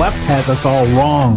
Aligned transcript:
left 0.00 0.16
has 0.20 0.48
us 0.48 0.64
all 0.64 0.86
wrong. 0.96 1.36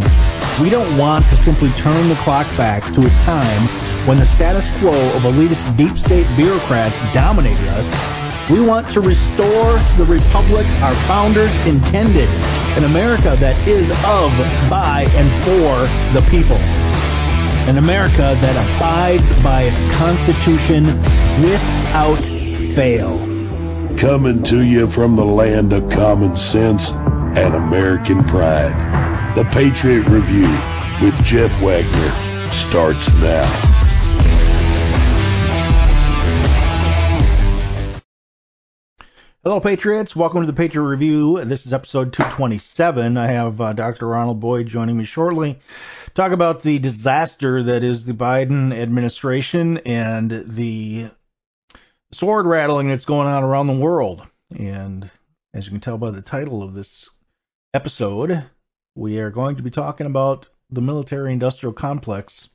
We 0.63 0.69
don't 0.69 0.97
want 0.97 1.25
to 1.25 1.35
simply 1.35 1.69
turn 1.71 2.07
the 2.07 2.15
clock 2.15 2.47
back 2.55 2.81
to 2.93 3.01
a 3.01 3.09
time 3.25 3.61
when 4.07 4.19
the 4.19 4.25
status 4.25 4.69
quo 4.79 4.93
of 5.17 5.23
elitist 5.23 5.75
deep 5.75 5.99
state 5.99 6.25
bureaucrats 6.37 6.97
dominated 7.13 7.67
us. 7.71 8.49
We 8.49 8.61
want 8.65 8.87
to 8.91 9.01
restore 9.01 9.73
the 9.97 10.05
republic 10.07 10.65
our 10.81 10.93
founders 11.11 11.53
intended, 11.67 12.29
an 12.77 12.85
America 12.85 13.35
that 13.41 13.67
is 13.67 13.89
of, 13.89 14.31
by, 14.69 15.07
and 15.11 15.27
for 15.43 15.75
the 16.17 16.25
people. 16.31 16.55
An 17.67 17.77
America 17.77 18.37
that 18.39 18.77
abides 18.77 19.29
by 19.43 19.63
its 19.63 19.81
Constitution 19.97 20.85
without 21.43 22.23
fail. 22.75 23.17
Coming 23.97 24.41
to 24.43 24.61
you 24.61 24.89
from 24.89 25.17
the 25.17 25.25
land 25.25 25.73
of 25.73 25.91
common 25.91 26.37
sense 26.37 26.93
and 27.35 27.55
American 27.55 28.23
pride. 28.25 29.35
The 29.35 29.43
Patriot 29.45 30.07
Review 30.07 30.47
with 31.01 31.15
Jeff 31.23 31.59
Wagner 31.61 32.51
starts 32.51 33.09
now. 33.13 33.43
Hello, 39.43 39.59
Patriots. 39.59 40.15
Welcome 40.15 40.41
to 40.41 40.47
the 40.47 40.53
Patriot 40.53 40.85
Review. 40.85 41.43
This 41.43 41.65
is 41.65 41.73
episode 41.73 42.13
227. 42.13 43.17
I 43.17 43.25
have 43.25 43.59
uh, 43.59 43.73
Dr. 43.73 44.07
Ronald 44.07 44.39
Boyd 44.39 44.67
joining 44.67 44.95
me 44.95 45.03
shortly. 45.03 45.59
Talk 46.13 46.33
about 46.33 46.61
the 46.61 46.77
disaster 46.77 47.63
that 47.63 47.83
is 47.83 48.05
the 48.05 48.13
Biden 48.13 48.71
administration 48.71 49.79
and 49.79 50.45
the 50.47 51.09
sword 52.11 52.45
rattling 52.45 52.89
that's 52.89 53.05
going 53.05 53.27
on 53.27 53.43
around 53.43 53.65
the 53.65 53.73
world. 53.73 54.21
And 54.55 55.09
as 55.53 55.65
you 55.65 55.71
can 55.71 55.81
tell 55.81 55.97
by 55.97 56.11
the 56.11 56.21
title 56.21 56.61
of 56.61 56.75
this 56.75 57.09
episode, 57.73 58.45
we 58.93 59.17
are 59.19 59.31
going 59.31 59.55
to 59.55 59.63
be 59.63 59.71
talking 59.71 60.05
about 60.05 60.47
the 60.69 60.81
military 60.81 61.33
industrial 61.33 61.73
complex, 61.73 62.49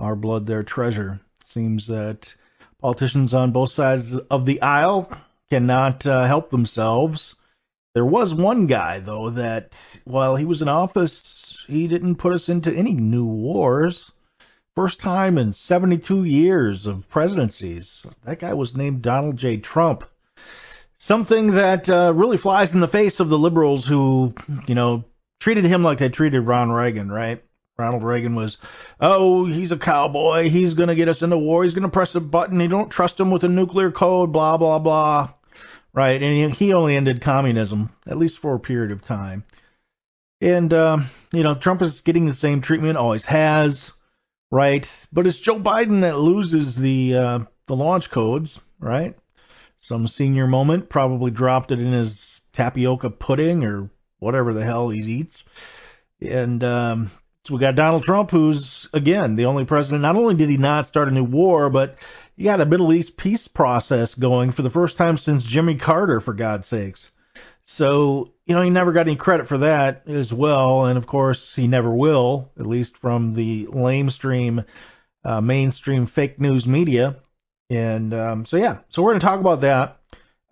our 0.00 0.16
blood, 0.16 0.44
their 0.46 0.64
treasure. 0.64 1.20
Seems 1.44 1.86
that 1.86 2.34
politicians 2.80 3.32
on 3.32 3.52
both 3.52 3.70
sides 3.70 4.16
of 4.16 4.46
the 4.46 4.60
aisle 4.60 5.10
cannot 5.50 6.04
uh, 6.04 6.26
help 6.26 6.50
themselves. 6.50 7.36
There 7.94 8.04
was 8.04 8.34
one 8.34 8.66
guy, 8.66 8.98
though, 8.98 9.30
that 9.30 9.74
while 10.04 10.34
he 10.34 10.44
was 10.44 10.62
in 10.62 10.68
office, 10.68 11.64
he 11.68 11.86
didn't 11.86 12.16
put 12.16 12.32
us 12.32 12.48
into 12.48 12.74
any 12.74 12.92
new 12.92 13.26
wars. 13.26 14.10
First 14.74 15.00
time 15.00 15.38
in 15.38 15.52
72 15.52 16.24
years 16.24 16.86
of 16.86 17.08
presidencies. 17.08 18.04
That 18.24 18.40
guy 18.40 18.54
was 18.54 18.76
named 18.76 19.02
Donald 19.02 19.36
J. 19.36 19.58
Trump. 19.58 20.04
Something 21.10 21.52
that 21.52 21.90
uh, 21.90 22.12
really 22.14 22.36
flies 22.36 22.72
in 22.72 22.78
the 22.78 22.86
face 22.86 23.18
of 23.18 23.28
the 23.28 23.38
liberals 23.38 23.84
who, 23.84 24.32
you 24.68 24.76
know, 24.76 25.04
treated 25.40 25.64
him 25.64 25.82
like 25.82 25.98
they 25.98 26.08
treated 26.08 26.42
Ron 26.42 26.70
Reagan, 26.70 27.10
right? 27.10 27.42
Ronald 27.76 28.04
Reagan 28.04 28.36
was, 28.36 28.58
oh, 29.00 29.44
he's 29.46 29.72
a 29.72 29.76
cowboy. 29.76 30.48
He's 30.48 30.74
going 30.74 30.88
to 30.88 30.94
get 30.94 31.08
us 31.08 31.22
into 31.22 31.36
war. 31.36 31.64
He's 31.64 31.74
going 31.74 31.82
to 31.82 31.88
press 31.88 32.14
a 32.14 32.20
button. 32.20 32.60
You 32.60 32.68
don't 32.68 32.90
trust 32.90 33.18
him 33.18 33.32
with 33.32 33.42
a 33.42 33.48
nuclear 33.48 33.90
code, 33.90 34.30
blah, 34.30 34.56
blah, 34.56 34.78
blah 34.78 35.30
right? 35.92 36.22
And 36.22 36.52
he 36.52 36.72
only 36.72 36.96
ended 36.96 37.20
communism, 37.20 37.90
at 38.06 38.16
least 38.16 38.38
for 38.38 38.54
a 38.54 38.60
period 38.60 38.92
of 38.92 39.02
time. 39.02 39.44
And, 40.40 40.72
uh, 40.72 41.00
you 41.32 41.42
know, 41.42 41.54
Trump 41.54 41.82
is 41.82 42.00
getting 42.00 42.26
the 42.26 42.32
same 42.32 42.60
treatment, 42.60 42.96
always 42.96 43.26
has, 43.26 43.92
right? 44.50 44.88
But 45.12 45.26
it's 45.26 45.38
Joe 45.40 45.58
Biden 45.58 46.02
that 46.02 46.18
loses 46.18 46.74
the, 46.76 47.16
uh, 47.16 47.38
the 47.66 47.76
launch 47.76 48.10
codes, 48.10 48.60
right? 48.78 49.16
Some 49.90 50.06
senior 50.06 50.46
moment 50.46 50.88
probably 50.88 51.32
dropped 51.32 51.72
it 51.72 51.80
in 51.80 51.92
his 51.92 52.42
tapioca 52.52 53.10
pudding 53.10 53.64
or 53.64 53.90
whatever 54.20 54.54
the 54.54 54.64
hell 54.64 54.88
he 54.88 55.00
eats. 55.00 55.42
And, 56.20 56.62
um, 56.62 57.10
so 57.44 57.54
we 57.54 57.60
got 57.60 57.74
Donald 57.74 58.04
Trump, 58.04 58.30
who's, 58.30 58.88
again, 58.92 59.34
the 59.34 59.46
only 59.46 59.64
president. 59.64 60.02
Not 60.02 60.14
only 60.14 60.36
did 60.36 60.48
he 60.48 60.58
not 60.58 60.86
start 60.86 61.08
a 61.08 61.10
new 61.10 61.24
war, 61.24 61.70
but 61.70 61.96
he 62.36 62.44
got 62.44 62.60
a 62.60 62.66
Middle 62.66 62.92
East 62.92 63.16
peace 63.16 63.48
process 63.48 64.14
going 64.14 64.52
for 64.52 64.62
the 64.62 64.70
first 64.70 64.96
time 64.96 65.16
since 65.16 65.42
Jimmy 65.42 65.74
Carter, 65.74 66.20
for 66.20 66.34
God's 66.34 66.68
sakes. 66.68 67.10
So, 67.64 68.30
you 68.46 68.54
know, 68.54 68.62
he 68.62 68.70
never 68.70 68.92
got 68.92 69.08
any 69.08 69.16
credit 69.16 69.48
for 69.48 69.58
that 69.58 70.04
as 70.06 70.32
well. 70.32 70.84
And 70.84 70.98
of 70.98 71.08
course, 71.08 71.52
he 71.52 71.66
never 71.66 71.92
will, 71.92 72.52
at 72.56 72.64
least 72.64 72.96
from 72.96 73.34
the 73.34 73.66
lamestream, 73.66 74.66
uh, 75.24 75.40
mainstream 75.40 76.06
fake 76.06 76.40
news 76.40 76.64
media. 76.64 77.16
And 77.70 78.12
um, 78.12 78.44
so, 78.44 78.56
yeah, 78.56 78.78
so 78.88 79.02
we're 79.02 79.12
going 79.12 79.20
to 79.20 79.26
talk 79.26 79.40
about 79.40 79.60
that. 79.62 79.98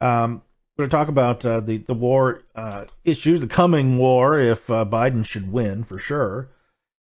Um, 0.00 0.42
we're 0.76 0.86
going 0.86 0.90
to 0.90 0.96
talk 0.96 1.08
about 1.08 1.44
uh, 1.44 1.60
the, 1.60 1.78
the 1.78 1.94
war 1.94 2.42
uh, 2.54 2.84
issues, 3.04 3.40
the 3.40 3.48
coming 3.48 3.98
war, 3.98 4.38
if 4.38 4.70
uh, 4.70 4.84
Biden 4.84 5.26
should 5.26 5.50
win, 5.50 5.82
for 5.82 5.98
sure. 5.98 6.48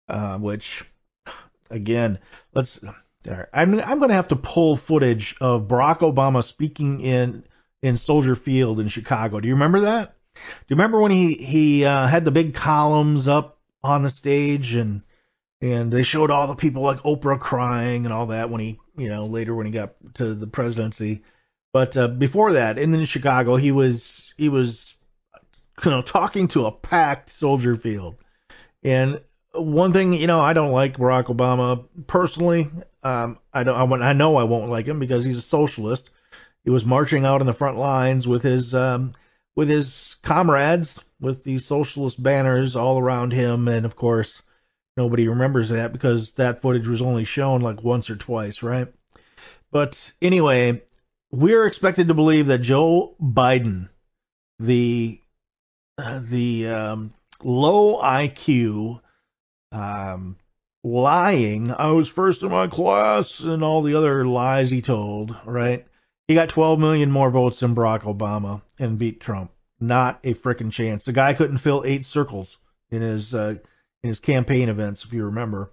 Uh, 0.09 0.39
which, 0.39 0.85
again, 1.69 2.21
let's 2.55 2.79
I'm 3.53 3.79
I'm 3.81 3.99
going 3.99 4.11
to 4.11 4.15
have 4.15 4.29
to 4.29 4.37
pull 4.37 4.77
footage 4.77 5.37
of 5.41 5.69
Barack 5.69 5.99
Obama 5.99 6.45
speaking 6.45 7.01
in 7.01 7.45
in 7.83 7.97
Soldier 7.97 8.35
Field 8.35 8.81
in 8.81 8.89
Chicago. 8.89 9.41
Do 9.41 9.49
you 9.49 9.55
remember 9.55 9.81
that? 9.81 10.15
Do 10.35 10.41
you 10.69 10.77
remember 10.77 11.01
when 11.01 11.13
he 11.13 11.35
he 11.35 11.85
uh, 11.85 12.07
had 12.07 12.25
the 12.25 12.31
big 12.31 12.55
columns 12.55 13.29
up 13.29 13.59
on 13.83 14.03
the 14.03 14.11
stage 14.11 14.75
and 14.75 15.03
and 15.61 15.93
they 15.93 16.03
showed 16.03 16.31
all 16.31 16.47
the 16.47 16.55
people 16.55 16.83
like 16.83 16.99
Oprah 16.99 17.41
crying 17.41 18.05
and 18.05 18.13
all 18.13 18.27
that 18.27 18.51
when 18.51 18.61
he 18.61 18.79
you 18.97 19.09
know 19.09 19.27
later 19.27 19.55
when 19.55 19.67
he 19.67 19.73
got 19.73 19.95
to 20.15 20.35
the 20.35 20.47
presidency. 20.47 21.23
But 21.73 21.97
uh, 21.97 22.09
before 22.09 22.55
that, 22.55 22.79
in 22.79 23.05
Chicago, 23.05 23.57
he 23.57 23.73
was 23.73 24.33
he 24.37 24.49
was 24.49 24.95
you 25.85 25.91
know 25.91 26.03
talking 26.03 26.49
to 26.49 26.67
a 26.67 26.73
packed 26.73 27.31
Soldier 27.31 27.77
Field, 27.77 28.17
and 28.83 29.21
one 29.59 29.93
thing, 29.93 30.13
you 30.13 30.27
know, 30.27 30.41
I 30.41 30.53
don't 30.53 30.73
like 30.73 30.97
Barack 30.97 31.25
Obama 31.25 31.85
personally. 32.07 32.71
Um, 33.03 33.39
I 33.53 33.65
don't. 33.65 34.03
I, 34.03 34.09
I 34.09 34.13
know 34.13 34.37
I 34.37 34.45
won't 34.45 34.71
like 34.71 34.87
him 34.87 34.99
because 34.99 35.25
he's 35.25 35.39
a 35.39 35.43
socialist. 35.43 36.11
He 36.65 36.71
was 36.71 36.85
marching 36.85 37.25
out 37.25 37.41
in 37.41 37.47
the 37.47 37.53
front 37.53 37.79
lines 37.79 38.27
with 38.27 38.43
his 38.43 38.75
um, 38.75 39.13
with 39.55 39.69
his 39.69 40.17
comrades 40.23 41.01
with 41.21 41.45
the 41.45 41.59
socialist 41.59 42.23
banners 42.23 42.77
all 42.77 42.99
around 42.99 43.33
him, 43.33 43.69
and 43.69 43.87
of 43.87 43.97
course, 43.97 44.43
nobody 44.97 45.29
remembers 45.29 45.71
that 45.71 45.93
because 45.93 46.33
that 46.33 46.63
footage 46.63 46.87
was 46.87 47.03
only 47.03 47.25
shown 47.25 47.61
like 47.61 47.83
once 47.83 48.11
or 48.11 48.17
twice, 48.17 48.63
right? 48.63 48.89
But 49.71 50.13
anyway, 50.23 50.83
we're 51.31 51.67
expected 51.67 52.09
to 52.09 52.15
believe 52.15 52.47
that 52.47 52.59
Joe 52.59 53.15
Biden, 53.21 53.89
the 54.59 55.21
the 55.99 56.69
um, 56.69 57.15
low 57.43 58.01
IQ 58.01 59.01
um, 59.73 60.37
lying. 60.85 61.73
I 61.73 61.93
was 61.93 62.09
first 62.09 62.43
in 62.43 62.51
my 62.51 62.67
class 62.69 63.41
and 63.41 63.63
all 63.63 63.83
the 63.83 63.97
other 63.97 64.25
lies 64.25 64.71
he 64.71 64.83
told, 64.83 65.37
right? 65.45 65.87
He 66.29 66.35
got 66.35 66.49
12 66.49 66.79
million 66.79 67.11
more 67.11 67.31
votes 67.31 67.61
than 67.61 67.75
Barack 67.75 68.03
Obama 68.03 68.63
and 68.79 68.99
beat 68.99 69.21
Trump. 69.21 69.53
Not 69.79 70.21
a 70.25 70.35
freaking 70.35 70.73
chance. 70.73 71.05
The 71.05 71.13
guy 71.13 71.35
couldn't 71.35 71.59
fill 71.59 71.85
eight 71.85 72.05
circles 72.05 72.57
in 72.91 73.03
his 73.03 73.35
uh, 73.35 73.57
in 74.07 74.09
his 74.09 74.21
campaign 74.21 74.69
events, 74.69 75.05
if 75.05 75.13
you 75.13 75.25
remember. 75.25 75.73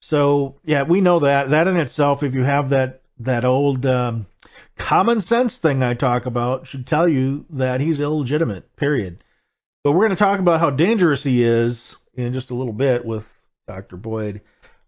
So 0.00 0.56
yeah, 0.64 0.84
we 0.84 1.02
know 1.02 1.20
that. 1.20 1.50
That 1.50 1.68
in 1.68 1.76
itself, 1.76 2.22
if 2.22 2.34
you 2.34 2.42
have 2.42 2.70
that 2.70 3.02
that 3.18 3.44
old 3.44 3.84
um, 3.84 4.26
common 4.78 5.20
sense 5.20 5.58
thing 5.58 5.82
I 5.82 5.92
talk 5.92 6.24
about, 6.24 6.66
should 6.66 6.86
tell 6.86 7.06
you 7.06 7.44
that 7.50 7.82
he's 7.82 8.00
illegitimate. 8.00 8.74
Period. 8.76 9.22
But 9.84 9.92
we're 9.92 10.06
going 10.06 10.10
to 10.10 10.16
talk 10.16 10.40
about 10.40 10.60
how 10.60 10.70
dangerous 10.70 11.22
he 11.22 11.42
is 11.42 11.94
in 12.14 12.32
just 12.32 12.50
a 12.50 12.54
little 12.54 12.72
bit 12.72 13.04
with 13.04 13.28
Dr. 13.68 13.96
Boyd. 13.96 14.40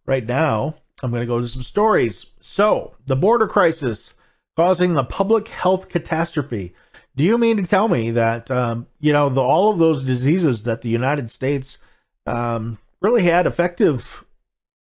Right 0.06 0.25
now, 0.25 0.75
I'm 1.03 1.11
going 1.11 1.22
to 1.22 1.27
go 1.27 1.41
to 1.41 1.49
some 1.49 1.62
stories. 1.62 2.27
So, 2.41 2.94
the 3.06 3.16
border 3.16 3.49
crisis 3.49 4.15
causing 4.56 4.97
a 4.97 5.05
public 5.05 5.49
health 5.49 5.88
catastrophe. 5.88 6.75
Do 7.17 7.25
you 7.25 7.37
mean 7.37 7.58
to 7.58 7.64
tell 7.64 7.87
me 7.87 8.12
that 8.12 8.50
um, 8.50 8.87
you 8.99 9.12
know 9.12 9.29
the, 9.29 9.43
all 9.43 9.70
of 9.70 9.79
those 9.79 10.05
diseases 10.05 10.62
that 10.62 10.81
the 10.81 10.88
United 10.88 11.31
States 11.31 11.79
um, 12.26 12.78
really 13.00 13.22
had 13.22 13.46
effective 13.46 14.24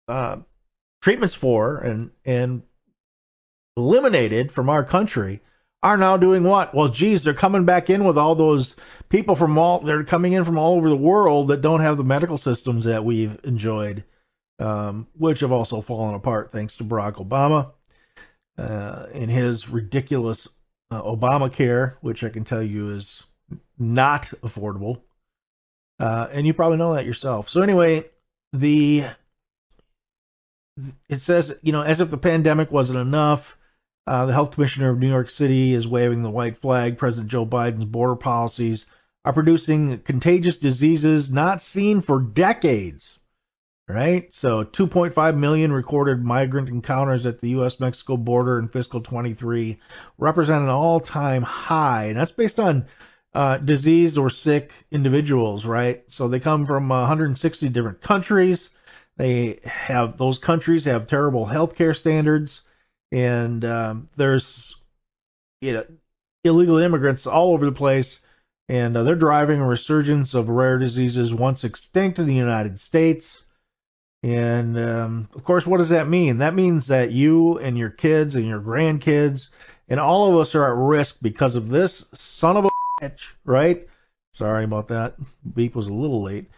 uh, 0.08 0.38
treatments 1.02 1.36
for 1.36 1.78
and 1.78 2.12
and 2.26 2.64
eliminated 3.78 4.52
from 4.52 4.70
our 4.70 4.84
country 4.84 5.42
are 5.82 5.98
now 5.98 6.18
doing 6.18 6.44
what? 6.44 6.76
Well, 6.76 6.90
geez, 6.90 7.24
they're 7.24 7.34
coming 7.34 7.64
back 7.64 7.90
in 7.90 8.04
with 8.04 8.18
all 8.18 8.36
those 8.36 8.76
people 9.08 9.36
from 9.36 9.58
all 9.58 9.80
they're 9.80 10.04
coming 10.04 10.34
in 10.34 10.44
from 10.44 10.58
all 10.58 10.76
over 10.76 10.90
the 10.90 10.96
world 10.96 11.50
that 11.50 11.62
don't 11.62 11.82
have 11.82 11.98
the 11.98 12.04
medical 12.04 12.38
systems 12.38 12.84
that 12.84 13.06
we've 13.06 13.40
enjoyed, 13.46 14.04
um, 14.60 15.08
which 15.18 15.40
have 15.40 15.54
also 15.54 15.82
fallen 15.82 16.16
apart 16.16 16.52
thanks 16.52 16.76
to 16.78 16.84
Barack 16.84 17.14
Obama 17.14 17.72
uh, 18.58 19.08
and 19.14 19.32
his 19.32 19.70
ridiculous 19.70 20.50
uh, 20.92 21.02
Obamacare, 21.02 21.96
which 22.02 22.24
I 22.24 22.30
can 22.30 22.44
tell 22.44 22.64
you 22.64 22.92
is 22.92 23.24
not 23.78 24.24
affordable. 24.42 25.02
Uh, 26.00 26.28
and 26.32 26.48
you 26.48 26.54
probably 26.54 26.78
know 26.78 26.94
that 26.94 27.06
yourself. 27.06 27.50
So 27.50 27.62
anyway, 27.62 28.06
the 28.54 29.06
it 31.10 31.20
says 31.20 31.58
you 31.62 31.74
know 31.74 31.82
as 31.82 32.00
if 32.00 32.10
the 32.10 32.18
pandemic 32.18 32.72
wasn't 32.72 33.00
enough 33.00 33.58
uh, 34.10 34.26
the 34.26 34.34
health 34.34 34.50
commissioner 34.50 34.90
of 34.90 34.98
New 34.98 35.08
York 35.08 35.30
City 35.30 35.72
is 35.72 35.88
waving 35.88 36.24
the 36.24 36.32
white 36.32 36.58
flag. 36.58 36.98
President 36.98 37.30
Joe 37.30 37.46
Biden's 37.46 37.86
border 37.86 38.16
policies 38.16 38.88
are 39.24 39.34
producing 39.34 40.00
contagious 40.00 40.58
diseases 40.58 41.30
not 41.30 41.62
seen 41.62 42.02
for 42.02 42.20
decades. 42.20 43.20
Right? 43.88 44.34
So 44.34 44.64
2.5 44.64 45.38
million 45.38 45.72
recorded 45.72 46.24
migrant 46.24 46.70
encounters 46.70 47.28
at 47.28 47.40
the 47.40 47.50
US 47.50 47.80
Mexico 47.80 48.18
border 48.18 48.58
in 48.58 48.68
fiscal 48.68 49.02
23 49.02 49.78
represent 50.18 50.64
an 50.64 50.70
all 50.70 51.00
time 51.00 51.44
high. 51.44 52.06
And 52.06 52.18
that's 52.18 52.32
based 52.32 52.60
on 52.60 52.88
uh, 53.34 53.58
diseased 53.58 54.18
or 54.18 54.30
sick 54.30 54.72
individuals, 54.92 55.66
right? 55.66 56.04
So 56.08 56.28
they 56.28 56.40
come 56.40 56.66
from 56.66 56.90
160 56.90 57.70
different 57.70 58.02
countries. 58.02 58.70
They 59.18 59.60
have 59.64 60.18
those 60.18 60.40
countries 60.40 60.86
have 60.86 61.08
terrible 61.08 61.46
healthcare 61.46 61.96
standards, 61.96 62.62
and 63.12 63.64
um, 63.66 64.10
there's 64.16 64.76
you 65.62 65.74
know 65.74 65.86
illegal 66.44 66.78
immigrants 66.78 67.28
all 67.28 67.54
over 67.54 67.66
the 67.66 67.72
place, 67.72 68.20
and 68.70 68.96
uh, 68.96 69.04
they're 69.04 69.16
driving 69.16 69.60
a 69.60 69.68
resurgence 69.68 70.34
of 70.34 70.50
rare 70.50 70.78
diseases 70.78 71.34
once 71.34 71.66
extinct 71.66 72.20
in 72.20 72.28
the 72.28 72.34
United 72.34 72.80
States. 72.80 73.44
And 74.24 74.78
um, 74.78 75.30
of 75.34 75.44
course, 75.44 75.68
what 75.68 75.78
does 75.78 75.90
that 75.90 76.10
mean? 76.10 76.40
That 76.40 76.54
means 76.54 76.88
that 76.88 77.12
you 77.12 77.58
and 77.60 77.78
your 77.78 77.90
kids 77.90 78.36
and 78.36 78.46
your 78.46 78.60
grandkids 78.60 79.50
and 79.90 80.00
all 80.00 80.30
of 80.30 80.40
us 80.40 80.56
are 80.56 80.68
at 80.68 80.76
risk 80.76 81.18
because 81.22 81.56
of 81.56 81.68
this 81.68 82.06
son 82.14 82.58
of 82.58 82.66
a 82.66 82.69
right? 83.46 83.88
Sorry 84.32 84.64
about 84.64 84.90
that. 84.90 85.16
Beep 85.56 85.76
was 85.76 85.88
a 85.88 85.94
little 85.94 86.22
late. 86.22 86.50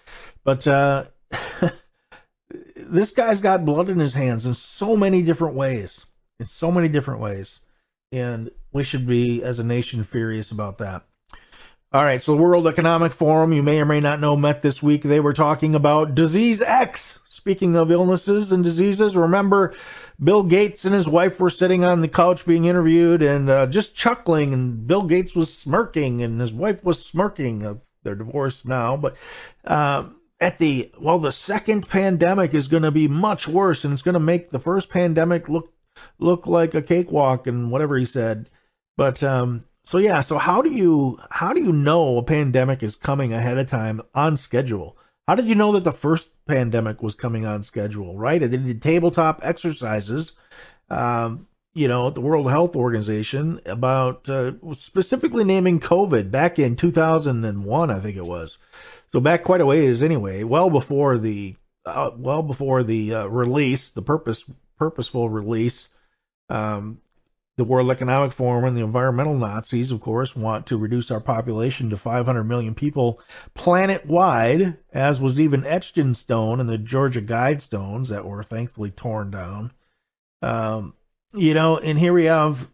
But 0.44 0.68
uh, 0.68 1.06
this 2.76 3.14
guy's 3.14 3.42
got 3.42 3.66
blood 3.66 3.90
in 3.90 4.00
his 4.00 4.14
hands 4.14 4.46
in 4.46 4.54
so 4.54 4.96
many 4.96 5.22
different 5.22 5.56
ways. 5.56 6.06
In 6.40 6.46
so 6.46 6.72
many 6.72 6.90
different 6.90 7.22
ways. 7.22 7.60
And 8.12 8.52
we 8.74 8.84
should 8.84 9.08
be, 9.08 9.44
as 9.44 9.60
a 9.60 9.64
nation, 9.64 10.04
furious 10.04 10.52
about 10.52 10.80
that. 10.80 11.06
All 11.94 12.06
right, 12.06 12.24
so 12.24 12.36
the 12.36 12.42
World 12.42 12.68
Economic 12.68 13.12
Forum, 13.12 13.52
you 13.52 13.62
may 13.64 13.82
or 13.82 13.86
may 13.86 14.00
not 14.00 14.22
know, 14.22 14.38
met 14.38 14.62
this 14.62 14.82
week. 14.82 15.04
They 15.04 15.20
were 15.20 15.34
talking 15.34 15.76
about 15.76 16.16
Disease 16.16 16.62
X. 16.62 17.20
Speaking 17.28 17.76
of 17.76 17.92
illnesses 17.92 18.54
and 18.54 18.64
diseases, 18.64 19.14
remember 19.14 19.74
Bill 20.18 20.44
Gates 20.44 20.86
and 20.86 20.96
his 20.96 21.10
wife 21.10 21.38
were 21.42 21.50
sitting 21.50 21.84
on 21.84 22.00
the 22.00 22.08
couch 22.08 22.46
being 22.46 22.64
interviewed 22.64 23.22
and 23.22 23.50
uh, 23.50 23.68
just 23.68 23.94
chuckling, 23.94 24.54
and 24.54 24.88
Bill 24.88 25.04
Gates 25.04 25.36
was 25.36 25.54
smirking, 25.54 26.24
and 26.24 26.40
his 26.40 26.54
wife 26.54 26.82
was 26.82 27.06
smirking. 27.06 27.82
They're 28.04 28.16
divorced 28.16 28.66
now, 28.66 28.96
but 28.96 29.18
uh, 29.66 30.06
at 30.40 30.60
the 30.60 30.94
well, 30.98 31.20
the 31.20 31.34
second 31.34 31.90
pandemic 31.90 32.54
is 32.54 32.70
going 32.70 32.84
to 32.84 32.92
be 32.92 33.10
much 33.10 33.50
worse, 33.50 33.84
and 33.84 33.92
it's 33.92 34.02
going 34.02 34.14
to 34.14 34.22
make 34.22 34.50
the 34.50 34.60
first 34.60 34.90
pandemic 34.90 35.50
look 35.50 35.74
look 36.20 36.48
like 36.48 36.74
a 36.74 36.82
cakewalk, 36.82 37.48
and 37.48 37.70
whatever 37.70 37.98
he 37.98 38.06
said. 38.06 38.50
But 38.96 39.22
um, 39.24 39.66
so 39.92 39.98
yeah, 39.98 40.22
so 40.22 40.38
how 40.38 40.62
do 40.62 40.72
you 40.72 41.20
how 41.30 41.52
do 41.52 41.62
you 41.62 41.74
know 41.74 42.18
a 42.18 42.24
pandemic 42.24 42.82
is 42.82 42.96
coming 42.96 43.34
ahead 43.34 43.58
of 43.58 43.68
time 43.68 44.02
on 44.16 44.38
schedule? 44.38 44.96
How 45.28 45.36
did 45.36 45.50
you 45.50 45.56
know 45.56 45.74
that 45.74 45.84
the 45.84 45.92
first 45.92 46.32
pandemic 46.46 47.04
was 47.04 47.14
coming 47.14 47.46
on 47.46 47.62
schedule, 47.62 48.18
right? 48.18 48.42
And 48.42 48.54
they 48.54 48.58
did 48.58 48.82
tabletop 48.82 49.42
exercises, 49.44 50.32
um, 50.90 51.46
you 51.74 51.90
know, 51.90 52.08
at 52.08 52.16
the 52.16 52.22
World 52.22 52.50
Health 52.50 52.78
Organization 52.78 53.60
about 53.66 54.30
uh, 54.30 54.54
specifically 54.72 55.44
naming 55.44 55.82
COVID 55.82 56.32
back 56.32 56.58
in 56.58 56.78
2001, 56.78 57.92
I 57.92 58.00
think 58.00 58.16
it 58.16 58.26
was. 58.26 58.60
So 59.12 59.20
back 59.20 59.44
quite 59.44 59.60
a 59.60 59.66
ways 59.66 60.04
anyway, 60.04 60.44
well 60.44 60.70
before 60.70 61.18
the 61.18 61.58
uh, 61.86 62.12
well 62.16 62.44
before 62.44 62.84
the 62.84 63.16
uh, 63.16 63.26
release, 63.26 63.90
the 63.90 64.04
purpose 64.04 64.46
purposeful 64.78 65.30
release 65.30 65.90
um, 66.48 67.02
the 67.58 67.64
World 67.64 67.92
Economic 67.92 68.32
Forum 68.32 68.66
and 68.66 68.78
the 68.78 68.84
environmental 68.84 69.38
Nazis, 69.38 69.92
of 69.92 70.02
course, 70.02 70.36
want 70.36 70.68
to 70.68 70.78
reduce 70.78 71.12
our 71.12 71.20
population 71.20 71.90
to 71.90 71.98
500 71.98 72.44
million 72.44 72.74
people 72.74 73.20
planet 73.54 74.06
wide, 74.06 74.78
as 74.94 75.20
was 75.20 75.40
even 75.40 75.66
etched 75.66 75.98
in 75.98 76.14
stone 76.14 76.60
in 76.60 76.68
the 76.68 76.78
Georgia 76.78 77.22
Guidestones 77.22 78.08
that 78.08 78.26
were 78.26 78.44
thankfully 78.44 78.92
torn 78.92 79.32
down. 79.32 79.72
Um, 80.42 80.94
you 81.34 81.54
know, 81.54 81.78
and 81.78 82.00
here 82.00 82.14
we 82.14 82.26
have 82.26 82.68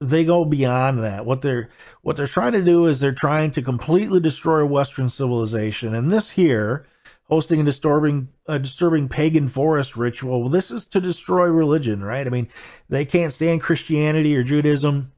they 0.00 0.24
go 0.24 0.44
beyond 0.44 1.00
that. 1.00 1.26
What 1.26 1.42
they're 1.42 1.68
what 2.02 2.16
they're 2.16 2.26
trying 2.26 2.52
to 2.52 2.64
do 2.64 2.86
is 2.86 3.00
they're 3.00 3.12
trying 3.12 3.50
to 3.52 3.62
completely 3.62 4.20
destroy 4.20 4.64
Western 4.64 5.10
civilization, 5.10 5.94
and 5.94 6.10
this 6.10 6.30
here 6.30 6.86
hosting 7.30 7.60
a 7.60 7.64
disturbing 7.64 8.28
a 8.46 8.58
disturbing 8.58 9.08
pagan 9.08 9.48
forest 9.48 9.96
ritual. 9.96 10.40
Well, 10.40 10.50
this 10.50 10.70
is 10.70 10.88
to 10.88 11.00
destroy 11.00 11.46
religion, 11.46 12.02
right? 12.02 12.26
I 12.26 12.30
mean, 12.30 12.48
they 12.88 13.04
can't 13.04 13.32
stand 13.32 13.62
Christianity 13.62 14.36
or 14.36 14.42
Judaism. 14.42 15.12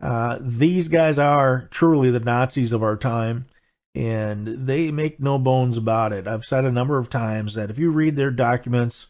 Uh, 0.00 0.38
these 0.40 0.88
guys 0.88 1.18
are 1.18 1.66
truly 1.70 2.10
the 2.10 2.20
Nazis 2.20 2.72
of 2.72 2.82
our 2.82 2.96
time, 2.96 3.46
and 3.94 4.66
they 4.66 4.90
make 4.90 5.18
no 5.18 5.38
bones 5.38 5.78
about 5.78 6.12
it. 6.12 6.26
I've 6.26 6.44
said 6.44 6.66
a 6.66 6.72
number 6.72 6.98
of 6.98 7.08
times 7.08 7.54
that 7.54 7.70
if 7.70 7.78
you 7.78 7.90
read 7.90 8.14
their 8.14 8.30
documents, 8.30 9.06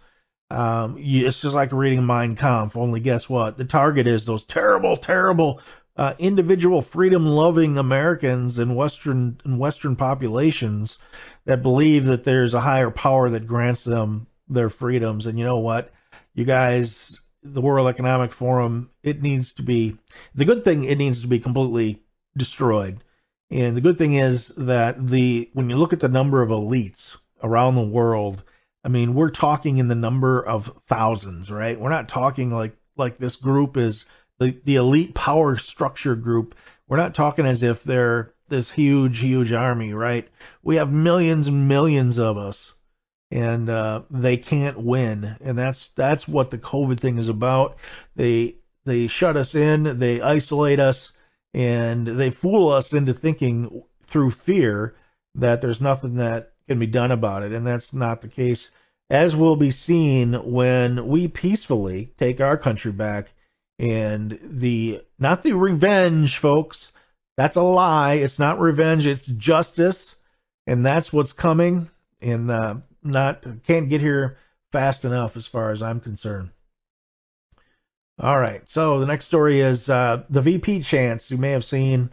um, 0.50 0.96
it's 0.98 1.40
just 1.40 1.54
like 1.54 1.72
reading 1.72 2.06
Mein 2.06 2.36
Kampf. 2.36 2.76
Only 2.76 3.00
guess 3.00 3.28
what? 3.28 3.58
The 3.58 3.64
target 3.64 4.06
is 4.06 4.24
those 4.24 4.44
terrible, 4.44 4.96
terrible 4.96 5.60
uh, 5.96 6.14
individual 6.18 6.80
freedom-loving 6.80 7.78
Americans 7.78 8.58
and 8.58 8.76
Western 8.76 9.40
and 9.44 9.58
Western 9.58 9.96
populations 9.96 10.98
that 11.46 11.62
believe 11.62 12.06
that 12.06 12.25
there's 12.25 12.55
a 12.55 12.61
higher 12.61 12.91
power 12.91 13.31
that 13.31 13.46
grants 13.46 13.85
them 13.85 14.26
their 14.49 14.70
freedoms. 14.70 15.26
And 15.26 15.38
you 15.38 15.44
know 15.44 15.58
what? 15.58 15.93
You 16.35 16.44
guys, 16.44 17.20
the 17.43 17.61
World 17.61 17.88
Economic 17.88 18.32
Forum, 18.32 18.91
it 19.02 19.23
needs 19.23 19.55
to 19.55 19.62
be 19.62 19.96
the 20.35 20.44
good 20.44 20.64
thing. 20.64 20.85
It 20.85 20.99
needs 20.99 21.20
to 21.23 21.26
be 21.26 21.38
completely 21.38 22.02
destroyed. 22.37 23.02
And 23.50 23.76
the 23.76 23.81
good 23.81 23.99
thing 23.99 24.14
is 24.14 24.49
that 24.56 25.06
the 25.06 25.50
when 25.52 25.70
you 25.70 25.76
look 25.76 25.93
at 25.93 26.00
the 26.00 26.08
number 26.08 26.43
of 26.43 26.50
elites 26.50 27.17
around 27.43 27.75
the 27.75 27.82
world, 27.82 28.43
I 28.82 28.88
mean, 28.88 29.14
we're 29.14 29.31
talking 29.31 29.79
in 29.79 29.88
the 29.88 29.94
number 29.94 30.44
of 30.44 30.73
thousands, 30.88 31.50
right? 31.50 31.79
We're 31.79 31.91
not 31.91 32.08
talking 32.08 32.50
like 32.50 32.76
like 32.96 33.19
this 33.19 33.37
group 33.37 33.76
is 33.76 34.06
the 34.38 34.58
the 34.64 34.76
elite 34.76 35.14
power 35.14 35.56
structure 35.56 36.17
group. 36.17 36.55
We're 36.88 36.96
not 36.96 37.14
talking 37.14 37.46
as 37.46 37.62
if 37.62 37.85
they're 37.85 38.33
this 38.49 38.70
huge, 38.70 39.20
huge 39.20 39.52
army, 39.52 39.94
right? 39.94 40.29
We 40.62 40.76
have 40.76 40.93
millions 40.93 41.46
and 41.46 41.69
millions 41.69 42.19
of 42.19 42.37
us, 42.37 42.73
and 43.31 43.69
uh, 43.69 44.02
they 44.11 44.37
can't 44.37 44.79
win, 44.79 45.37
and 45.41 45.58
that's 45.58 45.88
that's 45.88 46.29
what 46.29 46.50
the 46.50 46.58
COVID 46.58 47.00
thing 47.00 47.19
is 47.19 47.29
about. 47.29 47.76
They 48.17 48.56
they 48.85 49.06
shut 49.06 49.37
us 49.37 49.55
in, 49.55 49.99
they 49.99 50.20
isolate 50.20 50.81
us, 50.81 51.12
and 51.52 52.06
they 52.06 52.31
fool 52.31 52.70
us 52.70 52.93
into 52.93 53.15
thinking 53.15 53.82
through 54.05 54.31
fear 54.31 54.94
that 55.36 55.60
there's 55.60 55.81
nothing 55.81 56.17
that 56.17 56.53
can 56.69 56.79
be 56.79 56.86
done 56.86 57.10
about 57.10 57.43
it, 57.43 57.53
and 57.53 57.67
that's 57.67 57.93
not 57.93 58.20
the 58.20 58.29
case. 58.29 58.70
As 59.10 59.36
will 59.36 59.56
be 59.56 59.70
seen 59.70 60.32
when 60.32 61.08
we 61.08 61.29
peacefully 61.29 62.13
take 62.19 62.41
our 62.41 62.56
country 62.56 62.93
back, 62.93 63.32
and 63.79 64.39
the 64.43 65.03
not 65.19 65.43
the 65.43 65.53
revenge, 65.53 66.39
folks, 66.39 66.93
that's 67.36 67.56
a 67.56 67.62
lie. 67.62 68.14
It's 68.14 68.38
not 68.38 68.60
revenge. 68.60 69.06
It's 69.06 69.26
justice, 69.26 70.14
and 70.67 70.84
that's 70.84 71.12
what's 71.12 71.32
coming. 71.32 71.91
And 72.20 72.50
uh, 72.50 72.76
not 73.03 73.44
can't 73.67 73.88
get 73.88 74.00
here 74.00 74.38
fast 74.72 75.05
enough 75.05 75.36
as 75.36 75.46
far 75.46 75.70
as 75.70 75.82
I'm 75.82 76.00
concerned. 76.00 76.50
All 78.19 78.38
right. 78.38 78.69
So 78.69 79.00
the 79.00 79.06
next 79.06 79.26
story 79.26 79.60
is 79.60 79.88
uh, 79.88 80.22
the 80.31 80.43
VP 80.43 80.82
chants. 80.82 81.31
You 81.31 81.36
may 81.36 81.50
have 81.50 81.64
seen 81.64 82.10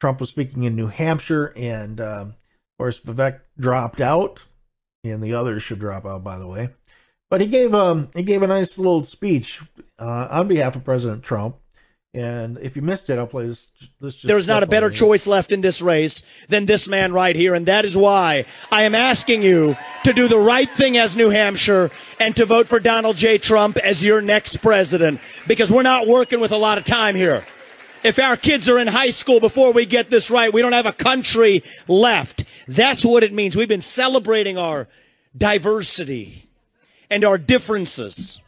Trump 0.00 0.20
was 0.20 0.30
speaking 0.30 0.64
in 0.64 0.74
New 0.74 0.86
Hampshire, 0.86 1.52
and 1.56 2.00
uh, 2.00 2.26
of 2.26 2.34
course 2.78 3.00
Vivek 3.00 3.40
dropped 3.58 4.00
out, 4.00 4.44
and 5.04 5.22
the 5.22 5.34
others 5.34 5.62
should 5.62 5.78
drop 5.78 6.06
out, 6.06 6.24
by 6.24 6.38
the 6.38 6.46
way. 6.46 6.70
But 7.30 7.40
he 7.40 7.46
gave 7.46 7.74
um 7.74 8.08
he 8.14 8.22
gave 8.22 8.42
a 8.42 8.46
nice 8.46 8.78
little 8.78 9.04
speech 9.04 9.60
uh, 9.98 10.28
on 10.30 10.48
behalf 10.48 10.76
of 10.76 10.84
President 10.84 11.22
Trump, 11.22 11.56
and 12.14 12.58
if 12.58 12.76
you 12.76 12.82
missed 12.82 13.10
it, 13.10 13.18
I'll 13.18 13.26
play 13.26 13.48
this. 13.48 13.66
this 14.00 14.22
there 14.22 14.38
is 14.38 14.46
not 14.46 14.62
a 14.62 14.68
better 14.68 14.88
choice 14.88 15.26
left 15.26 15.50
in 15.50 15.60
this 15.60 15.82
race 15.82 16.22
than 16.48 16.64
this 16.64 16.88
man 16.88 17.12
right 17.12 17.34
here, 17.34 17.54
and 17.54 17.66
that 17.66 17.84
is 17.84 17.96
why 17.96 18.44
I 18.70 18.82
am 18.82 18.94
asking 18.94 19.42
you 19.42 19.76
to 20.04 20.12
do 20.12 20.28
the 20.28 20.38
right 20.38 20.70
thing 20.70 20.96
as 20.96 21.16
New 21.16 21.28
Hampshire 21.28 21.90
and 22.20 22.36
to 22.36 22.46
vote 22.46 22.68
for 22.68 22.78
Donald 22.78 23.16
J. 23.16 23.38
Trump 23.38 23.76
as 23.78 24.04
your 24.04 24.20
next 24.20 24.62
president, 24.62 25.20
because 25.48 25.72
we're 25.72 25.82
not 25.82 26.06
working 26.06 26.38
with 26.38 26.52
a 26.52 26.56
lot 26.56 26.78
of 26.78 26.84
time 26.84 27.16
here. 27.16 27.44
If 28.04 28.20
our 28.20 28.36
kids 28.36 28.68
are 28.68 28.78
in 28.78 28.86
high 28.86 29.10
school 29.10 29.40
before 29.40 29.72
we 29.72 29.84
get 29.84 30.08
this 30.08 30.30
right, 30.30 30.52
we 30.52 30.62
don't 30.62 30.72
have 30.72 30.86
a 30.86 30.92
country 30.92 31.64
left. 31.88 32.44
That's 32.68 33.04
what 33.04 33.24
it 33.24 33.32
means. 33.32 33.56
We've 33.56 33.66
been 33.66 33.80
celebrating 33.80 34.56
our 34.56 34.86
diversity 35.36 36.44
and 37.10 37.24
our 37.24 37.38
differences 37.38 38.38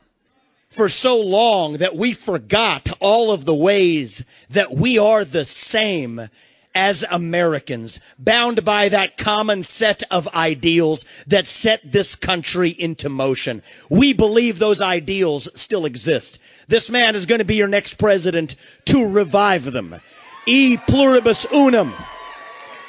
for 0.76 0.88
so 0.90 1.20
long 1.20 1.78
that 1.78 1.96
we 1.96 2.12
forgot 2.12 2.90
all 3.00 3.32
of 3.32 3.44
the 3.44 3.54
ways 3.54 4.24
that 4.50 4.70
we 4.70 4.98
are 4.98 5.24
the 5.24 5.44
same 5.44 6.28
as 6.74 7.06
Americans, 7.10 8.00
bound 8.18 8.62
by 8.62 8.90
that 8.90 9.16
common 9.16 9.62
set 9.62 10.02
of 10.10 10.28
ideals 10.28 11.06
that 11.28 11.46
set 11.46 11.80
this 11.82 12.14
country 12.14 12.68
into 12.68 13.08
motion. 13.08 13.62
We 13.88 14.12
believe 14.12 14.58
those 14.58 14.82
ideals 14.82 15.48
still 15.58 15.86
exist. 15.86 16.38
This 16.68 16.90
man 16.90 17.14
is 17.14 17.24
going 17.24 17.38
to 17.38 17.46
be 17.46 17.56
your 17.56 17.68
next 17.68 17.94
president 17.94 18.56
to 18.86 19.06
revive 19.06 19.64
them. 19.64 19.98
E 20.44 20.76
pluribus 20.76 21.46
unum 21.50 21.94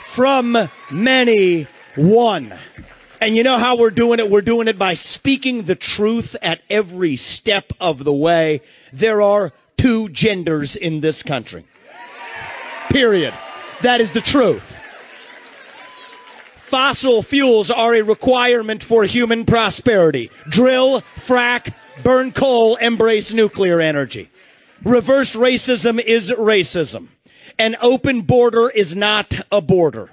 from 0.01 0.69
many, 0.91 1.67
one. 1.95 2.53
And 3.19 3.35
you 3.35 3.43
know 3.43 3.57
how 3.57 3.77
we're 3.77 3.89
doing 3.89 4.19
it? 4.19 4.29
We're 4.29 4.41
doing 4.41 4.67
it 4.67 4.77
by 4.77 4.93
speaking 4.93 5.63
the 5.63 5.75
truth 5.75 6.35
at 6.41 6.61
every 6.69 7.15
step 7.15 7.73
of 7.79 8.03
the 8.03 8.13
way. 8.13 8.61
There 8.93 9.21
are 9.21 9.53
two 9.75 10.09
genders 10.09 10.75
in 10.75 11.01
this 11.01 11.23
country. 11.23 11.65
Period. 12.89 13.33
That 13.81 14.01
is 14.01 14.11
the 14.11 14.21
truth. 14.21 14.75
Fossil 16.55 17.23
fuels 17.23 17.71
are 17.71 17.95
a 17.95 18.01
requirement 18.01 18.83
for 18.83 19.03
human 19.03 19.45
prosperity. 19.45 20.29
Drill, 20.49 21.01
frack, 21.15 21.73
burn 22.03 22.31
coal, 22.31 22.75
embrace 22.75 23.31
nuclear 23.31 23.79
energy. 23.79 24.29
Reverse 24.83 25.35
racism 25.35 25.99
is 25.99 26.29
racism. 26.29 27.07
An 27.57 27.77
open 27.81 28.21
border 28.21 28.69
is 28.69 28.95
not 28.95 29.39
a 29.51 29.61
border. 29.61 30.09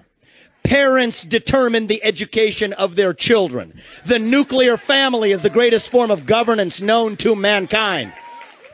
Parents 0.65 1.23
determine 1.23 1.87
the 1.87 2.03
education 2.03 2.73
of 2.73 2.97
their 2.97 3.13
children. 3.13 3.81
The 4.07 4.19
nuclear 4.19 4.77
family 4.79 5.31
is 5.31 5.43
the 5.43 5.51
greatest 5.51 5.91
form 5.91 6.11
of 6.11 6.27
governance 6.27 6.81
known 6.81 7.17
to 7.19 7.37
mankind. 7.37 8.15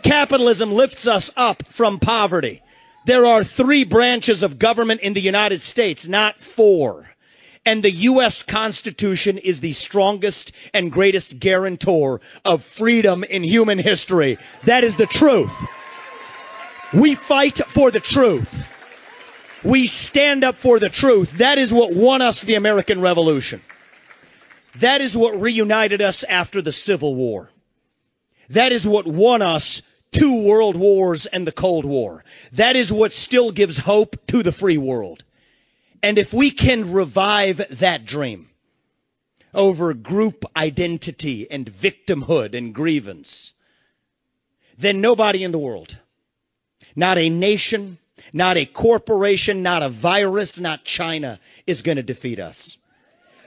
Capitalism 0.02 0.72
lifts 0.72 1.08
us 1.08 1.32
up 1.36 1.64
from 1.68 1.98
poverty. 1.98 2.62
There 3.06 3.26
are 3.26 3.42
three 3.42 3.84
branches 3.84 4.44
of 4.44 4.58
government 4.58 5.00
in 5.00 5.14
the 5.14 5.20
United 5.20 5.60
States, 5.60 6.06
not 6.06 6.40
four. 6.40 7.10
And 7.66 7.82
the 7.82 7.90
U.S. 7.90 8.44
Constitution 8.44 9.38
is 9.38 9.60
the 9.60 9.72
strongest 9.72 10.52
and 10.72 10.92
greatest 10.92 11.38
guarantor 11.38 12.20
of 12.44 12.62
freedom 12.62 13.24
in 13.24 13.42
human 13.42 13.78
history. 13.78 14.38
That 14.64 14.84
is 14.84 14.94
the 14.94 15.06
truth. 15.06 15.52
We 16.92 17.16
fight 17.16 17.58
for 17.58 17.90
the 17.90 18.00
truth. 18.00 18.64
We 19.62 19.86
stand 19.86 20.44
up 20.44 20.56
for 20.56 20.78
the 20.78 20.88
truth. 20.88 21.32
That 21.32 21.58
is 21.58 21.72
what 21.72 21.92
won 21.92 22.22
us 22.22 22.40
the 22.42 22.54
American 22.54 23.00
Revolution. 23.00 23.60
That 24.76 25.00
is 25.00 25.16
what 25.16 25.40
reunited 25.40 26.00
us 26.00 26.24
after 26.24 26.62
the 26.62 26.72
Civil 26.72 27.14
War. 27.14 27.50
That 28.50 28.72
is 28.72 28.86
what 28.86 29.06
won 29.06 29.42
us 29.42 29.82
two 30.12 30.42
world 30.42 30.76
wars 30.76 31.26
and 31.26 31.46
the 31.46 31.52
Cold 31.52 31.84
War. 31.84 32.24
That 32.52 32.76
is 32.76 32.92
what 32.92 33.12
still 33.12 33.50
gives 33.50 33.78
hope 33.78 34.26
to 34.28 34.42
the 34.42 34.52
free 34.52 34.78
world. 34.78 35.24
And 36.02 36.18
if 36.18 36.32
we 36.32 36.50
can 36.50 36.92
revive 36.92 37.78
that 37.78 38.06
dream 38.06 38.48
over 39.52 39.92
group 39.94 40.44
identity 40.56 41.50
and 41.50 41.70
victimhood 41.70 42.54
and 42.54 42.74
grievance, 42.74 43.54
then 44.78 45.00
nobody 45.00 45.44
in 45.44 45.52
the 45.52 45.58
world, 45.58 45.98
not 46.96 47.18
a 47.18 47.28
nation, 47.28 47.98
not 48.32 48.56
a 48.56 48.66
corporation, 48.66 49.62
not 49.62 49.82
a 49.82 49.88
virus, 49.88 50.60
not 50.60 50.84
China 50.84 51.38
is 51.66 51.82
going 51.82 51.96
to 51.96 52.02
defeat 52.02 52.40
us. 52.40 52.78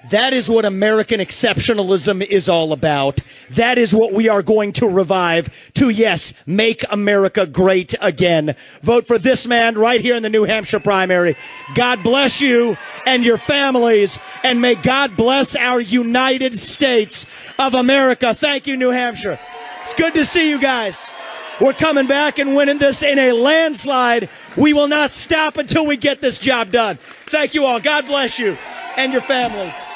That 0.10 0.34
is 0.34 0.50
what 0.50 0.66
American 0.66 1.22
exceptionalism 1.22 2.26
is 2.26 2.50
all 2.50 2.74
about. 2.74 3.22
That 3.52 3.78
is 3.78 3.96
what 3.96 4.12
we 4.12 4.28
are 4.28 4.44
going 4.44 4.74
to 4.74 4.88
revive 4.88 5.50
to, 5.76 5.88
yes, 5.88 6.34
make 6.46 6.84
America 6.92 7.46
great 7.46 7.96
again. 8.02 8.56
Vote 8.82 9.08
for 9.08 9.18
this 9.18 9.48
man 9.48 9.76
right 9.78 10.02
here 10.02 10.18
in 10.18 10.24
the 10.24 10.30
New 10.30 10.44
Hampshire 10.44 10.82
primary. 10.82 11.38
God 11.74 12.04
bless 12.04 12.42
you 12.42 12.76
and 13.06 13.26
your 13.26 13.38
families, 13.38 14.20
and 14.44 14.60
may 14.60 14.76
God 14.76 15.16
bless 15.16 15.56
our 15.56 15.80
United 15.80 16.60
States 16.60 17.26
of 17.58 17.74
America. 17.74 18.34
Thank 18.34 18.68
you, 18.68 18.76
New 18.76 18.90
Hampshire. 18.90 19.40
It's 19.84 19.94
good 19.94 20.16
to 20.16 20.26
see 20.26 20.50
you 20.50 20.60
guys. 20.60 21.14
We're 21.62 21.74
coming 21.74 22.08
back 22.08 22.40
and 22.40 22.56
winning 22.56 22.80
this 22.80 23.04
in 23.04 23.20
a 23.20 23.32
landslide. 23.32 24.28
We 24.58 24.74
will 24.74 24.88
not 24.88 25.12
stop 25.12 25.58
until 25.58 25.86
we 25.86 25.98
get 25.98 26.22
this 26.22 26.40
job 26.40 26.72
done. 26.72 26.98
Thank 26.98 27.54
you 27.54 27.66
all. 27.66 27.80
God 27.80 28.06
bless 28.06 28.38
you 28.40 28.58
and 28.98 29.12
your 29.12 29.22
families. 29.22 29.93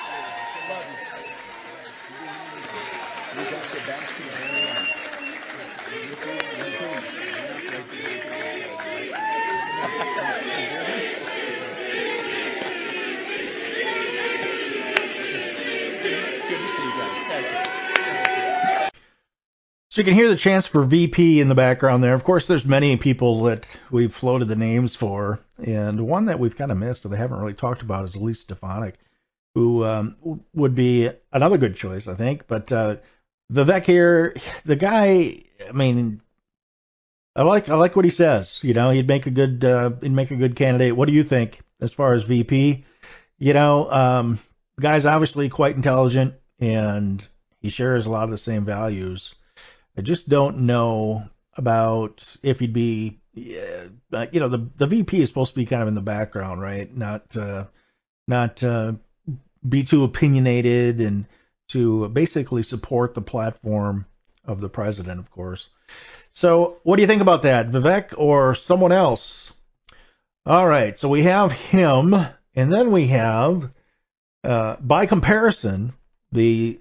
So 19.97 20.01
you 20.01 20.05
can 20.05 20.13
hear 20.13 20.29
the 20.29 20.37
chants 20.37 20.67
for 20.67 20.83
VP 20.83 21.41
in 21.41 21.49
the 21.49 21.55
background 21.55 22.03
there. 22.03 22.13
Of 22.13 22.23
course, 22.23 22.45
there's 22.45 22.67
many 22.67 22.97
people 22.97 23.45
that 23.45 23.79
we've 23.89 24.13
floated 24.13 24.47
the 24.47 24.55
names 24.55 24.93
for, 24.93 25.39
and 25.57 26.05
one 26.05 26.25
that 26.25 26.39
we've 26.39 26.55
kind 26.55 26.71
of 26.71 26.77
missed 26.77 27.01
that 27.01 27.09
they 27.09 27.17
haven't 27.17 27.39
really 27.39 27.55
talked 27.55 27.81
about 27.81 28.05
is 28.05 28.13
Elise 28.13 28.41
Stefanik, 28.41 28.93
who 29.55 29.83
um, 29.85 30.15
would 30.53 30.75
be 30.75 31.09
another 31.33 31.57
good 31.57 31.75
choice, 31.75 32.07
I 32.07 32.13
think. 32.13 32.45
But 32.45 32.71
uh, 32.71 32.97
Vivek 33.51 33.85
here, 33.85 34.35
the 34.65 34.75
guy, 34.75 35.41
I 35.67 35.71
mean, 35.71 36.21
I 37.35 37.41
like 37.41 37.67
I 37.67 37.73
like 37.73 37.95
what 37.95 38.05
he 38.05 38.11
says. 38.11 38.59
You 38.63 38.75
know, 38.75 38.91
he'd 38.91 39.07
make 39.07 39.25
a 39.25 39.31
good 39.31 39.65
uh, 39.65 39.93
he'd 39.99 40.11
make 40.11 40.29
a 40.29 40.35
good 40.35 40.55
candidate. 40.55 40.95
What 40.95 41.07
do 41.07 41.13
you 41.15 41.23
think 41.23 41.59
as 41.81 41.91
far 41.91 42.13
as 42.13 42.21
VP? 42.21 42.85
You 43.39 43.53
know, 43.53 43.91
um, 43.91 44.39
the 44.75 44.83
guy's 44.83 45.07
obviously 45.07 45.49
quite 45.49 45.75
intelligent 45.75 46.35
and 46.59 47.27
he 47.61 47.69
shares 47.69 48.05
a 48.05 48.11
lot 48.11 48.25
of 48.25 48.29
the 48.29 48.37
same 48.37 48.63
values. 48.63 49.33
I 49.97 50.01
just 50.01 50.29
don't 50.29 50.59
know 50.59 51.27
about 51.55 52.23
if 52.43 52.59
he'd 52.59 52.73
be, 52.73 53.19
uh, 53.35 54.27
you 54.31 54.39
know, 54.39 54.49
the 54.49 54.69
the 54.77 54.87
VP 54.87 55.21
is 55.21 55.27
supposed 55.27 55.53
to 55.53 55.59
be 55.59 55.65
kind 55.65 55.81
of 55.81 55.87
in 55.87 55.95
the 55.95 56.01
background, 56.01 56.61
right? 56.61 56.95
Not 56.95 57.35
uh, 57.35 57.65
not 58.27 58.63
uh, 58.63 58.93
be 59.67 59.83
too 59.83 60.03
opinionated 60.03 61.01
and 61.01 61.25
to 61.69 62.07
basically 62.09 62.63
support 62.63 63.13
the 63.13 63.21
platform 63.21 64.05
of 64.45 64.61
the 64.61 64.69
president, 64.69 65.19
of 65.19 65.29
course. 65.31 65.67
So, 66.31 66.77
what 66.83 66.95
do 66.95 67.01
you 67.01 67.07
think 67.07 67.21
about 67.21 67.41
that, 67.41 67.71
Vivek 67.71 68.13
or 68.17 68.55
someone 68.55 68.91
else? 68.91 69.51
All 70.45 70.65
right, 70.67 70.97
so 70.97 71.09
we 71.09 71.23
have 71.23 71.51
him, 71.51 72.13
and 72.55 72.71
then 72.71 72.91
we 72.91 73.07
have, 73.07 73.69
uh, 74.43 74.77
by 74.79 75.07
comparison, 75.07 75.93
the 76.31 76.79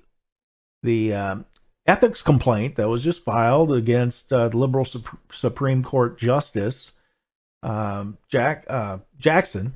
the 0.83 1.15
um, 1.15 1.47
ethics 1.87 2.23
complaint 2.23 2.77
that 2.77 2.89
was 2.89 3.03
just 3.03 3.25
filed 3.25 3.73
against 3.73 4.33
uh, 4.33 4.49
the 4.49 4.57
liberal 4.57 4.85
Sup- 4.85 5.19
Supreme 5.31 5.83
Court 5.83 6.19
Justice 6.19 6.91
um, 7.63 8.17
Jack 8.29 8.65
uh, 8.69 8.99
Jackson. 9.19 9.75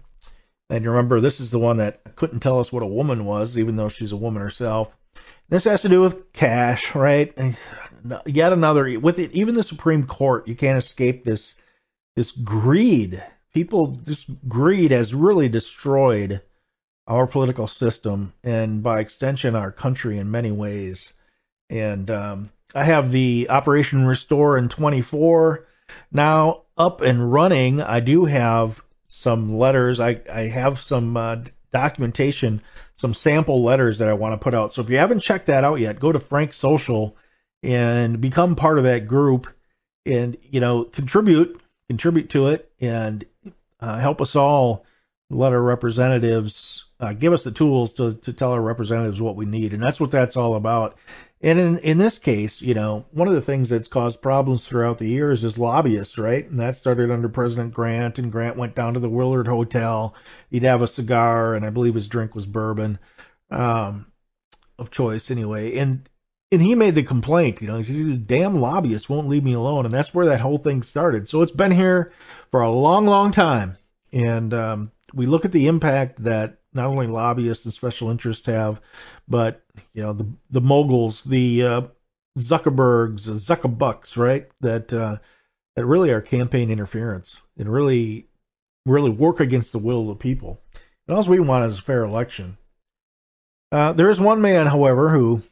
And 0.69 0.85
you 0.85 0.91
remember, 0.91 1.21
this 1.21 1.41
is 1.41 1.51
the 1.51 1.59
one 1.59 1.79
that 1.79 2.15
couldn't 2.15 2.41
tell 2.41 2.61
us 2.61 2.73
what 2.73 2.85
a 2.85 2.87
woman 2.87 3.25
was, 3.25 3.59
even 3.59 3.77
though 3.77 3.89
she's 3.89 4.13
a 4.13 4.17
woman 4.17 4.41
herself. 4.43 4.95
This 5.49 5.65
has 5.65 5.83
to 5.83 5.89
do 5.89 6.01
with 6.01 6.33
cash, 6.33 6.95
right? 6.95 7.37
Yet 8.25 8.53
another 8.53 8.99
with 9.01 9.19
it, 9.19 9.33
even 9.33 9.55
the 9.55 9.65
Supreme 9.65 10.07
Court, 10.07 10.47
you 10.47 10.55
can't 10.55 10.79
escape 10.79 11.25
this 11.25 11.55
this 12.15 12.31
greed. 12.31 13.23
People, 13.53 13.99
this 14.05 14.25
greed 14.47 14.93
has 14.93 15.13
really 15.13 15.49
destroyed 15.49 16.41
our 17.09 17.27
political 17.27 17.67
system 17.67 18.33
and 18.45 18.83
by 18.83 19.01
extension 19.01 19.57
our 19.57 19.73
country 19.73 20.19
in 20.19 20.31
many 20.31 20.53
ways. 20.53 21.13
And 21.71 22.11
um, 22.11 22.51
I 22.75 22.85
have 22.85 23.11
the 23.11 23.47
Operation 23.49 24.05
Restore 24.05 24.59
in 24.59 24.69
24 24.69 25.67
now 26.13 26.63
up 26.77 27.01
and 27.01 27.33
running. 27.33 27.81
I 27.81 28.01
do 28.01 28.25
have 28.25 28.83
some 29.07 29.57
letters. 29.57 30.01
I, 30.01 30.21
I 30.31 30.43
have 30.43 30.81
some 30.81 31.17
uh, 31.17 31.37
documentation, 31.73 32.63
some 32.97 33.15
sample 33.15 33.63
letters 33.63 33.99
that 33.99 34.09
I 34.09 34.15
want 34.15 34.35
to 34.35 34.43
put 34.43 34.55
out. 34.55 34.75
So 34.75 34.83
if 34.83 34.91
you 34.91 34.99
haven't 34.99 35.21
checked 35.21 35.47
that 35.47 35.65
out 35.65 35.81
yet, 35.81 36.01
go 36.01 36.13
to 36.13 36.19
Frank 36.19 36.53
Social 36.53 37.17
and 37.63 38.21
become 38.21 38.57
part 38.57 38.79
of 38.79 38.85
that 38.85 39.07
group 39.07 39.47
and, 40.05 40.37
you 40.43 40.61
know, 40.61 40.85
contribute, 40.85 41.61
contribute 41.89 42.31
to 42.31 42.49
it 42.49 42.71
and 42.81 43.25
uh, 43.81 43.99
help 43.99 44.21
us 44.21 44.35
all 44.35 44.85
let 45.29 45.53
our 45.53 45.63
representatives 45.63 46.85
uh, 46.99 47.13
give 47.13 47.33
us 47.33 47.45
the 47.45 47.53
tools 47.53 47.93
to, 47.93 48.15
to 48.15 48.33
tell 48.33 48.53
our 48.53 48.61
representatives 48.61 49.23
what 49.23 49.37
we 49.37 49.47
need. 49.47 49.73
And 49.73 49.83
that's 49.83 50.01
what 50.01 50.11
that's 50.11 50.37
all 50.37 50.55
about. 50.55 50.97
And 51.43 51.59
in, 51.59 51.79
in 51.79 51.99
this 51.99 52.19
case, 52.19 52.61
you 52.61 52.75
know, 52.75 53.07
one 53.13 53.27
of 53.27 53.35
the 53.35 53.41
things 53.41 53.71
that's 53.71 53.89
caused 53.89 54.21
problems 54.21 54.63
throughout 54.63 54.99
the 54.99 55.09
years 55.09 55.43
is 55.43 55.57
lobbyists, 55.57 56.19
right? 56.19 56.49
And 56.49 56.61
that 56.61 56.77
started 56.77 57.11
under 57.11 57.31
President 57.31 57.73
Grant, 57.73 58.19
and 58.19 58.31
Grant 58.31 58.59
went 58.59 58.75
down 58.75 58.95
to 58.95 59.01
the 59.01 59.09
Willard 59.09 59.49
Hotel. 59.49 60.15
He'd 60.51 60.65
have 60.65 60.83
a 60.83 60.87
cigar, 60.87 61.55
and 61.55 61.65
I 61.65 61.71
believe 61.71 61.95
his 61.95 62.09
drink 62.09 62.35
was 62.35 62.45
bourbon, 62.45 62.99
um, 63.51 64.07
of 64.79 64.91
choice 64.91 65.31
anyway. 65.31 65.77
And 65.77 66.09
and 66.53 66.61
he 66.61 66.75
made 66.75 66.97
the 66.97 67.05
complaint, 67.05 67.61
you 67.61 67.69
know, 67.69 67.77
he 67.77 67.85
says, 67.85 68.05
these 68.05 68.19
damn 68.19 68.61
lobbyists 68.61 69.09
won't 69.09 69.29
leave 69.29 69.45
me 69.45 69.53
alone, 69.53 69.85
and 69.85 69.95
that's 69.95 70.13
where 70.13 70.27
that 70.27 70.41
whole 70.41 70.59
thing 70.59 70.83
started. 70.83 71.29
So 71.29 71.43
it's 71.43 71.53
been 71.53 71.71
here 71.71 72.13
for 72.51 72.63
a 72.63 72.71
long, 72.71 73.07
long 73.07 73.31
time, 73.31 73.77
and 74.13 74.53
um, 74.53 74.93
we 75.15 75.27
look 75.27 75.45
at 75.45 75.53
the 75.53 75.69
impact 75.69 76.25
that 76.25 76.59
not 76.73 76.87
only 76.87 77.07
lobbyists 77.07 77.65
and 77.65 77.75
special 77.75 78.11
interests 78.11 78.47
have, 78.47 78.81
but 79.29 79.63
you 79.93 80.03
know 80.03 80.13
the 80.13 80.29
the 80.51 80.61
moguls, 80.61 81.23
the 81.23 81.63
uh, 81.63 81.83
Zuckerbergs, 82.39 83.25
the 83.25 83.33
Zuckerbucks, 83.33 84.17
right? 84.17 84.49
That 84.61 84.93
uh, 84.93 85.19
that 85.77 85.87
really 85.87 86.11
are 86.11 86.21
campaign 86.21 86.71
interference 86.71 87.41
and 87.59 87.73
really 87.73 88.27
really 88.87 89.11
work 89.11 89.41
against 89.41 89.73
the 89.73 89.79
will 89.79 90.03
of 90.03 90.09
the 90.09 90.23
people. 90.23 90.61
And 91.07 91.17
all 91.17 91.25
we 91.25 91.41
want 91.41 91.67
is 91.67 91.79
a 91.79 91.83
fair 91.83 92.05
election. 92.05 92.57
Uh, 93.73 93.93
there 93.93 94.11
is 94.11 94.21
one 94.21 94.41
man, 94.41 94.67
however, 94.67 95.11
who 95.11 95.43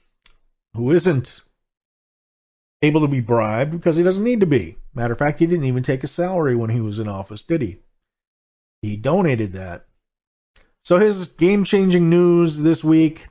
who 0.75 0.93
isn't 0.93 1.41
able 2.83 3.01
to 3.01 3.09
be 3.09 3.21
bribed 3.21 3.73
because 3.73 3.97
he 3.97 4.03
doesn't 4.03 4.25
need 4.25 4.41
to 4.41 4.47
be. 4.47 4.77
Matter 4.95 5.13
of 5.13 5.19
fact, 5.19 5.39
he 5.41 5.47
didn't 5.47 5.65
even 5.65 5.83
take 5.83 6.05
a 6.05 6.09
salary 6.09 6.55
when 6.55 6.71
he 6.71 6.81
was 6.81 6.99
in 6.99 7.09
office, 7.09 7.43
did 7.43 7.63
he? 7.63 7.79
He 8.83 8.97
donated 8.97 9.53
that. 9.53 9.87
So 10.85 10.99
his 10.99 11.29
game-changing 11.29 12.09
news 12.09 12.59
this 12.59 12.83
week. 12.85 13.29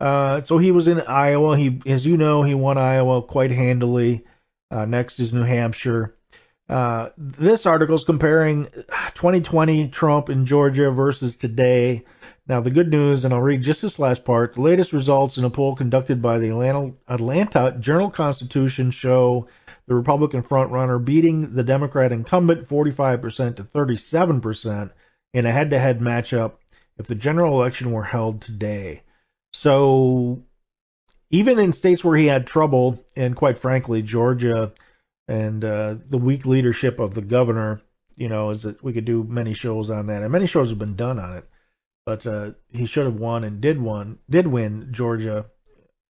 Uh, 0.00 0.42
so 0.42 0.58
he 0.58 0.70
was 0.70 0.88
in 0.88 1.00
Iowa. 1.00 1.56
He, 1.56 1.80
as 1.86 2.06
you 2.06 2.16
know, 2.16 2.42
he 2.42 2.54
won 2.54 2.78
Iowa 2.78 3.22
quite 3.22 3.50
handily. 3.50 4.24
Uh, 4.70 4.84
next 4.84 5.18
is 5.18 5.32
New 5.32 5.44
Hampshire. 5.44 6.14
Uh, 6.68 7.08
this 7.16 7.64
article 7.64 7.94
is 7.94 8.04
comparing 8.04 8.66
2020 9.14 9.88
Trump 9.88 10.28
in 10.28 10.44
Georgia 10.44 10.90
versus 10.90 11.34
today. 11.34 12.04
Now, 12.46 12.60
the 12.60 12.70
good 12.70 12.90
news, 12.90 13.24
and 13.24 13.32
I'll 13.32 13.40
read 13.40 13.62
just 13.62 13.82
this 13.82 13.98
last 13.98 14.24
part. 14.24 14.54
The 14.54 14.60
latest 14.60 14.92
results 14.92 15.38
in 15.38 15.44
a 15.44 15.50
poll 15.50 15.74
conducted 15.74 16.22
by 16.22 16.38
the 16.38 16.50
Atlanta, 16.50 16.92
Atlanta 17.08 17.76
Journal 17.78 18.10
Constitution 18.10 18.90
show 18.90 19.48
the 19.86 19.94
Republican 19.94 20.42
frontrunner 20.42 21.02
beating 21.02 21.54
the 21.54 21.62
Democrat 21.62 22.12
incumbent 22.12 22.68
45% 22.68 23.56
to 23.56 23.64
37% 23.64 24.90
in 25.34 25.46
a 25.46 25.52
head 25.52 25.70
to 25.70 25.78
head 25.78 26.00
matchup 26.00 26.52
if 26.98 27.06
the 27.06 27.14
general 27.14 27.54
election 27.54 27.92
were 27.92 28.04
held 28.04 28.40
today. 28.40 29.02
So, 29.58 30.44
even 31.30 31.58
in 31.58 31.72
states 31.72 32.04
where 32.04 32.16
he 32.16 32.26
had 32.26 32.46
trouble, 32.46 33.04
and 33.16 33.34
quite 33.34 33.58
frankly, 33.58 34.02
Georgia 34.02 34.72
and 35.26 35.64
uh, 35.64 35.96
the 36.08 36.16
weak 36.16 36.46
leadership 36.46 37.00
of 37.00 37.12
the 37.12 37.22
governor, 37.22 37.82
you 38.14 38.28
know, 38.28 38.50
is 38.50 38.62
that 38.62 38.84
we 38.84 38.92
could 38.92 39.04
do 39.04 39.24
many 39.24 39.54
shows 39.54 39.90
on 39.90 40.06
that, 40.06 40.22
and 40.22 40.30
many 40.30 40.46
shows 40.46 40.68
have 40.68 40.78
been 40.78 40.94
done 40.94 41.18
on 41.18 41.38
it. 41.38 41.44
But 42.06 42.24
uh, 42.24 42.52
he 42.70 42.86
should 42.86 43.06
have 43.06 43.16
won 43.16 43.42
and 43.42 43.60
did 43.60 43.82
won 43.82 44.20
did 44.30 44.46
win 44.46 44.90
Georgia, 44.92 45.46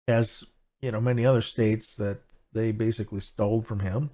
as 0.07 0.43
you 0.79 0.91
know 0.91 1.01
many 1.01 1.25
other 1.25 1.41
states 1.41 1.95
that 1.95 2.19
they 2.53 2.71
basically 2.71 3.21
stole 3.21 3.63
from 3.63 3.79
him. 3.79 4.11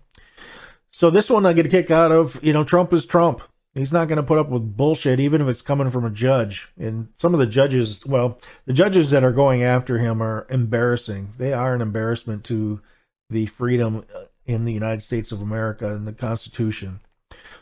So 0.90 1.10
this 1.10 1.30
one 1.30 1.46
I 1.46 1.52
get 1.52 1.66
a 1.66 1.70
kick 1.70 1.92
out 1.92 2.14
of. 2.14 2.42
You 2.46 2.54
know, 2.54 2.64
Trump 2.64 2.94
is 2.94 3.06
Trump. 3.06 3.42
He's 3.78 3.92
not 3.92 4.08
going 4.08 4.18
to 4.18 4.24
put 4.24 4.40
up 4.40 4.50
with 4.50 4.76
bullshit, 4.76 5.20
even 5.20 5.42
if 5.42 5.48
it's 5.48 5.62
coming 5.62 5.92
from 5.92 6.06
a 6.06 6.10
judge. 6.10 6.68
And 6.80 7.10
some 7.16 7.34
of 7.34 7.40
the 7.40 7.46
judges, 7.46 8.06
well, 8.06 8.40
the 8.66 8.74
judges 8.74 9.12
that 9.12 9.24
are 9.24 9.32
going 9.32 9.64
after 9.64 9.98
him 9.98 10.22
are 10.22 10.48
embarrassing. 10.50 11.34
They 11.38 11.54
are 11.54 11.76
an 11.76 11.82
embarrassment 11.82 12.46
to 12.46 12.82
the 13.30 13.46
freedom 13.46 14.06
in 14.46 14.66
the 14.66 14.74
United 14.74 15.02
States 15.02 15.32
of 15.32 15.42
America 15.42 15.94
and 15.94 16.08
the 16.08 16.14
Constitution. 16.14 17.00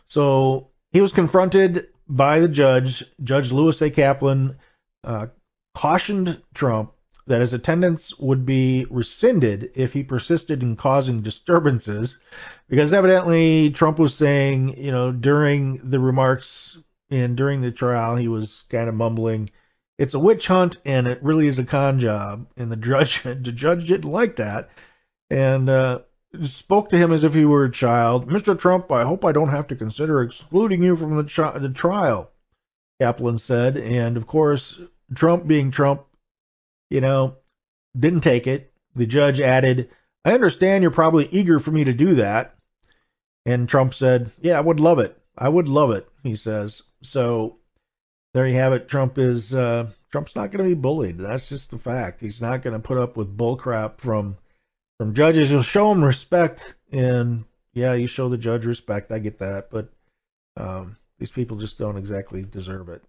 So 0.06 0.70
he 0.92 1.02
was 1.02 1.12
confronted 1.12 1.88
by 2.08 2.40
the 2.40 2.48
judge. 2.48 3.04
Judge 3.24 3.52
Lewis 3.52 3.82
A. 3.82 3.90
Kaplan 3.90 4.58
uh, 5.04 5.28
cautioned 5.74 6.42
Trump 6.54 6.94
that 7.28 7.42
his 7.42 7.54
attendance 7.54 8.18
would 8.20 8.46
be 8.46 8.86
rescinded 8.90 9.72
if 9.76 9.94
he 9.94 10.04
persisted 10.04 10.62
in 10.62 10.76
causing 10.76 11.22
disturbances, 11.22 12.20
because 12.70 12.94
evidently 12.94 13.72
Trump 13.72 14.00
was 14.00 14.14
saying, 14.14 14.78
you 14.78 14.92
know, 14.92 15.12
during 15.12 15.90
the 15.90 16.00
remarks 16.00 16.78
and 17.10 17.36
during 17.36 17.62
the 17.62 17.72
trial, 17.72 18.16
he 18.16 18.28
was 18.28 18.66
kind 18.70 18.90
of 18.90 18.96
mumbling, 18.96 19.50
"It's 19.98 20.14
a 20.14 20.20
witch 20.20 20.48
hunt 20.48 20.78
and 20.86 21.08
it 21.08 21.24
really 21.24 21.48
is 21.48 21.60
a 21.60 21.66
con 21.66 22.00
job," 22.00 22.48
and 22.58 22.72
the 22.72 22.76
judge, 22.76 23.24
the 23.24 23.36
judge 23.36 23.88
didn't 23.88 24.12
like 24.12 24.36
that, 24.38 24.70
and 25.30 25.70
uh, 25.70 26.00
spoke 26.44 26.90
to 26.90 26.98
him 26.98 27.12
as 27.12 27.24
if 27.24 27.34
he 27.34 27.46
were 27.46 27.66
a 27.66 27.72
child. 27.72 28.28
Mr. 28.30 28.58
Trump, 28.58 28.92
I 28.92 29.04
hope 29.04 29.26
I 29.26 29.32
don't 29.32 29.50
have 29.50 29.68
to 29.68 29.76
consider 29.76 30.22
excluding 30.22 30.84
you 30.84 30.96
from 30.96 31.16
the, 31.16 31.24
tri- 31.24 31.58
the 31.58 31.70
trial, 31.70 32.32
Kaplan 33.00 33.38
said. 33.38 33.78
And 33.78 34.18
of 34.18 34.28
course, 34.28 34.80
Trump 35.14 35.48
being 35.48 35.72
Trump, 35.72 36.04
you 36.90 37.02
know, 37.02 37.38
didn't 37.98 38.22
take 38.22 38.48
it. 38.48 38.72
The 38.96 39.06
judge 39.06 39.40
added, 39.40 39.90
I 40.24 40.34
understand 40.34 40.82
you're 40.82 40.92
probably 40.92 41.28
eager 41.32 41.60
for 41.60 41.72
me 41.72 41.86
to 41.86 41.94
do 41.94 42.16
that. 42.16 42.56
And 43.46 43.70
Trump 43.70 43.94
said, 43.94 44.32
Yeah, 44.42 44.58
I 44.58 44.62
would 44.62 44.80
love 44.80 45.00
it. 45.00 45.18
I 45.38 45.50
would 45.50 45.68
love 45.68 45.92
it, 45.92 46.08
he 46.24 46.36
says. 46.36 46.82
So 47.02 47.58
there 48.34 48.48
you 48.48 48.56
have 48.56 48.74
it. 48.74 48.88
Trump 48.88 49.18
is 49.18 49.54
uh, 49.54 49.90
Trump's 50.12 50.36
not 50.36 50.52
going 50.52 50.64
to 50.64 50.76
be 50.76 50.80
bullied. 50.80 51.18
That's 51.18 51.50
just 51.50 51.72
the 51.72 51.78
fact. 51.78 52.22
He's 52.22 52.42
not 52.42 52.62
going 52.62 52.74
to 52.74 52.80
put 52.80 52.98
up 52.98 53.18
with 53.18 53.38
bullcrap 53.38 54.00
from 54.00 54.38
from 54.98 55.14
judges. 55.14 55.52
You'll 55.52 55.62
show 55.62 55.90
them 55.90 56.04
respect, 56.04 56.76
and 56.92 57.46
yeah, 57.74 57.94
you 57.94 58.08
show 58.08 58.30
the 58.30 58.38
judge 58.38 58.66
respect. 58.66 59.12
I 59.12 59.20
get 59.20 59.40
that, 59.40 59.70
but 59.70 59.90
um, 60.58 60.98
these 61.20 61.32
people 61.32 61.58
just 61.58 61.78
don't 61.78 61.98
exactly 61.98 62.44
deserve 62.44 62.90
it. 62.90 63.04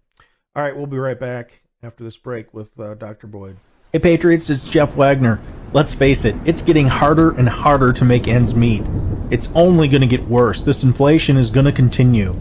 All 0.55 0.63
right, 0.63 0.75
we'll 0.75 0.85
be 0.85 0.97
right 0.97 1.19
back 1.19 1.61
after 1.83 2.03
this 2.03 2.17
break 2.17 2.55
with 2.55 2.71
uh, 2.79 2.95
Dr. 2.95 3.27
Boyd. 3.27 3.55
Hey, 3.93 3.99
Patriots, 3.99 4.49
it's 4.49 4.67
Jeff 4.67 4.95
Wagner. 4.95 5.39
Let's 5.73 5.93
face 5.93 6.25
it, 6.25 6.35
it's 6.43 6.63
getting 6.63 6.87
harder 6.87 7.29
and 7.29 7.47
harder 7.47 7.93
to 7.93 8.05
make 8.05 8.27
ends 8.27 8.55
meet. 8.55 8.81
It's 9.29 9.47
only 9.53 9.87
going 9.87 10.01
to 10.01 10.07
get 10.07 10.27
worse. 10.27 10.63
This 10.63 10.81
inflation 10.81 11.37
is 11.37 11.51
going 11.51 11.67
to 11.67 11.71
continue. 11.71 12.35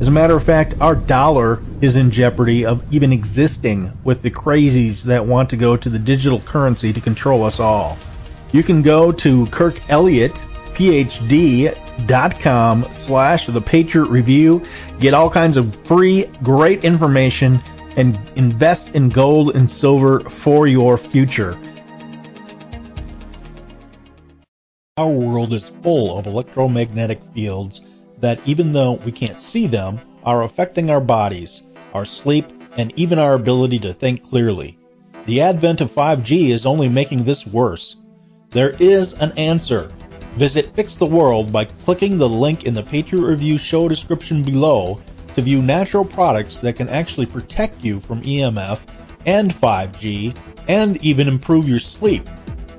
As 0.00 0.08
a 0.08 0.10
matter 0.10 0.34
of 0.34 0.42
fact, 0.42 0.76
our 0.80 0.94
dollar 0.94 1.62
is 1.82 1.96
in 1.96 2.10
jeopardy 2.10 2.64
of 2.64 2.82
even 2.90 3.12
existing 3.12 3.92
with 4.04 4.22
the 4.22 4.30
crazies 4.30 5.02
that 5.02 5.26
want 5.26 5.50
to 5.50 5.58
go 5.58 5.76
to 5.76 5.90
the 5.90 5.98
digital 5.98 6.40
currency 6.40 6.90
to 6.94 7.00
control 7.00 7.44
us 7.44 7.60
all. 7.60 7.98
You 8.52 8.62
can 8.62 8.80
go 8.80 9.12
to 9.12 9.44
Kirk 9.48 9.78
Elliott, 9.90 10.32
PhD.com 10.72 11.74
slash 12.84 13.46
the 13.48 13.60
Patriot 13.60 14.06
Review. 14.06 14.64
Get 14.98 15.12
all 15.12 15.28
kinds 15.28 15.58
of 15.58 15.76
free, 15.84 16.24
great 16.42 16.84
information 16.84 17.60
and 17.98 18.16
invest 18.36 18.94
in 18.94 19.08
gold 19.08 19.56
and 19.56 19.68
silver 19.68 20.20
for 20.20 20.68
your 20.68 20.96
future. 20.96 21.58
Our 24.96 25.10
world 25.10 25.52
is 25.52 25.68
full 25.82 26.16
of 26.16 26.26
electromagnetic 26.26 27.20
fields 27.34 27.82
that, 28.20 28.38
even 28.46 28.72
though 28.72 28.92
we 28.92 29.10
can't 29.10 29.40
see 29.40 29.66
them, 29.66 30.00
are 30.22 30.44
affecting 30.44 30.90
our 30.90 31.00
bodies, 31.00 31.62
our 31.92 32.04
sleep, 32.04 32.46
and 32.76 32.92
even 32.94 33.18
our 33.18 33.34
ability 33.34 33.80
to 33.80 33.92
think 33.92 34.28
clearly. 34.28 34.78
The 35.26 35.40
advent 35.40 35.80
of 35.80 35.90
5G 35.90 36.50
is 36.50 36.66
only 36.66 36.88
making 36.88 37.24
this 37.24 37.44
worse. 37.44 37.96
There 38.50 38.74
is 38.78 39.12
an 39.14 39.32
answer. 39.36 39.90
Visit 40.36 40.66
Fix 40.66 40.94
the 40.94 41.06
World 41.06 41.52
by 41.52 41.64
clicking 41.64 42.16
the 42.16 42.28
link 42.28 42.64
in 42.64 42.74
the 42.74 42.82
Patriot 42.84 43.22
Review 43.22 43.58
show 43.58 43.88
description 43.88 44.44
below 44.44 45.00
to 45.38 45.42
view 45.42 45.62
natural 45.62 46.04
products 46.04 46.58
that 46.58 46.74
can 46.74 46.88
actually 46.88 47.24
protect 47.24 47.84
you 47.84 48.00
from 48.00 48.20
EMF 48.22 48.80
and 49.24 49.54
5G 49.54 50.36
and 50.66 50.96
even 51.04 51.28
improve 51.28 51.68
your 51.68 51.78
sleep. 51.78 52.28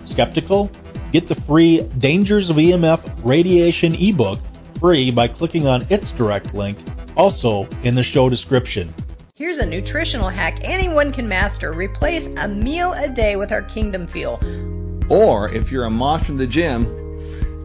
Skeptical? 0.04 0.70
Get 1.14 1.30
the 1.30 1.36
free 1.36 1.84
Dangers 2.00 2.50
of 2.50 2.58
EMF 2.58 3.22
Radiation 3.24 3.96
ebook 3.96 4.40
free 4.78 5.10
by 5.10 5.30
clicking 5.30 5.68
on 5.68 5.88
its 5.90 6.12
direct 6.12 6.54
link, 6.54 6.78
also 7.16 7.66
in 7.84 7.96
the 7.96 8.04
show 8.04 8.30
description. 8.30 8.94
Here's 9.36 9.60
a 9.60 9.66
nutritional 9.66 10.28
hack 10.28 10.60
anyone 10.62 11.14
can 11.14 11.30
master. 11.30 11.72
Replace 11.72 12.28
a 12.40 12.48
meal 12.50 12.92
a 12.92 13.08
day 13.08 13.38
with 13.38 13.54
our 13.54 13.62
Kingdom 13.62 14.06
Fuel. 14.06 14.38
Or 15.08 15.48
if 15.48 15.72
you're 15.72 15.86
a 15.86 15.90
monster 15.90 16.34
in 16.34 16.38
the 16.38 16.46
gym, 16.46 16.99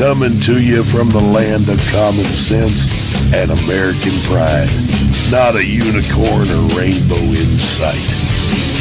Coming 0.00 0.40
to 0.40 0.58
you 0.58 0.82
from 0.82 1.10
the 1.10 1.20
land 1.20 1.68
of 1.68 1.78
common 1.92 2.24
sense 2.24 2.88
and 3.34 3.50
American 3.50 4.18
pride. 4.22 4.70
Not 5.30 5.56
a 5.56 5.62
unicorn 5.62 6.48
or 6.48 6.74
rainbow 6.74 7.20
in 7.20 7.58
sight. 7.58 8.00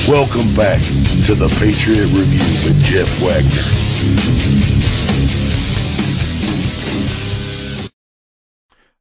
Welcome 0.08 0.56
back 0.56 0.80
to 1.26 1.36
the 1.36 1.50
Patriot 1.60 2.06
Review 2.06 2.40
with 2.64 2.82
Jeff 2.86 3.10
Wagner. 3.20 3.68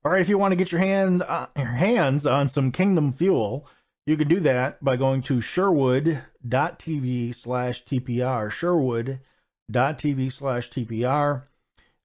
All 0.05 0.11
right, 0.11 0.21
if 0.21 0.29
you 0.29 0.39
want 0.39 0.51
to 0.51 0.57
get 0.57 0.73
your 0.73 0.81
hand 0.81 1.23
uh, 1.23 1.47
your 1.57 1.67
hands 1.67 2.27
on 2.27 2.49
some 2.49 2.73
Kingdom 2.73 3.13
Fuel, 3.13 3.69
you 4.07 4.17
can 4.17 4.27
do 4.27 4.41
that 4.41 4.83
by 4.83 4.97
going 4.97 5.23
to 5.23 5.41
sherwood.tv 5.41 7.33
slash 7.37 7.85
TPR. 7.85 8.51
Sherwood.tv 8.51 10.33
slash 10.33 10.69
TPR. 10.71 11.43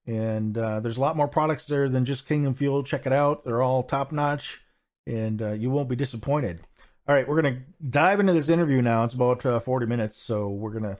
And 0.05 0.57
uh, 0.57 0.81
there's 0.81 0.97
a 0.97 1.01
lot 1.01 1.15
more 1.15 1.27
products 1.27 1.67
there 1.67 1.87
than 1.87 2.05
just 2.05 2.27
Kingdom 2.27 2.55
Fuel. 2.55 2.83
Check 2.83 3.05
it 3.05 3.13
out. 3.13 3.43
They're 3.43 3.61
all 3.61 3.83
top 3.83 4.11
notch, 4.11 4.61
and 5.07 5.41
uh, 5.41 5.51
you 5.53 5.69
won't 5.69 5.89
be 5.89 5.95
disappointed. 5.95 6.59
All 7.07 7.15
right, 7.15 7.27
we're 7.27 7.41
going 7.41 7.55
to 7.55 7.61
dive 7.89 8.19
into 8.19 8.33
this 8.33 8.49
interview 8.49 8.81
now. 8.81 9.03
It's 9.03 9.13
about 9.13 9.45
uh, 9.45 9.59
40 9.59 9.85
minutes, 9.85 10.17
so 10.17 10.49
we're 10.49 10.71
going 10.71 10.83
to 10.83 10.97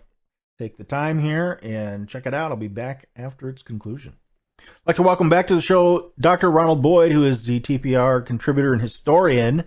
take 0.59 0.77
the 0.77 0.83
time 0.83 1.19
here 1.19 1.59
and 1.63 2.07
check 2.07 2.25
it 2.25 2.33
out. 2.33 2.51
I'll 2.51 2.57
be 2.57 2.67
back 2.67 3.09
after 3.15 3.49
its 3.49 3.63
conclusion. 3.63 4.13
I'd 4.59 4.65
like 4.87 4.95
to 4.97 5.03
welcome 5.03 5.29
back 5.29 5.47
to 5.47 5.55
the 5.55 5.61
show 5.61 6.11
Dr. 6.19 6.49
Ronald 6.49 6.81
Boyd, 6.81 7.11
who 7.11 7.25
is 7.25 7.45
the 7.45 7.59
TPR 7.59 8.25
contributor 8.25 8.73
and 8.73 8.81
historian. 8.81 9.65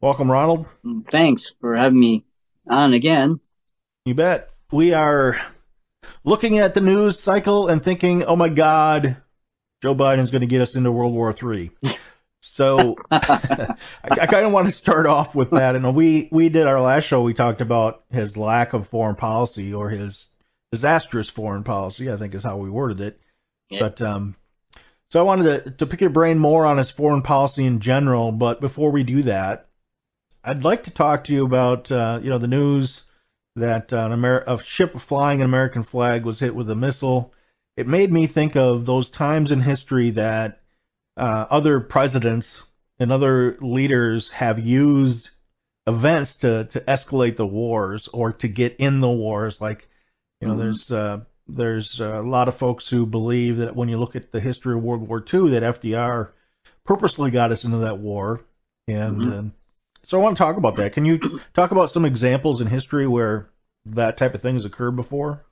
Welcome, 0.00 0.30
Ronald. 0.30 0.66
Thanks 1.10 1.52
for 1.60 1.74
having 1.74 1.98
me 1.98 2.24
on 2.68 2.92
again. 2.92 3.40
You 4.04 4.14
bet. 4.14 4.50
We 4.70 4.92
are 4.92 5.40
looking 6.26 6.58
at 6.58 6.74
the 6.74 6.80
news 6.82 7.18
cycle 7.18 7.68
and 7.68 7.82
thinking, 7.82 8.24
oh 8.24 8.36
my 8.36 8.50
God, 8.50 9.16
Joe 9.80 9.94
Biden's 9.94 10.32
going 10.32 10.42
to 10.42 10.46
get 10.46 10.60
us 10.60 10.74
into 10.74 10.92
World 10.92 11.14
War 11.14 11.34
III. 11.42 11.70
So 12.40 12.96
I, 13.10 13.76
I 14.04 14.26
kind 14.26 14.44
of 14.44 14.52
want 14.52 14.66
to 14.66 14.72
start 14.72 15.06
off 15.06 15.34
with 15.34 15.50
that. 15.50 15.76
And 15.76 15.94
we, 15.94 16.28
we 16.30 16.48
did 16.48 16.66
our 16.66 16.80
last 16.80 17.04
show, 17.04 17.22
we 17.22 17.32
talked 17.32 17.60
about 17.60 18.04
his 18.10 18.36
lack 18.36 18.72
of 18.72 18.88
foreign 18.88 19.16
policy 19.16 19.72
or 19.72 19.88
his 19.88 20.28
disastrous 20.72 21.28
foreign 21.28 21.64
policy, 21.64 22.10
I 22.10 22.16
think 22.16 22.34
is 22.34 22.42
how 22.42 22.58
we 22.58 22.68
worded 22.68 23.00
it. 23.00 23.20
Yeah. 23.70 23.80
But, 23.80 24.02
um, 24.02 24.36
so 25.10 25.20
I 25.20 25.22
wanted 25.22 25.64
to, 25.64 25.70
to 25.70 25.86
pick 25.86 26.00
your 26.00 26.10
brain 26.10 26.38
more 26.38 26.66
on 26.66 26.78
his 26.78 26.90
foreign 26.90 27.22
policy 27.22 27.64
in 27.64 27.80
general. 27.80 28.32
But 28.32 28.60
before 28.60 28.90
we 28.90 29.04
do 29.04 29.22
that, 29.22 29.68
I'd 30.42 30.64
like 30.64 30.84
to 30.84 30.90
talk 30.90 31.24
to 31.24 31.32
you 31.32 31.44
about, 31.44 31.90
uh, 31.92 32.20
you 32.22 32.30
know, 32.30 32.38
the 32.38 32.48
news 32.48 33.02
that 33.56 33.92
uh, 33.92 33.98
an 34.06 34.12
Amer- 34.12 34.44
a 34.46 34.62
ship 34.62 34.98
flying 35.00 35.40
an 35.40 35.46
American 35.46 35.82
flag 35.82 36.24
was 36.24 36.38
hit 36.38 36.54
with 36.54 36.70
a 36.70 36.74
missile. 36.76 37.32
It 37.76 37.86
made 37.86 38.12
me 38.12 38.26
think 38.26 38.56
of 38.56 38.86
those 38.86 39.10
times 39.10 39.50
in 39.50 39.60
history 39.60 40.10
that 40.12 40.60
uh, 41.16 41.46
other 41.50 41.80
presidents 41.80 42.62
and 42.98 43.10
other 43.12 43.56
leaders 43.60 44.28
have 44.30 44.58
used 44.58 45.30
events 45.86 46.36
to 46.36 46.64
to 46.64 46.80
escalate 46.80 47.36
the 47.36 47.46
wars 47.46 48.08
or 48.08 48.32
to 48.32 48.48
get 48.48 48.76
in 48.78 49.00
the 49.00 49.10
wars. 49.10 49.60
Like, 49.60 49.88
you 50.40 50.48
know, 50.48 50.54
Mhm. 50.54 50.58
there's 50.58 50.90
uh, 50.92 51.20
there's 51.48 52.00
a 52.00 52.20
lot 52.20 52.48
of 52.48 52.56
folks 52.56 52.88
who 52.88 53.06
believe 53.06 53.58
that 53.58 53.76
when 53.76 53.88
you 53.88 53.98
look 53.98 54.16
at 54.16 54.32
the 54.32 54.40
history 54.40 54.74
of 54.74 54.82
World 54.82 55.06
War 55.06 55.18
II, 55.32 55.50
that 55.50 55.62
FDR 55.62 56.30
purposely 56.84 57.30
got 57.30 57.52
us 57.52 57.64
into 57.64 57.78
that 57.78 57.98
war, 57.98 58.40
and 58.88 59.20
Mhm. 59.22 59.38
um, 59.38 59.52
so 60.06 60.18
I 60.18 60.22
want 60.22 60.36
to 60.36 60.42
talk 60.42 60.56
about 60.56 60.76
that. 60.76 60.92
Can 60.92 61.04
you 61.04 61.18
talk 61.52 61.72
about 61.72 61.90
some 61.90 62.04
examples 62.04 62.60
in 62.60 62.68
history 62.68 63.08
where 63.08 63.50
that 63.86 64.16
type 64.16 64.34
of 64.34 64.40
thing 64.40 64.54
has 64.54 64.64
occurred 64.64 64.92
before? 64.92 65.44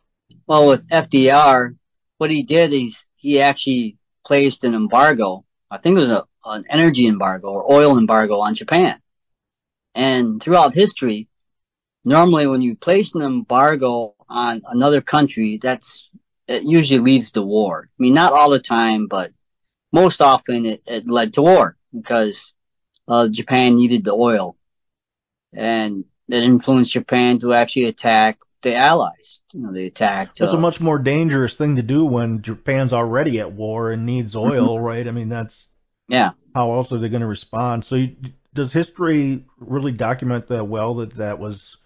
Well, 0.47 0.69
with 0.69 0.89
FDR, 0.89 1.77
what 2.19 2.31
he 2.31 2.45
did 2.45 2.73
is 2.73 3.05
he 3.17 3.41
actually 3.41 3.99
placed 4.25 4.63
an 4.63 4.75
embargo. 4.75 5.45
I 5.71 5.79
think 5.79 5.97
it 5.97 6.03
was 6.03 6.11
a, 6.11 6.25
an 6.45 6.65
energy 6.71 7.09
embargo 7.09 7.49
or 7.49 7.73
oil 7.73 7.99
embargo 7.99 8.39
on 8.39 8.55
Japan. 8.55 9.01
And 9.93 10.41
throughout 10.41 10.73
history, 10.73 11.29
normally 12.05 12.47
when 12.47 12.63
you 12.63 12.77
place 12.77 13.17
an 13.17 13.23
embargo 13.23 14.15
on 14.29 14.63
another 14.69 15.01
country, 15.01 15.59
that's 15.61 16.09
it 16.47 16.63
usually 16.63 17.01
leads 17.01 17.33
to 17.33 17.43
war. 17.43 17.89
I 17.91 17.97
mean, 18.01 18.15
not 18.15 18.33
all 18.33 18.51
the 18.51 18.61
time, 18.61 19.09
but 19.09 19.33
most 19.93 20.23
often 20.23 20.65
it, 20.65 20.83
it 20.87 21.07
led 21.07 21.33
to 21.35 21.43
war 21.43 21.77
because 21.93 22.54
uh, 23.09 23.29
Japan 23.29 23.77
needed 23.77 24.05
the 24.05 24.13
oil, 24.13 24.57
and 25.53 26.05
it 26.29 26.43
influenced 26.43 26.93
Japan 26.93 27.39
to 27.41 27.53
actually 27.55 27.85
attack 27.85 28.39
the 28.63 28.75
Allies. 28.75 29.41
You 29.53 29.61
know, 29.61 29.73
they 29.73 29.87
attacked. 29.87 30.39
That's 30.39 30.53
uh, 30.53 30.57
a 30.57 30.61
much 30.61 30.81
more 30.81 30.99
dangerous 30.99 31.57
thing 31.57 31.77
to 31.77 31.83
do 31.83 32.05
when 32.05 32.43
Japan's 32.43 32.93
already 32.93 33.41
at 33.41 33.53
war 33.53 33.93
and 33.93 34.07
needs 34.07 34.35
oil, 34.35 34.81
right? 34.81 35.07
I 35.07 35.11
mean, 35.11 35.29
that's 35.29 35.69
yeah. 36.09 36.31
how 36.55 36.73
else 36.73 36.93
are 36.93 36.99
they 36.99 37.09
going 37.09 37.21
to 37.21 37.27
respond? 37.27 37.85
So, 37.85 37.97
you, 37.97 38.17
does 38.55 38.73
history 38.73 39.45
really 39.59 39.93
document 39.93 40.47
that 40.49 40.65
well 40.65 40.95
that 40.97 41.15
that 41.15 41.39
was 41.39 41.77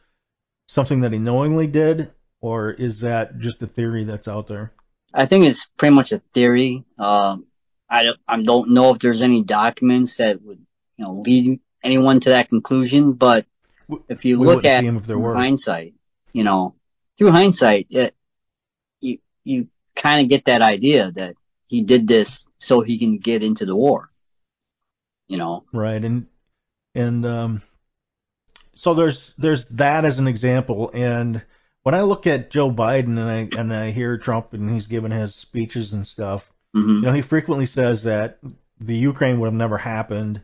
something 0.68 1.00
that 1.00 1.12
he 1.12 1.18
knowingly 1.18 1.66
did, 1.66 2.12
or 2.40 2.70
is 2.70 3.00
that 3.00 3.38
just 3.38 3.62
a 3.62 3.66
theory 3.66 4.04
that's 4.04 4.28
out 4.28 4.46
there? 4.46 4.72
I 5.12 5.26
think 5.26 5.46
it's 5.46 5.66
pretty 5.76 5.94
much 5.94 6.12
a 6.12 6.18
theory. 6.32 6.84
Um, 6.98 7.46
I 7.90 8.04
don't, 8.04 8.20
I 8.28 8.42
don't 8.42 8.70
know 8.70 8.92
if 8.94 8.98
there's 8.98 9.22
any 9.22 9.42
documents 9.42 10.18
that 10.18 10.42
would, 10.42 10.64
you 10.98 11.04
know, 11.04 11.22
lead 11.24 11.60
anyone 11.82 12.20
to 12.20 12.30
that 12.30 12.48
conclusion. 12.48 13.12
But 13.12 13.46
if 14.08 14.24
you 14.24 14.38
we 14.38 14.46
look 14.46 14.64
at 14.64 14.80
see 14.82 14.88
'em 14.88 14.96
if 14.98 15.06
there 15.06 15.16
through 15.16 15.34
hindsight, 15.34 15.94
you 16.32 16.44
know, 16.44 16.74
through 17.16 17.30
hindsight, 17.30 17.86
it, 17.90 18.14
you 19.00 19.18
you 19.44 19.68
kind 19.96 20.20
of 20.20 20.28
get 20.28 20.44
that 20.46 20.60
idea 20.60 21.10
that 21.12 21.34
he 21.66 21.82
did 21.82 22.06
this 22.06 22.44
so 22.58 22.80
he 22.80 22.98
can 22.98 23.18
get 23.18 23.42
into 23.42 23.64
the 23.64 23.76
war. 23.76 24.10
You 25.28 25.36
know, 25.36 25.64
Right, 25.72 26.02
and 26.04 26.26
and 26.94 27.24
um, 27.24 27.62
so 28.74 28.94
there's 28.94 29.34
there's 29.38 29.66
that 29.68 30.04
as 30.04 30.18
an 30.18 30.26
example. 30.26 30.90
And 30.92 31.42
when 31.82 31.94
I 31.94 32.02
look 32.02 32.26
at 32.26 32.50
Joe 32.50 32.70
Biden 32.70 33.18
and 33.18 33.20
I 33.20 33.60
and 33.60 33.74
I 33.74 33.90
hear 33.90 34.18
Trump 34.18 34.52
and 34.52 34.70
he's 34.70 34.86
giving 34.86 35.10
his 35.10 35.34
speeches 35.34 35.92
and 35.92 36.06
stuff, 36.06 36.50
hmm 36.74 36.96
you 36.96 37.02
know, 37.02 37.12
he 37.12 37.22
frequently 37.22 37.66
says 37.66 38.02
that 38.04 38.38
the 38.80 38.96
Ukraine 38.96 39.38
would 39.38 39.46
have 39.46 39.54
never 39.54 39.76
happened, 39.76 40.40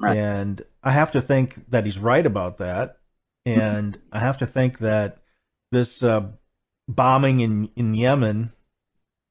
right? 0.00 0.18
and 0.18 0.62
I 0.82 0.92
have 0.92 1.12
to 1.12 1.20
think 1.20 1.70
that 1.70 1.84
he's 1.84 1.98
right 1.98 2.24
about 2.24 2.58
that, 2.58 2.98
and 3.46 3.98
I 4.12 4.20
have 4.20 4.38
to 4.38 4.46
think 4.46 4.78
that 4.78 5.18
this 5.72 6.02
uh, 6.02 6.28
bombing 6.88 7.40
in 7.40 7.70
in 7.76 7.94
Yemen, 7.94 8.52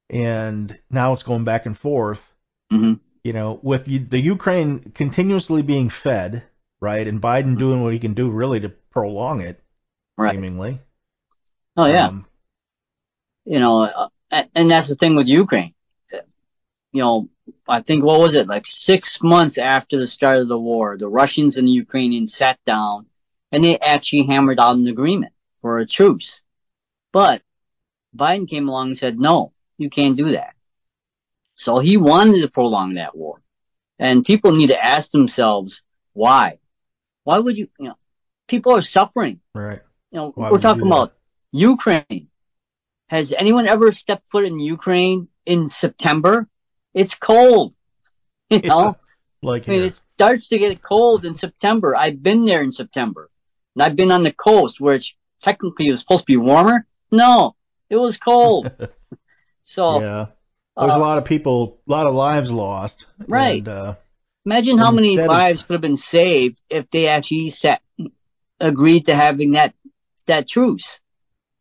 and 0.10 0.77
now 0.89 1.13
it's 1.13 1.23
going 1.23 1.43
back 1.43 1.65
and 1.65 1.77
forth 1.77 2.21
hmm 2.71 2.93
you 3.23 3.34
know, 3.34 3.60
with 3.62 3.86
the 3.86 4.19
Ukraine 4.19 4.91
continuously 4.95 5.62
being 5.62 5.89
fed, 5.89 6.43
right, 6.79 7.05
and 7.05 7.21
Biden 7.21 7.58
doing 7.58 7.84
what 7.84 7.93
he 7.93 7.99
can 7.99 8.13
do 8.13 8.29
really 8.29 8.62
to 8.62 8.69
prolong 8.69 9.41
it, 9.41 9.62
Right. 10.17 10.34
seemingly. 10.34 10.79
Oh 11.75 11.86
yeah. 11.86 12.08
Um, 12.08 12.25
you 13.45 13.60
know, 13.60 13.84
uh, 13.84 14.43
and 14.55 14.71
that's 14.71 14.88
the 14.88 14.95
thing 14.95 15.15
with 15.15 15.27
Ukraine. 15.27 15.73
You 16.91 17.01
know, 17.01 17.29
I 17.67 17.81
think 17.81 18.03
what 18.03 18.19
was 18.19 18.35
it 18.35 18.47
like 18.47 18.65
six 18.65 19.21
months 19.21 19.57
after 19.57 19.97
the 19.97 20.07
start 20.07 20.39
of 20.39 20.47
the 20.47 20.59
war, 20.59 20.97
the 20.97 21.07
Russians 21.07 21.57
and 21.57 21.67
the 21.67 21.71
Ukrainians 21.71 22.33
sat 22.35 22.59
down 22.65 23.07
and 23.51 23.63
they 23.63 23.77
actually 23.79 24.23
hammered 24.23 24.59
out 24.59 24.75
an 24.75 24.88
agreement 24.88 25.33
for 25.62 25.79
a 25.79 25.85
truce. 25.85 26.41
But 27.12 27.41
Biden 28.15 28.49
came 28.49 28.69
along 28.69 28.88
and 28.88 28.97
said, 28.97 29.19
no, 29.19 29.53
you 29.77 29.89
can't 29.89 30.17
do 30.17 30.31
that. 30.31 30.53
So 31.55 31.79
he 31.79 31.97
wanted 31.97 32.41
to 32.41 32.49
prolong 32.49 32.93
that 32.95 33.15
war. 33.15 33.41
And 33.97 34.25
people 34.25 34.53
need 34.53 34.67
to 34.67 34.85
ask 34.85 35.12
themselves, 35.12 35.83
why? 36.13 36.59
Why 37.23 37.38
would 37.38 37.57
you, 37.57 37.67
you 37.79 37.89
know, 37.89 37.97
people 38.47 38.73
are 38.75 38.81
suffering. 38.81 39.41
right. 39.53 39.81
You 40.12 40.17
know, 40.17 40.31
Why 40.33 40.49
we're 40.49 40.59
talking 40.59 40.88
about 40.88 41.13
Ukraine. 41.51 42.29
Has 43.07 43.33
anyone 43.33 43.67
ever 43.67 43.91
stepped 43.91 44.27
foot 44.27 44.45
in 44.45 44.59
Ukraine 44.59 45.27
in 45.45 45.67
September? 45.67 46.47
It's 46.93 47.15
cold. 47.15 47.73
You 48.49 48.62
know, 48.62 48.95
Like 49.43 49.67
I 49.69 49.71
mean, 49.71 49.80
here. 49.82 49.88
it 49.88 49.93
starts 49.93 50.49
to 50.49 50.58
get 50.58 50.82
cold 50.82 51.23
in 51.23 51.36
September. 51.36 51.95
I've 51.95 52.21
been 52.21 52.45
there 52.45 52.63
in 52.63 52.71
September. 52.71 53.30
And 53.75 53.84
I've 53.84 53.95
been 53.95 54.12
on 54.12 54.23
the 54.23 54.34
coast 54.34 54.82
where 54.82 54.95
it's 54.95 55.15
technically 55.41 55.88
it 55.88 55.91
was 55.91 55.99
supposed 55.99 56.21
to 56.23 56.25
be 56.25 56.38
warmer. 56.38 56.86
No, 57.12 57.56
it 57.89 57.97
was 57.97 58.17
cold. 58.17 58.71
so 59.63 60.02
yeah. 60.02 60.25
There's 60.75 60.91
uh, 60.91 60.97
a 60.97 60.99
lot 60.99 61.17
of 61.17 61.25
people, 61.25 61.80
a 61.88 61.91
lot 61.91 62.08
of 62.08 62.15
lives 62.15 62.52
lost. 62.52 63.06
Right. 63.28 63.60
And, 63.60 63.67
uh, 63.67 63.95
imagine 64.45 64.78
how 64.78 64.91
many 64.91 65.10
instead 65.10 65.25
of- 65.25 65.32
lives 65.36 65.62
could 65.63 65.73
have 65.73 65.82
been 65.82 65.97
saved 65.97 66.62
if 66.69 66.89
they 66.89 67.08
actually 67.08 67.49
sat, 67.49 67.82
agreed 68.60 69.06
to 69.06 69.15
having 69.15 69.52
that, 69.52 69.73
that 70.25 70.47
truce. 70.47 70.99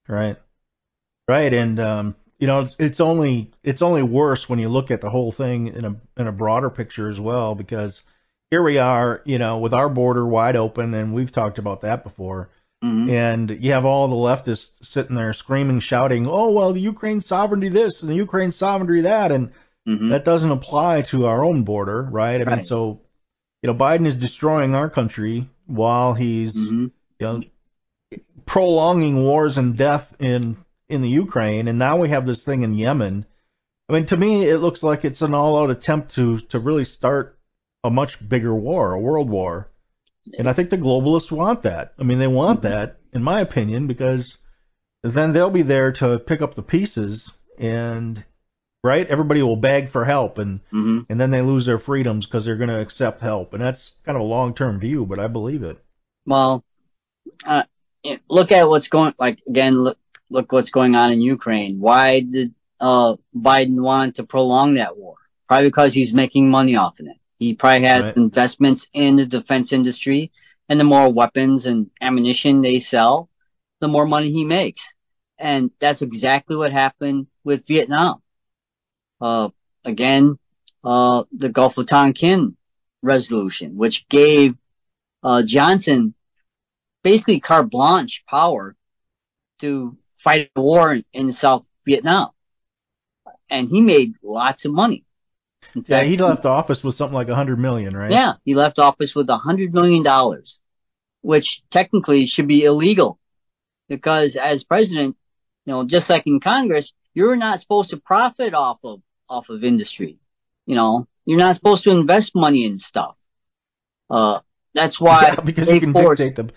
right. 0.08 0.36
Right. 1.28 1.52
And, 1.52 1.78
um, 1.78 2.14
you 2.38 2.46
know, 2.46 2.60
it's, 2.60 2.76
it's 2.78 3.00
only, 3.00 3.50
it's 3.62 3.82
only 3.82 4.02
worse 4.02 4.48
when 4.48 4.58
you 4.58 4.68
look 4.68 4.90
at 4.90 5.00
the 5.00 5.10
whole 5.10 5.32
thing 5.32 5.68
in 5.68 5.84
a, 5.84 5.96
in 6.16 6.26
a 6.26 6.32
broader 6.32 6.70
picture 6.70 7.08
as 7.10 7.18
well, 7.20 7.54
because 7.54 8.02
here 8.50 8.62
we 8.62 8.78
are, 8.78 9.22
you 9.24 9.38
know, 9.38 9.58
with 9.58 9.74
our 9.74 9.88
border 9.88 10.26
wide 10.26 10.56
open, 10.56 10.94
and 10.94 11.12
we've 11.14 11.32
talked 11.32 11.58
about 11.58 11.82
that 11.82 12.02
before. 12.04 12.50
hmm 12.82 13.10
and 13.10 13.50
you 13.50 13.72
have 13.72 13.84
all 13.84 14.06
the 14.08 14.14
leftists 14.14 14.70
sitting 14.82 15.16
there 15.16 15.32
screaming, 15.32 15.80
shouting, 15.80 16.26
"Oh 16.28 16.52
well, 16.52 16.72
the 16.72 16.80
Ukraine 16.80 17.20
sovereignty 17.20 17.68
this 17.70 18.02
and 18.02 18.10
the 18.10 18.14
Ukraine 18.16 18.52
sovereignty 18.52 19.00
that," 19.02 19.32
and 19.32 19.50
Mhm. 19.86 20.10
That 20.10 20.24
doesn't 20.24 20.50
apply 20.50 21.02
to 21.02 21.24
our 21.26 21.42
own 21.42 21.62
border, 21.62 22.02
right? 22.02 22.40
I 22.40 22.44
mean, 22.44 22.62
so 22.62 23.00
you 23.62 23.68
know, 23.68 23.74
Biden 23.74 24.06
is 24.06 24.16
destroying 24.16 24.74
our 24.74 24.90
country 24.90 25.48
while 25.66 26.12
he's 26.14 26.54
Mhm. 26.54 26.90
you 27.18 27.26
know 27.26 27.42
prolonging 28.46 29.22
wars 29.22 29.58
and 29.58 29.76
death 29.76 30.14
in 30.18 30.56
in 30.88 31.02
the 31.02 31.08
Ukraine, 31.08 31.68
and 31.68 31.78
now 31.78 31.96
we 31.98 32.08
have 32.08 32.26
this 32.26 32.44
thing 32.44 32.62
in 32.62 32.74
Yemen. 32.74 33.26
I 33.88 33.92
mean, 33.92 34.06
to 34.06 34.16
me, 34.16 34.48
it 34.48 34.58
looks 34.58 34.82
like 34.82 35.04
it's 35.04 35.22
an 35.22 35.34
all-out 35.34 35.70
attempt 35.70 36.14
to 36.14 36.38
to 36.38 36.58
really 36.58 36.84
start 36.84 37.38
a 37.84 37.90
much 37.90 38.26
bigger 38.26 38.54
war, 38.54 38.92
a 38.92 39.00
world 39.00 39.30
war. 39.30 39.70
And 40.36 40.48
I 40.48 40.52
think 40.52 40.68
the 40.70 40.76
globalists 40.78 41.32
want 41.32 41.62
that. 41.62 41.94
I 41.98 42.02
mean, 42.02 42.18
they 42.18 42.26
want 42.26 42.62
that, 42.62 42.98
in 43.12 43.22
my 43.22 43.40
opinion, 43.40 43.86
because 43.86 44.36
then 45.02 45.32
they'll 45.32 45.48
be 45.50 45.62
there 45.62 45.92
to 45.92 46.18
pick 46.18 46.42
up 46.42 46.54
the 46.54 46.62
pieces, 46.62 47.32
and 47.58 48.22
right, 48.84 49.06
everybody 49.06 49.42
will 49.42 49.56
beg 49.56 49.88
for 49.88 50.04
help, 50.04 50.38
and 50.38 50.60
Mhm. 50.72 51.06
and 51.08 51.20
then 51.20 51.30
they 51.30 51.42
lose 51.42 51.64
their 51.66 51.78
freedoms 51.78 52.26
because 52.26 52.44
they're 52.44 52.56
going 52.56 52.68
to 52.68 52.80
accept 52.80 53.20
help, 53.20 53.54
and 53.54 53.62
that's 53.62 53.94
kind 54.04 54.16
of 54.16 54.22
a 54.22 54.26
long-term 54.26 54.80
view, 54.80 55.06
but 55.06 55.18
I 55.18 55.28
believe 55.28 55.62
it. 55.62 55.78
Well, 56.26 56.62
uh, 57.44 57.62
look 58.28 58.52
at 58.52 58.68
what's 58.68 58.88
going. 58.88 59.14
Like 59.18 59.42
again, 59.46 59.78
look 59.82 59.98
look 60.30 60.52
what's 60.52 60.70
going 60.70 60.94
on 60.96 61.10
in 61.12 61.20
Ukraine. 61.20 61.78
Why 61.80 62.20
did 62.20 62.54
uh, 62.80 63.16
Biden 63.36 63.80
want 63.82 64.16
to 64.16 64.24
prolong 64.24 64.74
that 64.74 64.96
war? 64.96 65.16
Probably 65.48 65.68
because 65.68 65.94
he's 65.94 66.12
making 66.14 66.50
money 66.50 66.76
off 66.76 66.98
of 67.00 67.06
it. 67.06 67.16
He 67.38 67.54
probably 67.54 67.86
has 67.86 68.04
Right. 68.04 68.16
investments 68.16 68.86
in 68.92 69.16
the 69.16 69.26
defense 69.26 69.72
industry, 69.72 70.30
and 70.68 70.78
the 70.80 70.84
more 70.84 71.12
weapons 71.12 71.66
and 71.66 71.90
ammunition 72.00 72.60
they 72.60 72.80
sell, 72.80 73.28
the 73.80 73.88
more 73.88 74.06
money 74.06 74.30
he 74.30 74.44
makes. 74.44 74.88
And 75.38 75.70
that's 75.80 76.02
exactly 76.02 76.56
what 76.56 76.72
happened 76.72 77.26
with 77.44 77.66
Vietnam. 77.66 78.22
Uh, 79.20 79.48
again, 79.84 80.38
uh, 80.84 81.24
the 81.32 81.48
Gulf 81.48 81.78
of 81.78 81.86
Tonkin 81.86 82.56
resolution, 83.02 83.76
which 83.76 84.08
gave 84.08 84.56
uh, 85.22 85.42
Johnson 85.42 86.14
basically 87.02 87.40
carte 87.40 87.70
blanche 87.70 88.24
power 88.28 88.76
to 89.60 89.96
fight 90.18 90.50
a 90.56 90.60
war 90.60 90.98
in, 91.12 91.32
South 91.32 91.68
Vietnam. 91.86 92.30
And 93.50 93.68
he 93.68 93.80
made 93.82 94.14
lots 94.22 94.64
of 94.64 94.72
money. 94.72 95.04
In 95.74 95.84
Yeah, 95.88 96.02
fact, 96.02 96.04
he 96.04 96.16
left 96.16 96.46
office 96.46 96.84
with 96.84 96.94
something 96.94 97.14
like 97.14 97.28
a 97.28 97.34
hundred 97.34 97.58
million, 97.58 97.96
right? 97.96 98.22
yeah, 98.22 98.34
he 98.44 98.54
left 98.54 98.78
office 98.78 99.14
with 99.14 99.28
a 99.30 99.36
hundred 99.36 99.74
million 99.74 100.02
dollars, 100.02 100.60
which 101.22 101.62
technically 101.70 102.26
should 102.26 102.48
be 102.48 102.64
illegal 102.64 103.18
because 103.88 104.36
as 104.36 104.64
president, 104.64 105.16
you 105.66 105.72
know, 105.72 105.84
just 105.84 106.10
like 106.10 106.24
in 106.26 106.40
Congress, 106.40 106.94
you're 107.14 107.36
not 107.36 107.60
supposed 107.60 107.90
to 107.90 107.98
profit 107.98 108.54
off 108.54 108.78
of, 108.84 109.02
off 109.28 109.50
of 109.50 109.64
industry. 109.64 110.18
You 110.66 110.76
know, 110.76 111.08
you're 111.26 111.38
not 111.38 111.56
supposed 111.56 111.84
to 111.84 111.92
invest 111.92 112.34
money 112.36 112.64
in 112.66 112.78
stuff. 112.78 113.16
Uh, 114.10 114.40
that's 114.74 115.00
why 115.00 115.32
Yeah, 115.32 115.40
because 115.40 115.70
you 115.70 115.78
can 115.78 115.94
dictate 115.94 116.36
the 116.36 116.50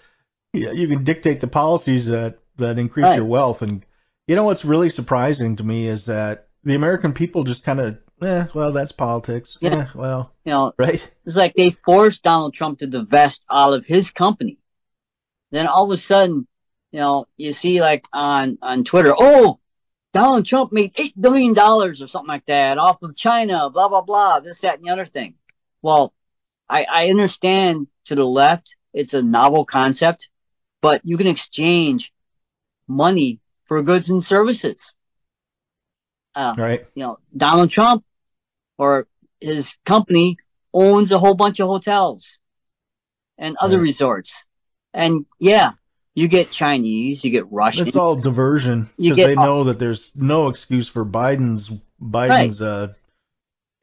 yeah, 0.53 0.71
you 0.71 0.87
can 0.87 1.03
dictate 1.05 1.41
the 1.41 1.47
policies 1.47 2.07
that 2.07 2.39
that 2.61 2.79
increase 2.79 3.03
Right. 3.05 3.17
your 3.17 3.25
wealth. 3.25 3.61
And 3.61 3.85
you 4.27 4.35
know 4.35 4.43
what's 4.45 4.65
really 4.65 4.89
surprising 4.89 5.57
to 5.57 5.63
me 5.63 5.87
is 5.87 6.05
that 6.05 6.47
the 6.63 6.75
American 6.75 7.13
people 7.13 7.43
just 7.43 7.63
kind 7.63 7.79
of, 7.79 7.97
eh, 8.21 8.45
well, 8.53 8.71
that's 8.71 8.91
politics. 8.91 9.57
Yeah. 9.61 9.81
Eh, 9.81 9.85
well, 9.95 10.31
you 10.45 10.51
know, 10.51 10.73
right? 10.77 11.11
It's 11.25 11.35
like 11.35 11.53
they 11.55 11.71
forced 11.85 12.23
Donald 12.23 12.53
Trump 12.53 12.79
to 12.79 12.87
divest 12.87 13.43
all 13.49 13.73
of 13.73 13.85
his 13.85 14.11
company. 14.11 14.57
Then 15.51 15.67
all 15.67 15.85
of 15.85 15.91
a 15.91 15.97
sudden, 15.97 16.47
you 16.91 16.99
know, 16.99 17.25
you 17.37 17.53
see 17.53 17.81
like 17.81 18.05
on, 18.13 18.57
on 18.61 18.83
Twitter, 18.83 19.13
oh, 19.17 19.59
Donald 20.13 20.45
Trump 20.45 20.71
made 20.71 20.93
$8 20.93 21.13
billion 21.19 21.57
or 21.57 21.93
something 21.95 22.27
like 22.27 22.45
that 22.45 22.77
off 22.77 23.01
of 23.01 23.15
China, 23.15 23.69
blah, 23.69 23.87
blah, 23.87 24.01
blah, 24.01 24.39
this, 24.41 24.61
that, 24.61 24.75
and 24.77 24.85
the 24.85 24.91
other 24.91 25.05
thing. 25.05 25.35
Well, 25.81 26.13
I, 26.69 26.85
I 26.89 27.09
understand 27.09 27.87
to 28.05 28.15
the 28.15 28.25
left, 28.25 28.75
it's 28.93 29.13
a 29.13 29.21
novel 29.21 29.65
concept, 29.65 30.29
but 30.81 31.01
you 31.03 31.17
can 31.17 31.27
exchange 31.27 32.11
money 32.91 33.39
for 33.65 33.81
goods 33.83 34.09
and 34.09 34.23
services. 34.23 34.93
Uh, 36.35 36.55
Right. 36.57 36.85
you 36.95 37.03
know, 37.03 37.17
Donald 37.35 37.69
Trump 37.69 38.03
or 38.77 39.07
his 39.39 39.75
company 39.85 40.37
owns 40.73 41.11
a 41.11 41.19
whole 41.19 41.35
bunch 41.35 41.59
of 41.59 41.67
hotels 41.67 42.37
and 43.37 43.57
other 43.59 43.77
Right. 43.77 43.83
resorts. 43.83 44.43
And 44.93 45.25
yeah, 45.39 45.71
you 46.15 46.27
get 46.27 46.51
Chinese, 46.51 47.23
you 47.23 47.31
get 47.31 47.51
Russian. 47.51 47.87
It's 47.87 47.95
all 47.95 48.15
diversion 48.15 48.89
because 48.97 49.17
they 49.17 49.35
all- 49.35 49.45
know 49.45 49.63
that 49.65 49.79
there's 49.79 50.11
no 50.15 50.47
excuse 50.49 50.87
for 50.87 51.03
Biden's 51.05 51.69
Biden's 52.01 52.61
uh, 52.61 52.93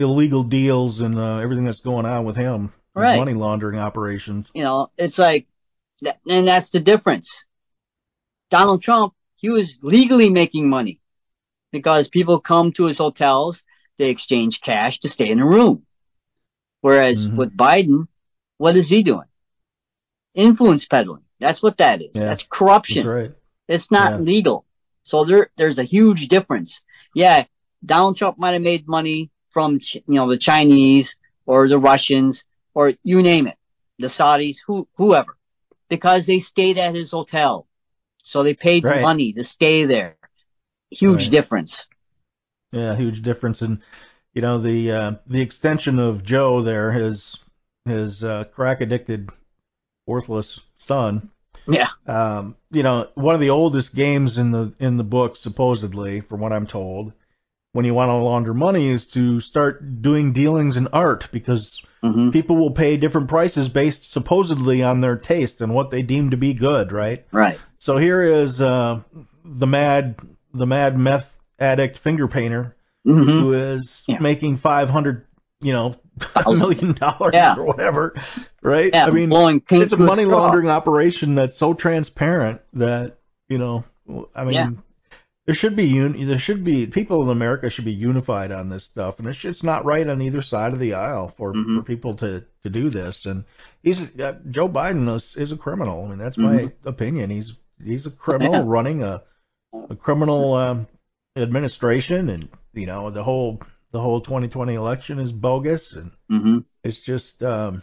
illegal 0.01 0.42
deals 0.44 1.01
and 1.01 1.18
uh, 1.18 1.38
everything 1.38 1.64
that's 1.64 1.81
going 1.81 2.07
on 2.07 2.25
with 2.25 2.37
him, 2.37 2.73
Right. 2.94 3.16
money 3.16 3.35
laundering 3.35 3.79
operations. 3.79 4.51
you 4.55 4.62
know, 4.64 4.90
it's 4.97 5.18
like, 5.18 5.47
and 6.29 6.47
that's 6.49 6.71
the 6.71 6.81
difference. 6.81 7.44
Donald 8.50 8.82
Trump, 8.82 9.14
he 9.37 9.50
was 9.50 9.76
legally 9.82 10.30
making 10.30 10.68
money 10.68 11.00
because 11.70 12.08
people 12.08 12.40
come 12.40 12.72
to 12.72 12.87
his 12.87 12.98
hotels, 12.98 13.62
they 13.98 14.11
exchange 14.11 14.61
cash 14.61 15.00
to 15.00 15.08
stay 15.08 15.30
in 15.30 15.40
a 15.40 15.46
room. 15.46 15.84
Whereas 16.80 17.26
Mhm. 17.26 17.37
with 17.37 17.56
Biden, 17.56 18.08
what 18.56 18.76
is 18.76 18.88
he 18.88 19.02
doing? 19.02 19.28
Influence 20.34 20.87
peddling. 20.87 21.24
That's 21.40 21.62
what 21.62 21.78
that 21.78 22.00
is. 22.02 22.11
Yeah. 22.14 22.24
That's 22.26 22.42
corruption. 22.44 23.04
That's 23.06 23.06
right. 23.06 23.32
It's 23.68 23.90
not 23.90 24.12
Yeah. 24.12 24.18
legal. 24.18 24.64
So 25.04 25.24
there, 25.24 25.50
there's 25.56 25.78
a 25.78 25.84
huge 25.84 26.28
difference. 26.28 26.80
Yeah, 27.14 27.44
Donald 27.84 28.16
Trump 28.16 28.38
might 28.38 28.52
have 28.54 28.62
made 28.62 28.87
money 28.88 29.30
from, 29.50 29.80
you 29.94 30.02
know, 30.06 30.28
the 30.28 30.38
Chinese 30.38 31.16
or 31.46 31.68
the 31.68 31.78
Russians 31.78 32.44
or 32.74 32.94
you 33.02 33.22
name 33.22 33.46
it, 33.46 33.56
the 33.98 34.08
Saudis, 34.08 34.58
who, 34.64 34.88
whoever, 34.96 35.37
because 35.88 36.26
they 36.26 36.38
stayed 36.38 36.78
at 36.78 36.94
his 36.94 37.11
hotel. 37.11 37.66
So 38.28 38.42
they 38.42 38.52
paid 38.52 38.84
Right. 38.84 39.00
money 39.00 39.32
to 39.32 39.42
stay 39.42 39.86
there. 39.86 40.16
Huge 40.90 41.24
Right. 41.24 41.30
difference. 41.30 41.86
Yeah, 42.72 42.94
huge 42.94 43.22
difference. 43.22 43.62
And 43.62 43.80
you 44.34 44.42
know 44.42 44.58
the 44.60 44.92
uh, 44.92 45.12
the 45.26 45.40
extension 45.40 45.98
of 45.98 46.22
Joe 46.24 46.62
there, 46.62 46.92
his 46.92 47.38
his 47.86 48.22
uh, 48.22 48.44
crack 48.44 48.80
addicted, 48.82 49.30
worthless 50.06 50.60
son. 50.76 51.30
Yeah. 51.66 51.88
Um, 52.06 52.56
you 52.70 52.82
know, 52.82 53.08
one 53.14 53.34
of 53.34 53.40
the 53.40 53.50
oldest 53.50 53.94
games 53.94 54.38
in 54.38 54.52
the 54.52 54.72
in 54.80 54.96
the 54.96 55.04
book, 55.04 55.36
supposedly, 55.36 56.20
from 56.20 56.40
what 56.40 56.52
I'm 56.52 56.66
told, 56.66 57.12
when 57.72 57.84
you 57.86 57.94
want 57.94 58.10
to 58.10 58.14
launder 58.14 58.54
money, 58.54 58.88
is 58.88 59.06
to 59.08 59.40
start 59.40 60.02
doing 60.02 60.32
dealings 60.32 60.76
in 60.76 60.88
art 60.88 61.28
because 61.32 61.82
hmm 62.02 62.30
people 62.30 62.56
will 62.56 62.72
pay 62.72 62.96
different 62.96 63.28
prices 63.28 63.68
based 63.68 64.10
supposedly 64.10 64.82
on 64.82 65.00
their 65.00 65.16
taste 65.16 65.60
and 65.60 65.74
what 65.74 65.90
they 65.90 66.02
deem 66.02 66.30
to 66.30 66.36
be 66.36 66.54
good, 66.54 66.92
right? 66.92 67.26
Right. 67.32 67.60
So 67.88 67.96
here 67.96 68.22
is 68.22 68.61
uh, 68.61 69.01
the 69.46 69.66
mad 69.66 70.16
the 70.53 70.66
mad 70.66 70.98
meth 70.98 71.35
addict 71.59 71.96
finger 71.96 72.29
painter 72.29 72.77
hmm 73.03 73.22
who 73.22 73.55
is 73.55 74.05
Yeah. 74.07 74.18
making 74.18 74.59
five 74.59 74.90
hundred, 74.90 75.24
you 75.62 75.72
know, 75.72 75.94
million 76.46 76.92
dollars 76.92 77.31
Yeah. 77.33 77.57
or 77.57 77.64
whatever, 77.64 78.12
right? 78.61 78.90
Yeah. 78.92 79.07
I 79.07 79.11
mean, 79.11 79.33
it's 79.70 79.92
a 79.92 79.96
money 79.96 80.24
straw. 80.24 80.37
laundering 80.42 80.68
operation 80.68 81.35
that's 81.35 81.57
so 81.57 81.72
transparent 81.72 82.61
that 82.74 83.16
you 83.48 83.57
know, 83.57 83.85
I 84.35 84.44
mean, 84.44 84.53
Yeah. 84.53 84.70
there 85.46 85.55
should 85.55 85.74
be 85.74 85.98
un- 85.98 86.27
there 86.27 86.38
should 86.38 86.64
be 86.64 86.88
people 86.88 87.22
in 87.22 87.31
America 87.31 87.70
should 87.70 87.87
be 87.87 87.92
unified 87.94 88.53
on 88.53 88.68
this 88.68 88.85
stuff, 88.85 89.18
and 89.18 89.27
it's 89.29 89.42
it's 89.46 89.62
not 89.62 89.87
right 89.87 90.07
on 90.07 90.20
either 90.20 90.42
side 90.42 90.74
of 90.74 90.79
the 90.79 90.92
aisle 90.92 91.29
for 91.38 91.55
Mhm. 91.55 91.79
for 91.79 91.83
people 91.85 92.16
to 92.18 92.44
to 92.64 92.68
do 92.68 92.90
this. 92.90 93.24
And 93.24 93.44
he's 93.83 94.14
uh, 94.20 94.37
Joe 94.51 94.68
Biden 94.68 95.09
is, 95.16 95.37
is 95.37 95.53
a 95.53 95.57
criminal. 95.57 96.05
I 96.05 96.09
mean, 96.11 96.18
that's 96.18 96.37
my 96.37 96.64
Mhm. 96.64 96.72
opinion. 96.85 97.31
He's 97.31 97.57
he's 97.84 98.06
a 98.06 98.10
criminal 98.10 98.66
running 98.66 99.02
a 99.02 99.22
a 99.90 99.96
criminal 99.96 100.54
um, 100.54 100.86
administration, 101.36 102.30
and 102.30 102.48
you 102.74 102.86
know 102.86 103.10
the 103.10 103.22
whole 103.24 103.62
the 103.92 104.00
whole 104.00 104.20
2020 104.20 104.74
election 104.74 105.18
is 105.18 105.32
bogus, 105.32 105.94
and 105.94 106.12
hmm 106.28 106.58
it's 106.84 107.00
just 107.00 107.42
um, 107.42 107.82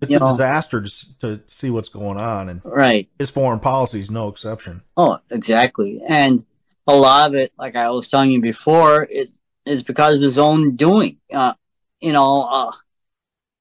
it's 0.00 0.14
You 0.14 0.16
a 0.16 0.20
know, 0.20 0.20
disaster 0.20 0.82
to, 0.82 1.18
to 1.20 1.40
see 1.46 1.70
what's 1.70 1.88
going 1.90 2.18
on, 2.18 2.48
and 2.48 2.62
right. 2.64 3.08
his 3.18 3.30
foreign 3.30 3.60
policy 3.60 4.00
is 4.00 4.10
no 4.10 4.28
exception. 4.28 4.82
Oh, 4.96 5.18
exactly. 5.30 6.02
And 6.06 6.44
a 6.86 6.94
lot 6.94 7.30
of 7.30 7.36
it, 7.36 7.52
like 7.58 7.76
I 7.76 7.90
was 7.90 8.08
telling 8.08 8.30
you 8.30 8.40
before, 8.40 9.04
is 9.04 9.38
is 9.64 9.82
because 9.82 10.16
of 10.16 10.22
his 10.22 10.38
own 10.38 10.76
doing. 10.76 11.18
Uh, 11.32 11.54
you 12.00 12.12
know, 12.12 12.42
uh, 12.42 12.72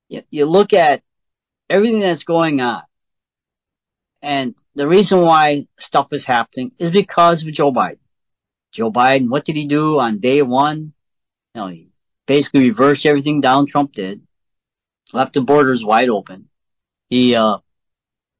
you, 0.10 0.24
you 0.32 0.46
look 0.46 0.74
at 0.74 1.04
everything 1.70 2.02
that's 2.02 2.24
going 2.24 2.62
on, 2.62 2.84
and 4.22 4.56
the 4.76 4.88
reason 4.88 5.22
why 5.22 5.68
stuff 5.80 6.14
is 6.14 6.26
happening 6.26 6.72
is 6.80 6.92
because 6.92 7.46
of 7.46 7.54
Joe 7.54 7.72
Biden. 7.72 8.00
Joe 8.72 8.92
Biden, 8.92 9.30
what 9.30 9.46
did 9.46 9.56
he 9.56 9.66
do 9.66 10.00
on 10.00 10.20
day 10.20 10.42
one? 10.42 10.94
You 11.56 11.62
know, 11.62 11.68
he 11.68 11.90
basically 12.28 12.62
reversed 12.70 13.06
everything 13.06 13.42
Donald 13.42 13.70
Trump 13.70 13.94
did, 13.94 14.22
left 15.14 15.34
the 15.34 15.42
borders 15.42 15.84
wide 15.84 16.10
open. 16.10 16.50
He 17.10 17.36
uh, 17.36 17.58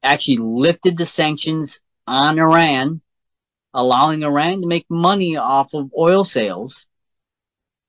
actually 0.02 0.38
lifted 0.38 0.96
the 0.96 1.04
sanctions 1.04 1.80
on 2.06 2.38
Iran 2.38 3.02
allowing 3.74 4.22
Iran 4.22 4.62
to 4.62 4.66
make 4.66 4.86
money 4.90 5.36
off 5.36 5.74
of 5.74 5.92
oil 5.96 6.24
sales. 6.24 6.86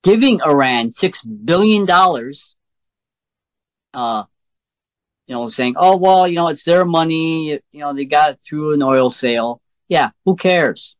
giving 0.03 0.41
Iran 0.41 0.89
six 0.89 1.21
billion 1.21 1.85
dollars, 1.85 2.55
uh, 3.93 4.23
you 5.27 5.35
know, 5.35 5.47
saying, 5.47 5.75
oh 5.77 5.97
well, 5.97 6.27
you 6.27 6.35
know, 6.35 6.47
it's 6.49 6.63
their 6.63 6.85
money, 6.85 7.51
you 7.71 7.79
know, 7.79 7.93
they 7.93 8.05
got 8.05 8.31
it 8.31 8.39
through 8.47 8.73
an 8.73 8.83
oil 8.83 9.09
sale. 9.09 9.61
Yeah, 9.87 10.11
who 10.25 10.35
cares? 10.35 10.95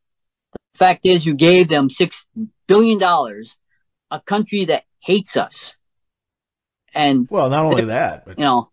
The 0.74 0.80
fact 0.80 1.06
is, 1.06 1.26
you 1.26 1.36
gave 1.36 1.68
them 1.68 1.90
six 1.90 2.26
billion 2.68 3.00
dollars, 3.00 3.58
a 4.12 4.20
country 4.20 4.66
that 4.66 4.84
hates 5.00 5.38
us, 5.38 5.76
and 6.94 7.28
Well, 7.30 7.50
not 7.50 7.66
only 7.66 7.86
that, 7.86 8.26
but 8.26 8.38
you 8.38 8.44
know, 8.44 8.70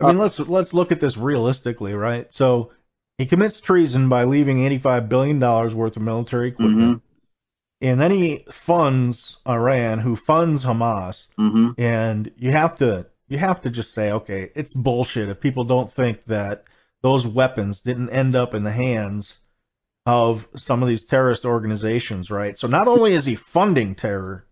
I 0.00 0.06
mean, 0.06 0.18
let's 0.18 0.38
let's 0.38 0.72
look 0.74 0.92
at 0.92 1.00
this 1.00 1.16
realistically, 1.16 1.94
right? 1.94 2.32
So 2.32 2.72
he 3.18 3.26
commits 3.26 3.60
treason 3.60 4.08
by 4.08 4.24
leaving 4.24 4.64
85 4.64 5.08
billion 5.08 5.38
dollars 5.38 5.74
worth 5.74 5.96
of 5.96 6.02
military 6.02 6.48
equipment, 6.48 7.02
and 7.80 8.00
then 8.00 8.10
he 8.10 8.44
funds 8.50 9.38
Iran, 9.46 9.98
who 9.98 10.16
funds 10.16 10.64
Hamas, 10.64 11.26
hmm 11.36 11.70
and 11.78 12.30
you 12.36 12.50
have 12.52 12.76
to 12.78 13.06
you 13.30 13.38
have 13.38 13.62
to 13.62 13.70
just 13.70 13.94
say, 13.94 14.10
okay, 14.10 14.50
it's 14.54 14.74
bullshit 14.74 15.28
if 15.28 15.40
people 15.40 15.64
don't 15.64 15.90
think 15.90 16.24
that 16.26 16.64
those 17.02 17.26
weapons 17.26 17.80
didn't 17.80 18.10
end 18.10 18.36
up 18.36 18.54
in 18.54 18.64
the 18.64 18.72
hands 18.72 19.38
of 20.04 20.46
some 20.56 20.82
of 20.82 20.88
these 20.88 21.04
terrorist 21.04 21.44
organizations, 21.44 22.30
right? 22.30 22.58
So 22.58 22.66
not 22.66 22.88
only 22.88 23.14
is 23.14 23.24
he 23.24 23.36
funding 23.36 23.94
terror, 23.94 24.46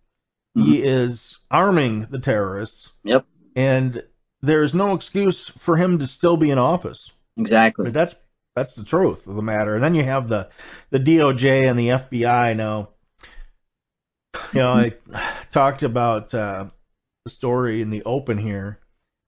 he 0.55 0.83
is 0.83 1.39
arming 1.51 2.07
the 2.11 2.19
terrorists, 2.19 2.91
yep, 3.05 3.27
and 3.55 4.03
there's 4.43 4.75
no 4.75 4.95
excuse 4.95 5.49
for 5.49 5.77
him 5.77 5.99
to 6.01 6.07
still 6.07 6.37
be 6.37 6.51
in 6.51 6.59
office. 6.59 7.13
exactly. 7.37 7.87
But 7.87 7.95
that's 7.95 8.15
that's 8.57 8.75
the 8.75 8.85
truth 8.85 9.27
of 9.27 9.37
the 9.37 9.43
matter. 9.43 9.75
And 9.75 9.85
then 9.85 9.95
you 9.95 10.03
have 10.05 10.29
the 10.29 10.51
the 10.91 10.99
DOJ 10.99 11.69
and 11.71 11.79
the 11.79 11.89
FBI 11.89 12.57
now. 12.57 12.89
You 14.53 14.61
know, 14.61 14.73
I 14.73 14.95
talked 15.53 15.85
about 15.85 16.35
uh, 16.35 16.67
the 17.29 17.35
story 17.35 17.83
in 17.83 17.91
the 17.91 18.03
open 18.05 18.39
here, 18.39 18.81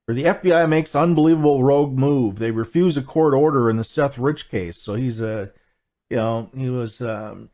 where 0.06 0.14
the 0.14 0.24
FBI 0.24 0.68
makes 0.68 0.96
unbelievable 0.96 1.62
rogue 1.62 1.92
move. 1.92 2.38
They 2.38 2.50
refuse 2.50 2.96
a 2.96 3.02
court 3.02 3.34
order 3.34 3.68
in 3.68 3.76
the 3.76 3.84
Seth 3.84 4.16
Rich 4.16 4.48
case. 4.48 4.80
So 4.80 4.94
he's 4.94 5.20
a, 5.20 5.52
you 6.08 6.16
know, 6.16 6.50
he 6.56 6.70
was. 6.70 7.02
Um, 7.02 7.50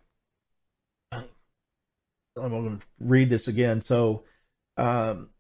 I'm 1.12 1.24
going 2.36 2.78
to 2.78 2.86
read 3.00 3.30
this 3.30 3.48
again. 3.48 3.80
So. 3.80 4.24
Um, 4.76 5.30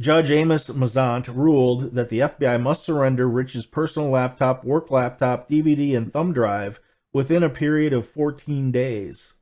Judge 0.00 0.30
Amos 0.30 0.68
Mazzant 0.68 1.28
ruled 1.28 1.94
that 1.94 2.08
the 2.08 2.20
FBI 2.20 2.60
must 2.60 2.84
surrender 2.84 3.28
Rich's 3.28 3.66
personal 3.66 4.08
laptop, 4.08 4.64
work 4.64 4.90
laptop, 4.90 5.48
DVD, 5.48 5.96
and 5.96 6.12
thumb 6.12 6.32
drive 6.32 6.80
within 7.12 7.42
a 7.42 7.50
period 7.50 7.92
of 7.92 8.08
14 8.08 8.72
days. 8.72 9.32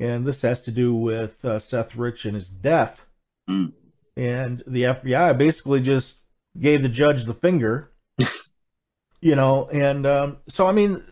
And 0.00 0.24
this 0.26 0.42
has 0.42 0.62
to 0.62 0.70
do 0.70 0.94
with 0.94 1.44
uh, 1.44 1.58
Seth 1.58 1.96
Rich 1.96 2.24
and 2.24 2.34
his 2.34 2.48
death. 2.48 3.04
Mm. 3.48 3.72
And 4.16 4.62
the 4.66 4.82
FBI 4.84 5.36
basically 5.36 5.80
just 5.80 6.18
gave 6.58 6.82
the 6.82 6.88
judge 6.88 7.24
the 7.24 7.34
finger, 7.34 7.90
you 9.20 9.34
know. 9.34 9.68
And 9.68 10.06
um, 10.06 10.36
so, 10.48 10.66
I 10.66 10.72
mean, 10.72 11.02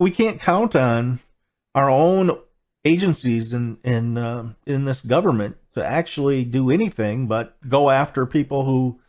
we 0.00 0.10
can't 0.10 0.40
count 0.40 0.74
on 0.76 1.20
our 1.74 1.90
own 1.90 2.38
agencies 2.84 3.54
in 3.54 3.78
in 3.82 4.18
um 4.18 4.56
in 4.66 4.84
this 4.84 5.00
government 5.00 5.56
to 5.74 5.82
actually 5.84 6.44
do 6.44 6.70
anything 6.70 7.26
but 7.26 7.56
go 7.66 7.88
after 7.88 8.26
people 8.26 8.64
who 8.64 9.00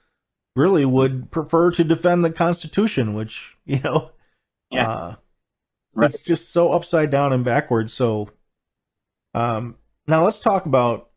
really 0.56 0.86
would 0.86 1.30
prefer 1.30 1.72
to 1.72 1.84
defend 1.84 2.24
the 2.24 2.32
Constitution, 2.32 3.14
which 3.14 3.56
you 3.66 3.80
know, 3.80 4.12
Yeah. 4.72 4.88
uh, 4.88 5.16
Right. 5.94 6.10
it's 6.14 6.22
just 6.22 6.52
so 6.52 6.72
upside 6.74 7.10
down 7.10 7.34
and 7.34 7.46
backwards. 7.46 7.94
So, 7.94 8.30
um, 9.34 9.76
now 10.08 10.24
let's 10.24 10.40
talk 10.40 10.66
about 10.66 11.10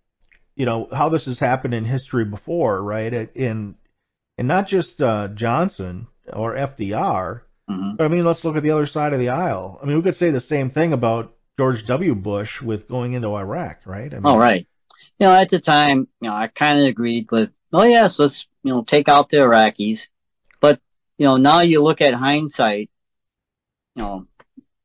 you 0.58 0.66
know 0.66 0.88
how 0.92 1.08
this 1.08 1.26
has 1.26 1.38
happened 1.38 1.74
in 1.74 1.84
history 1.86 2.26
before, 2.26 2.82
right? 2.82 3.12
In 3.34 3.76
and 4.38 4.48
not 4.48 4.66
just 4.66 5.02
uh, 5.02 5.28
Johnson 5.28 6.08
or 6.32 6.56
FDR. 6.56 7.44
hmm 7.68 7.92
I 7.98 8.08
mean, 8.08 8.24
let's 8.24 8.44
look 8.44 8.56
at 8.56 8.62
the 8.62 8.70
other 8.72 8.86
side 8.86 9.12
of 9.12 9.18
the 9.20 9.30
aisle. 9.30 9.78
I 9.82 9.86
mean, 9.86 9.96
we 9.96 10.02
could 10.02 10.14
say 10.16 10.30
the 10.30 10.40
same 10.40 10.70
thing 10.70 10.92
about 10.92 11.34
George 11.58 11.86
W. 11.86 12.14
Bush 12.14 12.62
with 12.62 12.88
going 12.88 13.14
into 13.14 13.34
Iraq, 13.34 13.80
right? 13.86 14.12
I 14.12 14.16
mean, 14.20 14.26
Oh, 14.26 14.38
right. 14.38 14.66
You 15.18 15.26
know, 15.26 15.34
at 15.34 15.48
the 15.48 15.58
time, 15.58 16.08
you 16.20 16.28
know, 16.28 16.34
I 16.34 16.48
kind 16.48 16.80
of 16.80 16.86
agreed 16.86 17.30
with, 17.32 17.54
oh 17.72 17.84
yes, 17.84 18.18
let's, 18.18 18.46
you 18.62 18.72
know, 18.72 18.84
take 18.84 19.08
out 19.08 19.28
the 19.30 19.38
Iraqis. 19.38 20.08
But, 20.60 20.80
you 21.18 21.26
know, 21.26 21.36
now 21.36 21.60
you 21.60 21.82
look 21.82 22.00
at 22.00 22.14
hindsight, 22.14 22.90
you 23.96 24.02
know, 24.02 24.26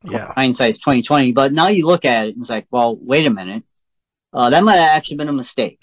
Yeah. 0.04 0.34
hindsight's 0.36 0.80
2020, 0.80 1.32
but 1.34 1.54
now 1.54 1.68
you 1.68 1.86
look 1.86 2.06
at 2.06 2.28
it 2.28 2.36
and 2.36 2.42
it's 2.42 2.50
like, 2.50 2.68
well, 2.72 2.96
wait 2.96 3.26
a 3.26 3.30
minute. 3.30 3.64
Uh, 4.34 4.50
that 4.50 4.64
might 4.64 4.78
have 4.78 4.90
actually 4.98 5.18
been 5.18 5.30
a 5.30 5.34
mistake. 5.34 5.80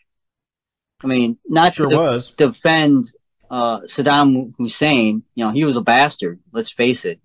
I 1.03 1.07
mean, 1.07 1.39
not 1.49 1.75
Sure 1.75 1.89
to 1.91 1.97
was. 1.97 2.33
defend, 2.37 3.05
uh, 3.51 3.81
Saddam 3.81 4.55
Hussein, 4.59 5.23
you 5.35 5.45
know, 5.45 5.53
he 5.53 5.65
was 5.65 5.77
a 5.77 5.81
bastard. 5.81 6.41
Let's 6.53 6.71
face 6.71 7.05
it. 7.05 7.21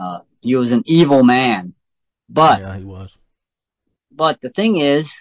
Uh, 0.00 0.20
he 0.40 0.56
was 0.56 0.72
an 0.72 0.82
evil 0.86 1.22
man. 1.24 1.74
But, 2.28 2.60
yeah, 2.60 2.76
he 2.76 2.84
was. 2.84 3.16
But 4.12 4.40
the 4.40 4.50
thing 4.50 4.76
is, 4.76 5.12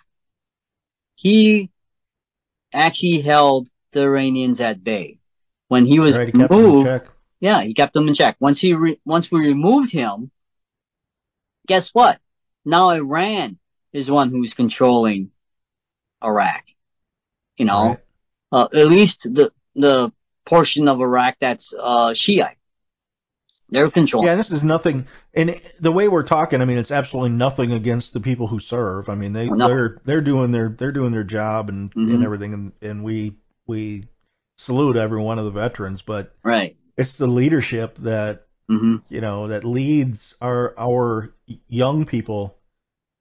he 1.15 1.69
actually 2.73 3.21
held 3.21 3.69
the 3.91 4.01
Iranians 4.03 4.61
at 4.61 4.83
bay. 4.83 5.19
When 5.67 5.85
he 5.85 5.99
was 5.99 6.17
Right, 6.17 6.27
he 6.27 6.31
kept 6.33 6.51
him 6.53 6.59
in 6.65 6.65
moved, 6.65 6.83
check. 6.83 7.09
yeah, 7.39 7.61
he 7.61 7.73
kept 7.73 7.93
them 7.93 8.07
in 8.07 8.13
check. 8.13 8.37
Once 8.39 8.59
he 8.59 8.73
re- 8.73 8.99
once 9.05 9.31
we 9.31 9.39
removed 9.41 9.91
him, 9.91 10.31
guess 11.67 11.89
what? 11.93 12.19
Now 12.65 12.89
Iran 12.89 13.58
is 13.93 14.09
one 14.11 14.29
who's 14.29 14.53
controlling 14.53 15.31
Iraq. 16.23 16.63
You 17.57 17.65
know, 17.65 17.83
Right. 17.89 17.99
uh, 18.51 18.67
at 18.73 18.87
least 18.87 19.23
the 19.23 19.51
the 19.75 20.11
portion 20.45 20.87
of 20.87 21.01
Iraq 21.01 21.37
that's 21.39 21.73
uh, 21.77 22.13
Shiite. 22.13 22.57
They're 23.69 23.89
controlling. 23.91 24.27
Yeah, 24.29 24.35
this 24.35 24.51
is 24.51 24.63
nothing. 24.63 25.07
And 25.33 25.61
the 25.79 25.91
way 25.91 26.07
we're 26.07 26.23
talking, 26.23 26.61
I 26.61 26.65
mean, 26.65 26.77
it's 26.79 26.91
absolutely 26.91 27.31
nothing 27.37 27.71
against 27.71 28.13
the 28.13 28.19
people 28.19 28.47
who 28.47 28.59
serve. 28.59 29.09
I 29.09 29.15
mean, 29.15 29.33
they 29.33 29.47
No. 29.47 29.67
they're 29.67 29.97
they're 30.05 30.21
doing 30.21 30.51
their 30.51 30.69
they're 30.69 30.91
doing 30.91 31.11
their 31.11 31.23
job 31.23 31.69
and 31.69 31.91
and 31.95 32.09
Mhm. 32.09 32.25
everything, 32.25 32.53
and 32.53 32.71
and 32.81 33.03
we 33.03 33.35
we 33.67 34.05
salute 34.57 34.97
every 34.97 35.21
one 35.21 35.37
of 35.39 35.45
the 35.45 35.51
veterans, 35.51 36.01
but 36.01 36.33
Right. 36.43 36.75
it's 36.97 37.17
the 37.17 37.27
leadership 37.27 37.95
that 37.99 38.47
hmm 38.67 38.97
you 39.09 39.21
know 39.21 39.47
that 39.49 39.63
leads 39.63 40.35
our 40.41 40.73
our 40.77 41.33
young 41.67 42.05
people 42.05 42.55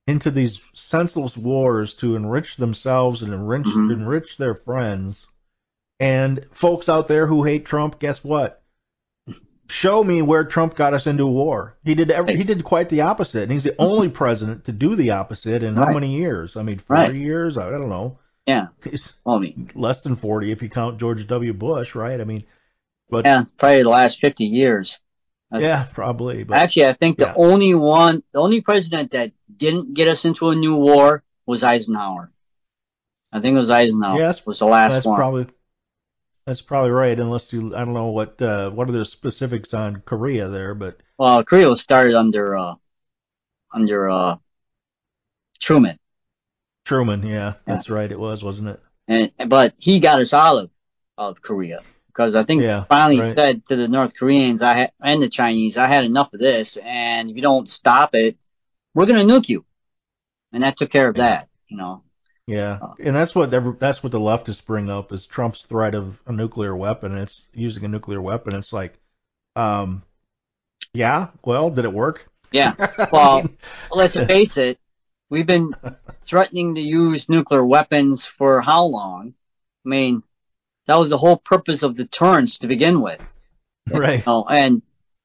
into 0.08 0.30
these 0.30 0.60
senseless 0.72 1.36
wars 1.36 1.94
to 1.94 2.16
enrich 2.16 2.56
themselves 2.56 3.22
and 3.22 3.32
enrich 3.34 3.66
Mhm. 3.66 3.94
enrich 3.96 4.36
their 4.38 4.54
friends. 4.54 5.26
And 6.00 6.46
folks 6.52 6.88
out 6.88 7.08
there 7.08 7.26
who 7.26 7.44
hate 7.44 7.66
Trump, 7.66 7.98
guess 7.98 8.24
what? 8.24 8.62
Show 9.70 10.02
me 10.02 10.22
where 10.22 10.44
Trump 10.44 10.74
got 10.76 10.94
us 10.94 11.06
into 11.06 11.24
a 11.24 11.30
war. 11.30 11.76
He 11.84 11.94
did 11.94 12.10
every, 12.10 12.36
he 12.36 12.42
did 12.44 12.64
quite 12.64 12.88
the 12.88 13.02
opposite, 13.02 13.42
and 13.42 13.52
he's 13.52 13.64
the 13.64 13.74
only 13.78 14.08
president 14.22 14.64
to 14.64 14.72
do 14.72 14.96
the 14.96 15.10
opposite 15.10 15.62
in 15.62 15.76
how 15.76 15.92
many 15.92 16.16
years? 16.16 16.56
I 16.56 16.62
mean, 16.62 16.78
forty 16.78 17.02
Right. 17.02 17.14
years? 17.14 17.58
I 17.58 17.68
don't 17.70 17.90
know. 17.90 18.18
Yeah. 18.46 18.68
Well, 19.24 19.44
less 19.74 20.02
than 20.02 20.16
forty 20.16 20.52
if 20.52 20.62
you 20.62 20.70
count 20.70 20.98
George 20.98 21.26
W. 21.26 21.52
Bush, 21.52 21.94
right? 21.94 22.18
I 22.18 22.24
mean, 22.24 22.44
but 23.10 23.26
yeah, 23.26 23.44
probably 23.58 23.82
the 23.82 23.90
last 23.90 24.20
50 24.20 24.44
years. 24.44 25.00
Yeah, 25.52 25.86
probably. 25.92 26.44
But 26.44 26.58
Actually, 26.58 26.86
I 26.86 26.92
think 26.92 27.18
the 27.18 27.26
yeah. 27.26 27.34
only 27.36 27.74
one, 27.74 28.22
the 28.32 28.40
only 28.40 28.60
president 28.60 29.12
that 29.12 29.32
didn't 29.54 29.94
get 29.94 30.08
us 30.08 30.24
into 30.24 30.50
a 30.50 30.54
new 30.54 30.76
war 30.76 31.22
was 31.46 31.62
Eisenhower. 31.62 32.30
I 33.32 33.40
think 33.40 33.56
it 33.56 33.58
was 33.58 33.70
Eisenhower. 33.70 34.18
Yes, 34.18 34.44
was 34.44 34.58
the 34.58 34.66
last 34.66 34.92
that's 34.92 35.06
one. 35.06 35.16
probably 35.16 35.46
that's 36.46 36.62
probably 36.62 36.90
right. 36.90 37.18
Unless 37.18 37.52
you, 37.52 37.74
I 37.74 37.84
don't 37.84 37.94
know 37.94 38.08
what 38.08 38.40
uh, 38.40 38.70
what 38.70 38.88
are 38.88 38.92
the 38.92 39.04
specifics 39.04 39.74
on 39.74 40.02
Korea 40.04 40.48
there, 40.48 40.74
but 40.74 40.98
well, 41.18 41.44
Korea 41.44 41.68
was 41.68 41.80
started 41.80 42.14
under 42.14 42.56
uh, 42.56 42.74
under 43.72 44.10
uh, 44.10 44.36
Truman, 45.60 45.98
Truman, 46.84 47.26
yeah, 47.26 47.54
that's 47.66 47.90
right. 47.90 48.10
It 48.10 48.18
was, 48.18 48.42
wasn't 48.42 48.68
it? 48.68 48.80
and 49.08 49.32
but 49.46 49.74
he 49.78 50.00
got 50.00 50.20
us 50.20 50.32
out 50.32 50.58
of 50.58 50.70
of 51.16 51.42
Korea 51.42 51.82
because 52.18 52.34
I 52.34 52.42
think 52.42 52.62
Yeah, 52.62 52.80
he 52.80 52.86
finally 52.88 53.20
right. 53.20 53.32
said 53.32 53.64
to 53.66 53.76
the 53.76 53.86
North 53.86 54.18
Koreans, 54.18 54.60
I 54.60 54.74
ha- 54.80 54.90
and 55.00 55.22
the 55.22 55.28
Chinese, 55.28 55.76
I 55.76 55.86
had 55.86 56.04
enough 56.04 56.34
of 56.34 56.40
this, 56.40 56.76
and 56.76 57.30
if 57.30 57.36
you 57.36 57.42
don't 57.42 57.70
stop 57.70 58.16
it, 58.16 58.36
we're 58.92 59.06
gonna 59.06 59.20
nuke 59.22 59.48
you, 59.48 59.64
and 60.52 60.64
that 60.64 60.76
took 60.76 60.90
care 60.90 61.08
of 61.08 61.16
Yeah. 61.16 61.22
that. 61.30 61.48
You 61.68 61.76
know. 61.76 62.02
Yeah, 62.48 62.78
Oh. 62.82 62.94
and 62.98 63.14
that's 63.14 63.34
what 63.36 63.54
every, 63.54 63.74
that's 63.78 64.02
what 64.02 64.10
the 64.10 64.18
leftists 64.18 64.64
bring 64.64 64.90
up 64.90 65.12
is 65.12 65.26
Trump's 65.26 65.62
threat 65.62 65.94
of 65.94 66.20
a 66.26 66.32
nuclear 66.32 66.74
weapon. 66.74 67.16
It's 67.16 67.46
using 67.54 67.84
a 67.84 67.88
nuclear 67.88 68.20
weapon. 68.20 68.54
It's 68.54 68.72
like, 68.72 68.98
um, 69.54 70.02
yeah, 70.94 71.28
well, 71.44 71.70
did 71.70 71.84
it 71.84 71.92
work? 71.92 72.26
Yeah. 72.50 72.74
Well, 73.12 73.46
let's 73.92 74.16
face 74.18 74.56
it, 74.56 74.78
we've 75.30 75.46
been 75.46 75.72
threatening 76.22 76.74
to 76.74 76.80
use 76.80 77.28
nuclear 77.28 77.64
weapons 77.64 78.24
for 78.24 78.60
how 78.62 78.84
long? 78.86 79.34
I 79.84 79.88
mean, 79.88 80.22
that 80.88 80.96
was 80.96 81.10
the 81.10 81.18
whole 81.18 81.36
purpose 81.36 81.82
of 81.82 81.96
deterrence 81.96 82.58
to 82.58 82.66
begin 82.66 83.00
with. 83.00 83.20
right. 83.90 84.18
You 84.18 84.24
know, 84.26 84.46
and 84.48 84.82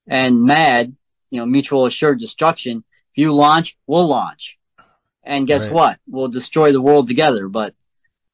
and 0.08 0.44
MAD, 0.44 0.96
you 1.32 1.40
know, 1.40 1.46
mutual 1.46 1.86
assured 1.86 2.20
destruction. 2.20 2.84
If 3.16 3.18
you 3.22 3.34
launch, 3.34 3.78
we'll 3.88 4.08
launch. 4.08 4.60
And 5.24 5.48
guess 5.48 5.66
Right. 5.66 5.74
what? 5.74 6.00
We'll 6.06 6.28
destroy 6.28 6.74
the 6.74 6.82
world 6.82 7.08
together. 7.08 7.48
But 7.48 7.74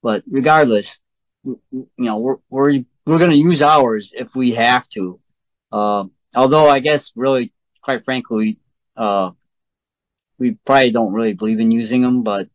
But 0.02 0.24
regardless, 0.30 1.00
you 1.44 1.88
know, 1.98 2.18
we're 2.18 2.38
we're 2.50 2.84
we're 3.06 3.20
going 3.20 3.32
to 3.32 3.38
use 3.38 3.62
ours 3.62 4.14
if 4.18 4.36
we 4.36 4.54
have 4.54 4.90
to. 4.90 5.20
Uh, 5.72 6.06
although 6.34 6.68
I 6.68 6.80
guess 6.80 7.12
really, 7.16 7.54
quite 7.82 8.06
frankly, 8.06 8.58
uh, 8.98 9.32
we 10.40 10.58
probably 10.66 10.92
don't 10.92 11.14
really 11.14 11.34
believe 11.34 11.60
in 11.60 11.72
using 11.72 12.02
them. 12.02 12.24
But 12.24 12.50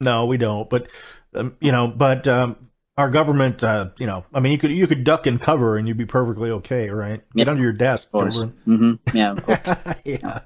No, 0.00 0.24
we 0.24 0.38
don't. 0.38 0.70
But 0.70 0.88
um, 1.34 1.56
you 1.60 1.72
know, 1.72 1.86
but 1.88 2.26
um, 2.28 2.56
our 2.96 3.10
government, 3.10 3.62
uh, 3.62 3.90
you 3.98 4.06
know, 4.06 4.24
I 4.32 4.40
mean, 4.40 4.52
you 4.52 4.58
could 4.58 4.70
you 4.70 4.86
could 4.86 5.04
duck 5.04 5.26
and 5.26 5.40
cover 5.40 5.76
and 5.76 5.86
you'd 5.86 5.96
be 5.98 6.06
perfectly 6.06 6.50
okay, 6.50 6.88
right? 6.88 7.22
Get 7.34 7.48
under 7.48 7.62
your 7.62 7.72
desk, 7.72 8.08
of 8.08 8.12
course, 8.12 8.34
children. 8.34 8.56
hmm 8.64 8.92
yeah, 9.16 9.34
yeah. 10.04 10.40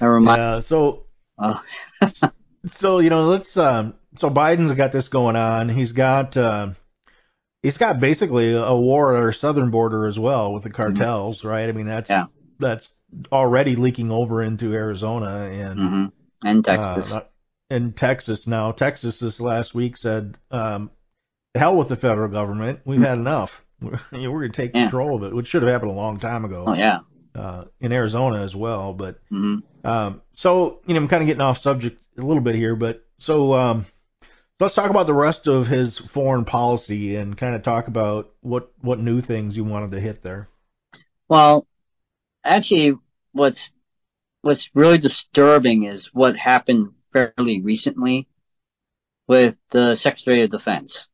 never 0.00 0.20
mind. 0.20 0.38
Yeah. 0.38 0.58
So 0.60 1.06
Uh, 1.38 1.58
so 2.66 2.98
you 2.98 3.10
know, 3.10 3.22
let's 3.22 3.56
um, 3.56 3.94
so 4.16 4.30
Biden's 4.30 4.72
got 4.72 4.92
this 4.92 5.08
going 5.08 5.36
on. 5.36 5.68
He's 5.68 5.92
got 5.92 6.36
uh, 6.36 6.70
he's 7.62 7.78
got 7.78 8.00
basically 8.00 8.54
a 8.54 8.74
war 8.74 9.14
at 9.16 9.22
our 9.22 9.32
southern 9.32 9.70
border 9.70 10.06
as 10.06 10.18
well 10.18 10.52
with 10.52 10.62
the 10.64 10.70
cartels, 10.70 11.44
right? 11.44 11.68
I 11.68 11.72
mean, 11.72 11.86
that's 11.86 12.10
Yeah. 12.10 12.26
that's 12.58 12.92
already 13.32 13.76
leaking 13.76 14.10
over 14.10 14.42
into 14.42 14.72
Arizona 14.74 15.48
and 15.50 15.78
hmm 15.78 16.04
And 16.44 16.64
Texas. 16.64 17.12
uh, 17.12 17.22
in 17.70 17.92
Texas 17.92 18.46
now. 18.46 18.72
Texas 18.72 19.18
this 19.18 19.40
last 19.40 19.74
week 19.74 19.96
said, 19.96 20.36
um, 20.50 20.90
hell 21.54 21.76
with 21.76 21.88
the 21.88 21.96
federal 21.96 22.28
government. 22.30 22.80
We've 22.84 23.00
had 23.00 23.18
enough. 23.18 23.62
We're, 23.80 24.00
you 24.12 24.22
know, 24.24 24.30
we're 24.30 24.40
going 24.40 24.52
to 24.52 24.62
take 24.62 24.74
Yeah. 24.74 24.82
control 24.82 25.16
of 25.16 25.22
it, 25.24 25.34
which 25.34 25.48
should 25.48 25.62
have 25.62 25.70
happened 25.72 25.90
a 25.90 25.94
long 25.94 26.18
time 26.18 26.44
ago. 26.44 26.64
oh 26.66 26.74
yeah. 26.74 27.00
Uh, 27.34 27.64
in 27.80 27.92
Arizona 27.92 28.42
as 28.42 28.56
well. 28.56 28.92
But, 28.92 29.20
hmm 29.30 29.58
um, 29.84 30.22
so, 30.34 30.80
you 30.86 30.94
know, 30.94 31.00
I'm 31.00 31.08
kind 31.08 31.22
of 31.22 31.28
getting 31.28 31.40
off 31.40 31.58
subject 31.58 32.02
a 32.18 32.22
little 32.22 32.42
bit 32.42 32.56
here, 32.56 32.74
but 32.74 33.06
so, 33.18 33.54
um, 33.54 33.86
let's 34.60 34.74
talk 34.74 34.90
about 34.90 35.06
the 35.06 35.14
rest 35.14 35.46
of 35.46 35.68
his 35.68 35.98
foreign 35.98 36.44
policy 36.44 37.16
and 37.16 37.36
kind 37.36 37.54
of 37.54 37.62
talk 37.62 37.86
about 37.88 38.30
what, 38.40 38.72
what 38.80 38.98
new 38.98 39.20
things 39.20 39.56
you 39.56 39.64
wanted 39.64 39.92
to 39.92 40.00
hit 40.00 40.22
there. 40.22 40.48
Well, 41.28 41.66
actually, 42.44 42.94
what's 43.32 43.70
what's 44.42 44.70
really 44.74 44.98
disturbing 44.98 45.84
is 45.84 46.14
what 46.14 46.36
happened 46.36 46.94
fairly 47.12 47.60
recently 47.60 48.28
with 49.26 49.58
the 49.70 49.96
Secretary 49.96 50.42
of 50.42 50.50
Defense. 50.50 51.07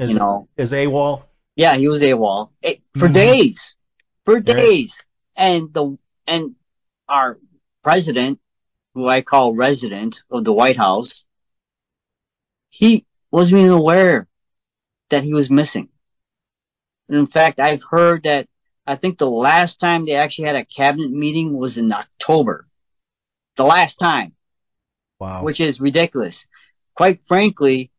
Is, 0.00 0.12
you 0.12 0.18
know, 0.18 0.48
is 0.56 0.72
AWOL? 0.72 1.22
yeah, 1.56 1.76
he 1.76 1.88
was 1.88 2.00
AWOL 2.02 2.50
eh, 2.62 2.76
for 2.94 3.08
Mhm. 3.08 3.14
days, 3.14 3.76
for 4.24 4.40
days, 4.40 5.02
and 5.36 5.72
the 5.74 5.98
and 6.26 6.54
our 7.08 7.38
president, 7.82 8.40
who 8.94 9.08
I 9.08 9.20
call 9.20 9.54
resident 9.54 10.22
of 10.30 10.44
the 10.44 10.52
White 10.52 10.76
House, 10.76 11.26
he 12.70 13.04
wasn't 13.30 13.60
even 13.60 13.72
aware 13.72 14.26
that 15.10 15.24
he 15.24 15.34
was 15.34 15.50
missing. 15.50 15.88
And 17.08 17.18
in 17.18 17.26
fact, 17.26 17.60
I've 17.60 17.82
heard 17.82 18.22
that 18.24 18.48
I 18.86 18.96
think 18.96 19.18
the 19.18 19.30
last 19.30 19.80
time 19.80 20.04
they 20.04 20.14
actually 20.14 20.46
had 20.46 20.56
a 20.56 20.64
cabinet 20.64 21.10
meeting 21.10 21.56
was 21.56 21.78
in 21.78 21.92
October. 21.92 22.66
The 23.56 23.64
last 23.64 23.98
time, 23.98 24.34
Wow. 25.18 25.42
which 25.42 25.60
is 25.60 25.80
ridiculous. 25.80 26.46
Quite 26.94 27.24
frankly, 27.24 27.89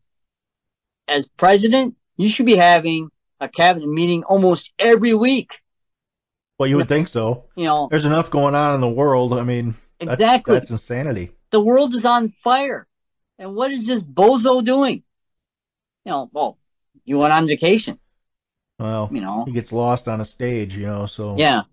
as 1.12 1.28
president, 1.28 1.96
you 2.18 2.30
should 2.30 2.46
be 2.46 2.56
having 2.56 3.10
a 3.40 3.50
cabinet 3.50 3.88
meeting 3.88 4.24
almost 4.24 4.72
every 4.80 5.14
week. 5.14 5.52
well, 6.60 6.70
you 6.70 6.78
would 6.78 6.88
think 6.88 7.08
so. 7.08 7.46
You 7.56 7.66
know, 7.66 7.88
There's 7.90 8.06
enough 8.06 8.30
going 8.30 8.54
on 8.56 8.76
in 8.76 8.82
the 8.82 8.90
world. 8.90 9.34
I 9.34 9.44
mean, 9.44 9.76
that's- 10.00 10.16
Exactly. 10.16 10.54
That's 10.56 10.70
insanity. 10.72 11.32
the 11.50 11.60
world 11.62 11.94
is 11.96 12.06
on 12.06 12.30
fire. 12.30 12.88
And 13.40 13.56
what 13.56 13.72
is 13.72 13.88
this 13.88 14.04
bozo 14.04 14.64
doing? 14.64 15.04
You 16.06 16.12
know, 16.12 16.30
well, 16.32 16.58
you 17.06 17.18
went 17.18 17.34
on 17.34 17.48
vacation, 17.48 17.98
Well, 18.80 19.10
you 19.12 19.22
know. 19.22 19.46
he 19.46 19.52
gets 19.52 19.72
lost 19.72 20.08
on 20.08 20.22
a 20.22 20.26
stage, 20.26 20.76
you 20.76 20.86
know. 20.86 21.08
So 21.08 21.36
Yeah. 21.38 21.64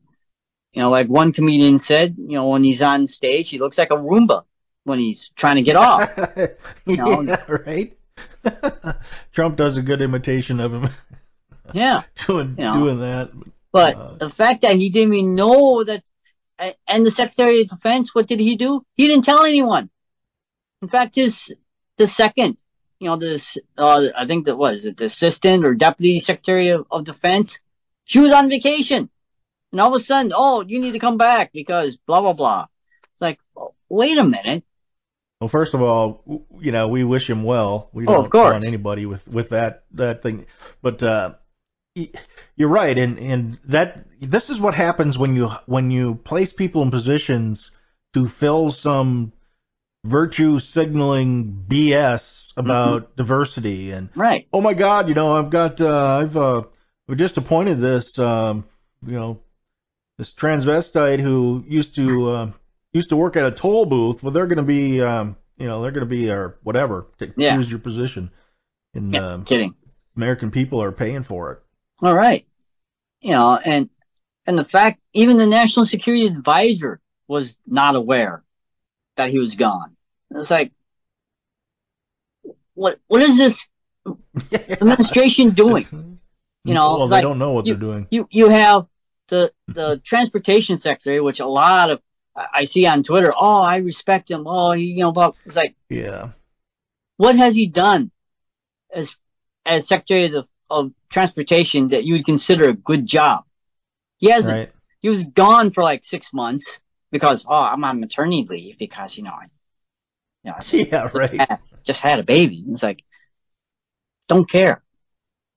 You 0.72 0.82
know, 0.82 0.91
like 0.91 1.09
one 1.09 1.32
comedian 1.32 1.78
said, 1.78 2.16
you 2.18 2.36
know, 2.39 2.49
when 2.49 2.62
he's 2.64 2.80
on 2.82 3.07
stage, 3.07 3.49
he 3.51 3.59
looks 3.59 3.76
like 3.78 3.91
a 3.91 3.97
Roomba 3.97 4.45
when 4.84 4.99
he's 4.99 5.30
trying 5.36 5.57
to 5.57 5.62
get 5.62 5.76
off. 5.76 6.11
You 6.86 6.97
know. 6.97 7.20
yeah, 7.22 7.45
right. 7.49 7.98
Trump 9.33 9.57
does 9.57 9.77
a 9.77 9.83
good 9.83 10.03
imitation 10.03 10.61
of 10.61 10.73
him 10.73 10.91
Yeah. 11.73 12.03
doing 12.27 12.55
You 12.59 12.65
know. 12.65 12.75
doing 12.75 13.01
that. 13.01 13.31
But 13.73 13.97
Uh, 13.97 14.15
the 14.15 14.31
fact 14.31 14.63
that 14.63 14.77
he 14.77 14.91
didn't 14.91 15.15
even 15.15 15.35
know 15.35 15.85
that, 15.85 16.03
and 16.87 17.05
the 17.05 17.11
Secretary 17.11 17.61
of 17.63 17.69
Defense, 17.69 18.15
what 18.15 18.27
did 18.27 18.41
he 18.41 18.57
do? 18.57 18.83
He 18.95 19.07
didn't 19.07 19.25
tell 19.25 19.45
anyone. 19.45 19.91
In 20.83 20.89
fact, 20.89 21.15
his, 21.15 21.55
the 21.97 22.07
second, 22.07 22.59
you 22.99 23.09
know, 23.09 23.17
this, 23.17 23.59
uh, 23.77 24.09
I 24.17 24.27
think 24.27 24.47
that 24.47 24.57
was 24.57 24.85
it, 24.85 24.97
the 24.97 25.05
assistant 25.05 25.65
or 25.65 25.75
deputy 25.75 26.21
secretary 26.21 26.69
of, 26.69 26.87
of 26.91 27.05
defense, 27.05 27.61
she 28.05 28.19
was 28.19 28.33
on 28.33 28.49
vacation. 28.49 29.11
And 29.71 29.81
all 29.81 29.95
of 29.95 30.01
a 30.01 30.03
sudden, 30.03 30.33
oh, 30.35 30.65
you 30.67 30.81
need 30.81 30.93
to 30.93 30.99
come 30.99 31.19
back 31.19 31.53
because 31.53 31.97
blah, 31.99 32.23
blah, 32.23 32.33
blah. 32.33 32.67
It's 33.13 33.21
like, 33.21 33.39
oh, 33.57 33.75
wait 33.89 34.17
a 34.19 34.25
minute. 34.25 34.65
Well, 35.41 35.49
first 35.49 35.74
of 35.74 35.82
all, 35.82 36.45
you 36.59 36.72
know, 36.72 36.89
we 36.89 37.05
wish 37.05 37.30
him 37.30 37.45
well. 37.45 37.91
We 37.93 38.07
Oh, 38.07 38.14
don't 38.14 38.24
of 38.24 38.30
course. 38.30 38.53
want 38.55 38.64
anybody 38.64 39.07
with 39.07 39.26
with 39.28 39.51
that 39.51 39.84
that 39.93 40.22
thing. 40.22 40.47
But 40.82 41.03
uh, 41.03 41.34
you're 42.57 42.68
right, 42.68 42.97
and 42.99 43.18
and 43.18 43.59
that 43.66 44.05
this 44.20 44.51
is 44.51 44.61
what 44.61 44.74
happens 44.74 45.16
when 45.16 45.36
you 45.36 45.49
when 45.66 45.91
you 45.91 46.16
place 46.16 46.53
people 46.53 46.82
in 46.82 46.91
positions 46.91 47.70
to 48.14 48.26
fill 48.28 48.72
some 48.72 49.32
virtue 50.05 50.59
signaling 50.59 51.64
BS 51.68 52.53
about 52.57 53.03
Mm-hmm. 53.03 53.16
diversity 53.16 53.91
and 53.93 54.09
Right. 54.14 54.49
oh 54.53 54.61
my 54.61 54.74
God, 54.74 55.09
you 55.09 55.14
know, 55.14 55.36
I've 55.36 55.51
got, 55.51 55.80
uh, 55.80 56.18
I've, 56.22 56.36
uh, 56.36 56.62
we 57.09 57.16
just 57.16 57.36
appointed 57.36 57.80
this, 57.80 58.18
um, 58.18 58.64
you 59.05 59.12
know, 59.12 59.41
this 60.16 60.32
transvestite 60.32 61.20
who 61.20 61.64
used 61.68 61.97
to, 61.97 62.30
uh, 62.30 62.51
used 62.99 63.09
to 63.11 63.17
work 63.17 63.37
at 63.37 63.45
a 63.45 63.51
toll 63.53 63.87
booth. 63.87 64.23
Well, 64.23 64.33
they're 64.33 64.47
going 64.47 64.59
to 64.59 64.63
be, 64.63 65.01
um, 65.01 65.37
you 65.57 65.67
know, 65.67 65.81
they're 65.83 65.93
going 65.93 66.07
to 66.07 66.11
be 66.11 66.31
our 66.31 66.59
whatever. 66.63 67.07
To 67.21 67.33
Yeah. 67.37 67.57
Choose 67.57 67.71
your 67.71 67.79
position. 67.81 68.31
And 68.95 69.15
Yeah, 69.15 69.35
um, 69.35 69.45
kidding. 69.45 69.75
American 70.17 70.51
people 70.51 70.83
are 70.83 70.93
paying 70.93 71.23
for 71.23 71.53
it. 71.53 71.59
All 72.03 72.15
right. 72.15 72.47
You 73.21 73.33
know, 73.33 73.57
and, 73.57 73.89
and 74.47 74.59
the 74.59 74.65
fact, 74.65 75.01
even 75.13 75.37
the 75.37 75.47
National 75.47 75.87
Security 75.87 76.27
Advisor 76.27 77.01
was 77.29 77.57
not 77.67 77.95
aware 77.95 78.43
that 79.17 79.31
he 79.31 79.39
was 79.39 79.55
gone. 79.55 79.97
It's 80.35 80.51
like, 80.51 80.73
what, 82.75 82.99
what 83.09 83.23
is 83.23 83.37
this 83.37 83.69
administration 84.53 85.51
doing? 85.51 85.85
You 86.65 86.75
know, 86.75 86.99
well, 86.99 87.09
like, 87.09 87.23
they 87.23 87.29
don't 87.29 87.39
know 87.39 87.53
what 87.53 87.67
you- 87.67 87.75
they're 87.75 87.81
doing. 87.81 88.07
You, 88.11 88.27
you 88.31 88.49
have 88.49 88.87
the, 89.29 89.53
the 89.69 89.99
transportation 90.05 90.79
secretary, 90.79 91.21
which 91.21 91.41
a 91.41 91.47
lot 91.47 91.91
of, 91.91 92.01
I 92.53 92.64
see 92.64 92.86
on 92.86 93.03
Twitter, 93.03 93.32
oh, 93.36 93.62
I 93.62 93.76
respect 93.76 94.30
him. 94.30 94.45
Oh, 94.47 94.72
he, 94.72 94.84
you 94.86 95.03
know, 95.05 95.12
but 95.12 95.34
it's 95.45 95.57
like, 95.57 95.74
Yeah. 95.89 96.30
what 97.16 97.36
has 97.36 97.55
he 97.55 97.66
done 97.66 98.11
as, 98.93 99.14
as 99.66 99.89
secretary 99.89 100.34
of, 100.34 100.49
of 100.70 100.93
transportation 101.11 101.89
that 101.89 102.05
you 102.05 102.14
would 102.14 102.24
consider 102.26 102.68
a 102.68 102.74
good 102.74 103.07
job? 103.07 103.45
He 104.18 104.30
hasn't. 104.30 104.59
Right. 104.59 104.72
he 105.01 105.09
was 105.09 105.24
gone 105.26 105.70
for 105.70 105.82
like 105.82 106.03
six 106.05 106.32
months 106.32 106.80
because 107.11 107.45
oh 107.49 107.55
I'm 107.55 107.84
on 107.84 108.01
maternity 108.01 108.47
leave 108.49 108.78
because 108.78 109.16
you 109.16 109.22
know 109.24 109.30
I 109.30 109.47
you 110.43 110.51
know 110.51 110.57
I 110.59 110.62
Yeah. 110.72 111.03
just, 111.05 111.14
Right. 111.14 111.41
had, 111.49 111.59
just 111.84 112.01
had 112.01 112.18
a 112.18 112.24
baby. 112.24 112.64
It's 112.68 112.82
like 112.82 113.05
don't 114.28 114.49
care. 114.51 114.82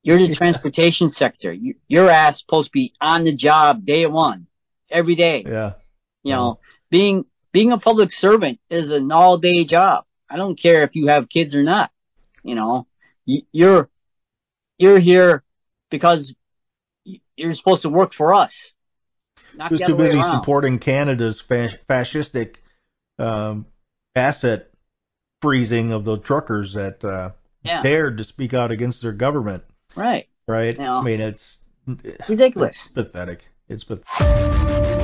You're 0.03 0.17
the 0.17 0.27
Yeah. 0.27 0.33
transportation 0.35 1.09
sector. 1.09 1.51
You, 1.51 1.75
your 1.87 2.09
ass 2.09 2.39
supposed 2.39 2.67
to 2.69 2.71
be 2.71 2.93
on 3.01 3.23
the 3.23 3.33
job 3.33 3.85
day 3.85 4.05
one, 4.05 4.47
every 4.89 5.15
day. 5.15 5.43
Yeah. 5.47 5.73
You 6.23 6.33
know, 6.33 6.59
being 6.89 7.25
being 7.51 7.71
a 7.71 7.77
public 7.77 8.11
servant 8.11 8.59
is 8.69 8.91
an 8.91 9.11
all 9.11 9.37
day 9.37 9.63
job. 9.63 10.05
I 10.29 10.37
don't 10.37 10.55
care 10.55 10.83
if 10.83 10.95
you 10.95 11.07
have 11.07 11.27
kids 11.29 11.55
or 11.55 11.63
not. 11.63 11.91
You 12.43 12.55
know, 12.55 12.87
You- 13.25 13.43
you're 13.51 13.89
you're 14.77 14.99
here 14.99 15.43
because 15.89 16.33
you're 17.35 17.53
supposed 17.53 17.81
to 17.83 17.89
work 17.89 18.13
for 18.13 18.33
us. 18.33 18.71
Not 19.55 19.69
the 19.71 19.77
too 19.79 19.95
busy 19.95 20.21
supporting 20.23 20.79
Canada's 20.79 21.41
fa- 21.41 21.77
fascistic 21.89 22.55
um, 23.19 23.65
asset 24.15 24.69
freezing 25.41 25.91
of 25.91 26.05
the 26.05 26.17
truckers 26.17 26.73
that 26.73 27.03
uh, 27.03 27.31
Yeah. 27.63 27.81
dared 27.83 28.17
to 28.19 28.23
speak 28.23 28.53
out 28.53 28.71
against 28.71 29.01
their 29.01 29.11
government. 29.11 29.63
Right. 29.95 30.27
Right? 30.47 30.77
Yeah. 30.77 30.97
I 30.97 31.03
mean, 31.03 31.19
it's 31.19 31.59
Ridiculous. 32.27 32.77
It's 32.77 32.87
pathetic. 32.87 33.47
It's 33.67 33.83
pathetic. 33.83 35.00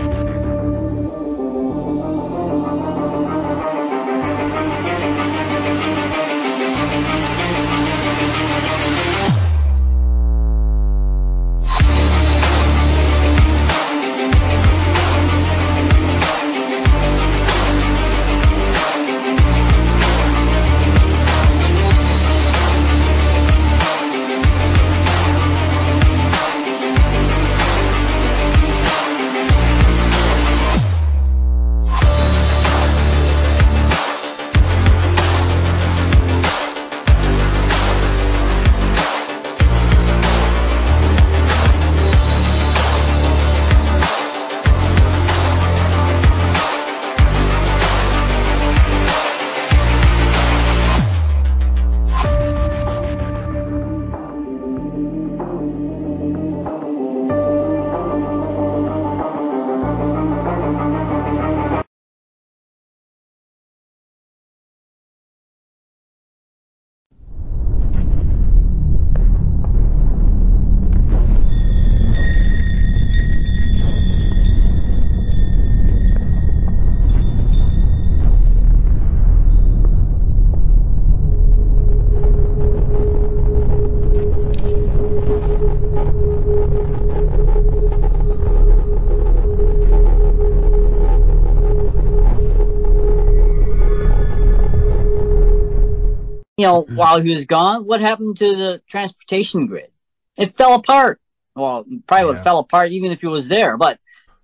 You 96.57 96.65
know, 96.65 96.81
while 96.81 97.21
he 97.21 97.31
was 97.33 97.45
gone, 97.45 97.85
what 97.85 98.01
happened 98.01 98.37
to 98.37 98.55
the 98.55 98.81
transportation 98.87 99.67
grid? 99.67 99.91
It 100.37 100.55
fell 100.55 100.75
apart. 100.75 101.19
Well, 101.55 101.85
probably 102.07 102.25
would 102.27 102.37
Yeah. 102.37 102.43
fell 102.43 102.59
apart 102.59 102.91
even 102.91 103.11
if 103.11 103.21
he 103.21 103.27
was 103.27 103.47
there. 103.47 103.77
But 103.77 103.99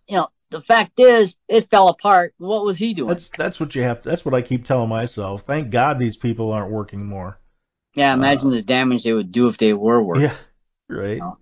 you 0.08 0.18
know, 0.18 0.30
the 0.50 0.62
fact 0.62 1.00
is, 1.00 1.36
it 1.48 1.70
fell 1.70 1.88
apart. 1.90 2.34
What 2.38 2.64
was 2.66 2.78
he 2.78 2.94
doing? 2.94 3.10
That's 3.10 3.30
that's 3.30 3.60
what 3.60 3.76
you 3.76 3.82
have. 3.84 4.02
To, 4.04 4.10
That's 4.10 4.26
what 4.26 4.34
I 4.34 4.42
keep 4.42 4.66
telling 4.66 4.90
myself. 4.90 5.44
Thank 5.46 5.70
God 5.72 6.00
these 6.00 6.18
people 6.18 6.52
aren't 6.52 6.72
working 6.72 7.06
more. 7.06 7.40
yeah, 7.96 8.14
imagine 8.14 8.50
the 8.52 8.62
damage 8.62 9.04
they 9.04 9.14
would 9.14 9.32
do 9.32 9.48
if 9.48 9.58
they 9.58 9.74
were 9.74 10.02
working. 10.02 10.26
uh, 10.26 10.34
Yeah, 10.90 10.96
right. 10.96 11.22
I 11.22 11.34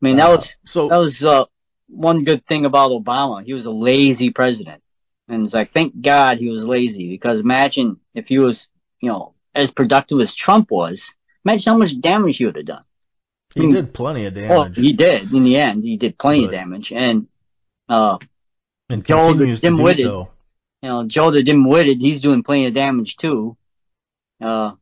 mean, 0.00 0.16
that 0.16 0.26
Uh, 0.28 0.36
was 0.36 0.56
so. 0.66 0.88
that 0.88 0.98
was 0.98 1.22
uh, 1.24 1.44
one 1.88 2.24
good 2.24 2.46
thing 2.46 2.64
about 2.64 2.90
Obama. 2.90 3.44
He 3.44 3.54
was 3.54 3.66
a 3.66 3.70
lazy 3.70 4.30
president, 4.30 4.82
and 5.28 5.44
it's 5.44 5.54
like 5.54 5.72
thank 5.72 6.00
God 6.00 6.38
he 6.38 6.48
was 6.50 6.66
lazy 6.66 7.08
because 7.08 7.40
imagine 7.40 7.98
if 8.14 8.28
he 8.28 8.38
was, 8.38 8.68
you 9.00 9.08
know, 9.08 9.34
as 9.56 9.70
productive 9.70 10.20
as 10.20 10.34
Trump 10.34 10.70
was. 10.70 11.14
Imagine 11.44 11.72
how 11.72 11.78
much 11.78 12.00
damage 12.00 12.36
he 12.36 12.44
would 12.44 12.56
have 12.56 12.66
done. 12.66 12.84
he 13.54 13.72
did 13.72 13.94
plenty 13.94 14.26
of 14.26 14.34
damage. 14.34 14.50
Well, 14.50 14.64
he 14.64 14.92
did 14.92 15.32
in 15.32 15.44
the 15.44 15.56
end. 15.56 15.82
He 15.82 15.96
did 15.96 16.18
plenty 16.18 16.44
of 16.44 16.50
damage, 16.50 16.92
and 16.92 17.26
uh, 17.88 18.18
and 18.90 19.04
Joel, 19.04 19.32
to 19.32 19.46
do 19.46 19.56
dim-witted. 19.56 20.06
so. 20.06 20.28
you 20.82 20.88
know, 20.88 21.06
Joe 21.06 21.30
the 21.30 21.42
dim-witted, 21.42 22.00
he's 22.00 22.20
doing 22.20 22.42
plenty 22.42 22.66
of 22.66 22.74
damage 22.74 23.16
too. 23.16 23.56
Uh, 24.40 24.72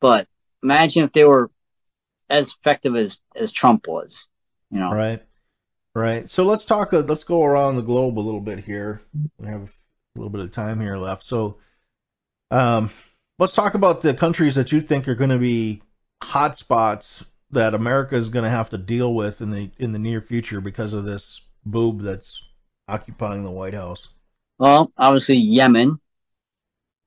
but 0.00 0.28
imagine 0.62 1.04
if 1.04 1.12
they 1.12 1.24
were 1.24 1.50
as 2.28 2.48
effective 2.48 2.94
as 2.96 3.20
as 3.34 3.50
Trump 3.50 3.88
was. 3.88 4.26
You 4.70 4.80
know, 4.80 4.92
Right. 4.92 5.22
Right. 5.94 6.28
So 6.28 6.44
let's 6.44 6.64
talk. 6.64 6.92
Uh, 6.92 7.00
let's 7.00 7.24
go 7.24 7.42
around 7.42 7.76
the 7.76 7.82
globe 7.82 8.18
a 8.18 8.20
little 8.20 8.40
bit 8.40 8.58
here. 8.58 9.00
We 9.38 9.48
have 9.48 9.62
a 9.62 9.68
little 10.16 10.30
bit 10.30 10.42
of 10.42 10.52
time 10.52 10.80
here 10.80 10.96
left. 10.96 11.24
So, 11.24 11.56
um, 12.50 12.90
let's 13.38 13.54
talk 13.54 13.74
about 13.74 14.00
the 14.00 14.14
countries 14.14 14.56
that 14.56 14.72
you 14.72 14.80
think 14.80 15.08
are 15.08 15.14
going 15.14 15.30
to 15.30 15.38
be 15.38 15.82
hot 16.22 16.56
spots 16.56 17.24
that 17.50 17.74
America 17.74 18.16
is 18.16 18.28
going 18.28 18.44
to 18.44 18.50
have 18.50 18.70
to 18.70 18.78
deal 18.78 19.14
with 19.14 19.40
in 19.40 19.50
the 19.50 19.70
in 19.78 19.92
the 19.92 19.98
near 19.98 20.20
future 20.20 20.60
because 20.60 20.92
of 20.92 21.04
this 21.04 21.40
boob 21.64 22.02
that's 22.02 22.42
occupying 22.88 23.42
the 23.42 23.50
White 23.50 23.74
House. 23.74 24.08
Well, 24.58 24.92
obviously 24.96 25.36
Yemen. 25.36 26.00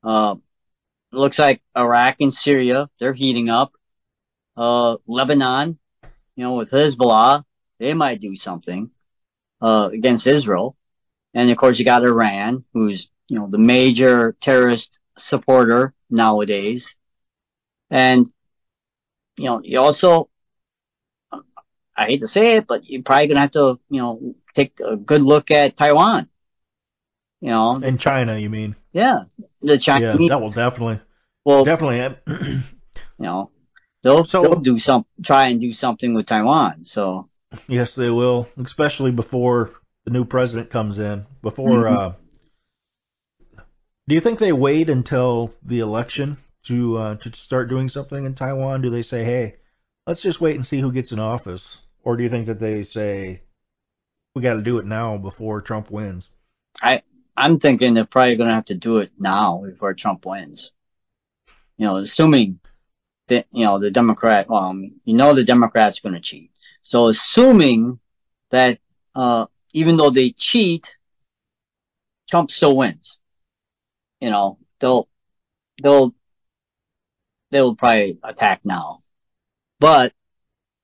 Uh, 0.04 0.36
looks 1.12 1.38
like 1.38 1.62
Iraq 1.78 2.22
and 2.22 2.34
Syria, 2.34 2.90
they're 3.00 3.14
heating 3.14 3.50
up. 3.50 3.74
Uh, 4.58 4.98
Lebanon, 5.06 5.78
you 6.36 6.44
know, 6.44 6.54
with 6.56 6.72
Hezbollah, 6.72 7.44
they 7.80 7.94
might 7.94 8.20
do 8.20 8.36
something, 8.36 8.90
uh, 9.62 9.90
against 9.94 10.26
Israel. 10.26 10.76
And 11.34 11.50
of 11.52 11.58
course 11.58 11.78
you 11.78 11.86
got 11.86 12.04
Iran, 12.04 12.64
who's, 12.74 13.12
you 13.28 13.38
know, 13.38 13.48
the 13.48 13.58
major 13.60 14.36
terrorist 14.42 15.00
supporter 15.18 15.93
nowadays. 16.09 16.95
And, 17.89 18.26
you 19.38 19.45
know, 19.45 19.62
you 19.64 19.80
also, 19.80 20.30
I 21.32 22.05
hate 22.05 22.22
to 22.22 22.28
say 22.28 22.55
it, 22.55 22.68
but 22.68 22.86
you're 22.89 23.03
probably 23.03 23.28
gonna 23.28 23.41
have 23.41 23.51
to, 23.51 23.80
you 23.89 24.01
know, 24.01 24.36
take 24.55 24.80
a 24.80 24.95
good 24.95 25.22
look 25.22 25.51
at 25.51 25.76
Taiwan. 25.76 26.28
You 27.41 27.49
know, 27.49 27.76
In 27.78 27.97
China, 27.97 28.38
you 28.38 28.49
mean? 28.49 28.76
yeah, 28.93 29.24
the 29.62 29.78
Yeah, 29.78 30.28
that 30.30 30.41
will 30.41 30.51
definitely, 30.51 30.99
well, 31.43 31.66
definitely. 31.66 32.16
you 32.28 32.62
know, 33.20 33.51
they'll 34.03 34.26
So- 34.26 34.41
they'll 34.43 34.59
do 34.59 34.80
some 34.80 35.05
try 35.24 35.47
and 35.47 35.59
do 35.59 35.74
something 35.74 36.14
with 36.14 36.28
Taiwan. 36.28 36.86
So 36.86 37.30
Yes, 37.68 37.95
they 37.95 38.09
will, 38.09 38.47
especially 38.64 39.12
before 39.12 39.72
the 40.05 40.12
new 40.12 40.24
president 40.24 40.70
comes 40.70 40.99
in. 40.99 41.26
Before, 41.41 41.84
Mhm. 41.84 41.97
uh, 41.97 42.14
do 44.08 44.16
you 44.16 44.22
think 44.22 44.39
they 44.39 44.52
wait 44.52 44.89
until 44.89 45.54
the 45.64 45.80
election 45.80 46.38
to 46.64 46.97
uh, 46.97 47.16
to 47.16 47.34
start 47.34 47.70
doing 47.70 47.89
something 47.89 48.26
in 48.26 48.36
Taiwan? 48.36 48.82
Do 48.82 48.89
they 48.89 49.02
say, 49.02 49.24
"Hey, 49.24 49.56
let's 50.08 50.22
just 50.22 50.41
wait 50.41 50.56
and 50.56 50.66
see 50.66 50.80
who 50.80 50.91
gets 50.91 51.12
in 51.12 51.20
office," 51.20 51.80
or 52.04 52.18
do 52.18 52.24
you 52.24 52.30
think 52.30 52.47
that 52.47 52.60
they 52.60 52.84
say, 52.84 53.41
"We 54.36 54.41
got 54.41 54.56
to 54.56 54.62
do 54.62 54.80
it 54.80 54.86
now 54.86 55.18
before 55.18 55.62
Trump 55.62 55.91
wins"? 55.91 56.30
I 56.82 57.04
I'm 57.38 57.60
thinking 57.60 57.93
they're 57.93 58.06
probably 58.06 58.36
going 58.36 58.49
to 58.49 58.56
have 58.56 58.66
to 58.66 58.76
do 58.76 58.97
it 58.99 59.12
now 59.18 59.64
before 59.66 59.93
Trump 59.93 60.26
wins. 60.26 60.72
You 61.78 61.86
know, 61.86 61.97
assuming 61.97 62.60
that 63.28 63.47
you 63.52 63.66
know 63.66 63.80
the 63.80 63.91
Democrat. 63.91 64.49
Well, 64.49 64.76
you 65.06 65.14
know 65.14 65.34
the 65.34 65.43
Democrats 65.43 65.99
going 65.99 66.16
to 66.16 66.22
cheat. 66.22 66.52
So 66.82 67.08
assuming 67.08 67.99
that 68.49 68.80
uh, 69.16 69.45
even 69.74 69.97
though 69.97 70.10
they 70.10 70.32
cheat, 70.32 70.95
Trump 72.30 72.52
still 72.52 72.76
wins. 72.76 73.18
You 74.22 74.30
know, 74.30 74.60
they'll 74.80 75.10
they'll 75.82 76.16
they'll 77.52 77.76
probably 77.76 78.20
attack 78.24 78.62
now. 78.64 79.04
But 79.80 80.14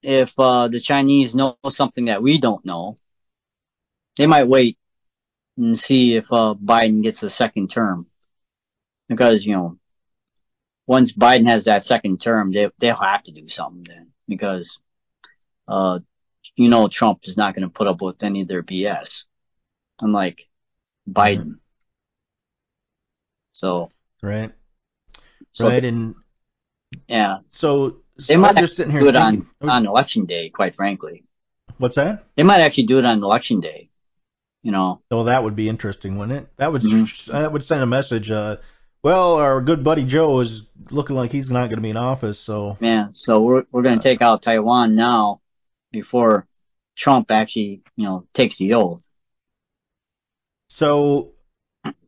if 0.02 0.34
uh, 0.38 0.68
the 0.68 0.80
Chinese 0.80 1.36
know 1.36 1.58
something 1.70 2.06
that 2.06 2.22
we 2.22 2.40
don't 2.40 2.66
know, 2.66 2.96
they 4.18 4.28
might 4.28 4.48
wait 4.48 4.78
and 5.58 5.78
see 5.78 6.16
if 6.16 6.32
uh, 6.32 6.54
Biden 6.54 7.04
gets 7.04 7.24
a 7.24 7.30
second 7.30 7.70
term. 7.70 8.08
Because, 9.10 9.46
you 9.46 9.54
know, 9.56 9.78
once 10.86 11.12
Biden 11.12 11.48
has 11.48 11.66
that 11.66 11.84
second 11.84 12.22
term, 12.22 12.52
they, 12.52 12.70
they'll 12.78 12.96
have 12.96 13.24
to 13.24 13.32
do 13.32 13.48
something 13.48 13.84
then. 13.84 14.08
Because, 14.28 14.80
uh, 15.68 16.00
you 16.56 16.70
know, 16.70 16.88
Trump 16.88 17.20
is 17.24 17.38
not 17.38 17.56
going 17.56 17.68
to 17.68 17.74
put 17.74 17.88
up 17.88 18.02
with 18.02 18.24
any 18.24 18.42
of 18.42 18.48
their 18.48 18.64
BS. 18.64 19.24
Unlike 20.00 20.48
Biden. 21.10 21.60
So, 23.58 23.90
Right, 24.22 24.52
so 25.54 25.68
right, 25.68 25.84
and 25.84 26.16
yeah, 27.08 27.40
so, 27.52 27.98
they 28.28 28.36
so 28.36 28.42
might 28.42 28.56
just 28.56 28.76
sitting 28.76 28.92
here 28.92 29.02
do 29.02 29.08
it 29.08 29.16
thinking, 29.16 29.46
on, 29.62 29.70
on 29.70 29.86
election 29.88 30.26
day, 30.26 30.50
quite 30.50 30.76
frankly. 30.76 31.24
what's 31.78 31.96
that? 31.96 32.24
They 32.36 32.44
might 32.44 32.62
actually 32.62 32.86
do 32.86 33.00
it 33.00 33.06
on 33.06 33.24
election 33.24 33.60
day. 33.60 33.90
You 34.64 34.72
know, 34.72 35.02
Oh, 35.10 35.24
that 35.24 35.44
would 35.44 35.56
be 35.56 35.70
interesting, 35.70 36.18
wouldn't 36.18 36.44
it? 36.44 36.50
That 36.58 36.72
would 36.72 36.82
Mhm. 36.82 37.32
that 37.32 37.52
would 37.52 37.64
send 37.64 37.82
a 37.82 37.86
message. 37.86 38.30
Uh, 38.30 38.58
well, 39.04 39.36
our 39.36 39.62
good 39.62 39.84
buddy 39.84 40.04
Joe 40.04 40.40
is 40.42 40.70
looking 40.92 41.16
like 41.16 41.32
he's 41.32 41.50
not 41.50 41.68
going 41.68 41.78
to 41.78 41.82
be 41.82 41.90
in 41.90 41.98
office, 41.98 42.40
so 42.40 42.78
Yeah, 42.80 43.10
so 43.14 43.42
we're 43.42 43.66
we're 43.72 43.82
gonna 43.82 44.00
take 44.00 44.22
out 44.22 44.42
Taiwan 44.44 44.96
now 44.96 45.42
before 45.92 46.48
Trump 46.96 47.32
actually, 47.32 47.82
you 47.96 48.06
know, 48.06 48.28
takes 48.34 48.58
the 48.58 48.74
oath. 48.74 49.08
so 50.70 51.34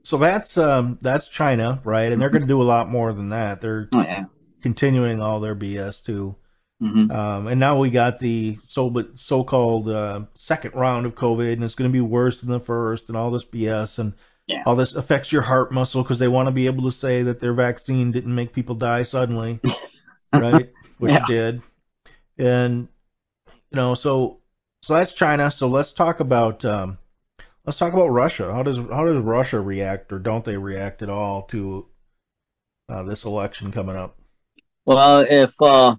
so 0.10 0.18
that's 0.18 0.58
um 0.58 0.98
that's 1.02 1.28
China, 1.28 1.80
right? 1.84 2.12
And 2.12 2.20
they're 2.20 2.32
going 2.32 2.42
to 2.42 2.48
do 2.48 2.62
a 2.62 2.64
lot 2.64 2.90
more 2.90 3.14
than 3.14 3.30
that. 3.30 3.62
They're 3.62 3.90
Oh 3.92 4.02
yeah. 4.02 4.26
continuing 4.62 5.22
all 5.22 5.40
their 5.40 5.56
BS 5.56 6.02
too. 6.02 6.36
hmm 6.80 7.12
Um, 7.12 7.48
and 7.48 7.60
now 7.60 7.80
we 7.80 7.92
got 7.92 8.20
the 8.20 8.58
so 8.66 8.90
but 8.90 9.20
so-called 9.20 9.90
uh, 9.90 10.22
second 10.36 10.74
round 10.76 11.06
of 11.06 11.16
COVID, 11.16 11.54
and 11.54 11.64
it's 11.64 11.76
going 11.76 11.90
to 11.90 11.94
be 11.94 12.02
worse 12.02 12.42
than 12.42 12.52
the 12.52 12.60
first, 12.60 13.10
and 13.10 13.18
all 13.18 13.32
this 13.32 13.46
BS, 13.46 14.00
and 14.00 14.14
Yeah. 14.48 14.64
all 14.66 14.76
this 14.76 14.96
affects 14.96 15.32
your 15.32 15.44
heart 15.44 15.72
muscle 15.72 16.04
because 16.04 16.20
they 16.20 16.28
want 16.28 16.48
to 16.48 16.52
be 16.52 16.66
able 16.68 16.84
to 16.86 16.92
say 16.98 17.24
that 17.24 17.40
their 17.40 17.54
vaccine 17.54 18.12
didn't 18.12 18.34
make 18.36 18.54
people 18.54 18.76
die 18.76 19.04
suddenly, 19.04 19.60
right? 20.34 20.70
Which 21.00 21.14
Yeah. 21.14 21.22
it 21.22 21.28
did, 21.28 21.62
and 22.38 22.88
you 23.72 23.76
know, 23.76 23.94
so 23.94 24.40
so 24.82 24.94
that's 24.96 25.14
China. 25.14 25.52
So 25.52 25.68
let's 25.68 25.94
talk 25.94 26.20
about 26.20 26.66
um, 26.66 26.98
let's 27.70 27.78
talk 27.78 27.94
about 27.94 28.10
Russia. 28.10 28.52
How 28.52 28.64
does 28.64 28.80
how 28.80 29.06
does 29.06 29.20
Russia 29.20 29.62
react, 29.62 30.12
or 30.12 30.18
don't 30.18 30.44
they 30.44 30.58
react 30.58 31.04
at 31.04 31.10
all 31.10 31.44
to 31.50 31.86
uh, 32.90 33.04
this 33.04 33.26
election 33.26 33.72
coming 33.72 33.96
up? 33.96 34.18
Well, 34.88 35.20
if 35.30 35.54
uh, 35.62 35.98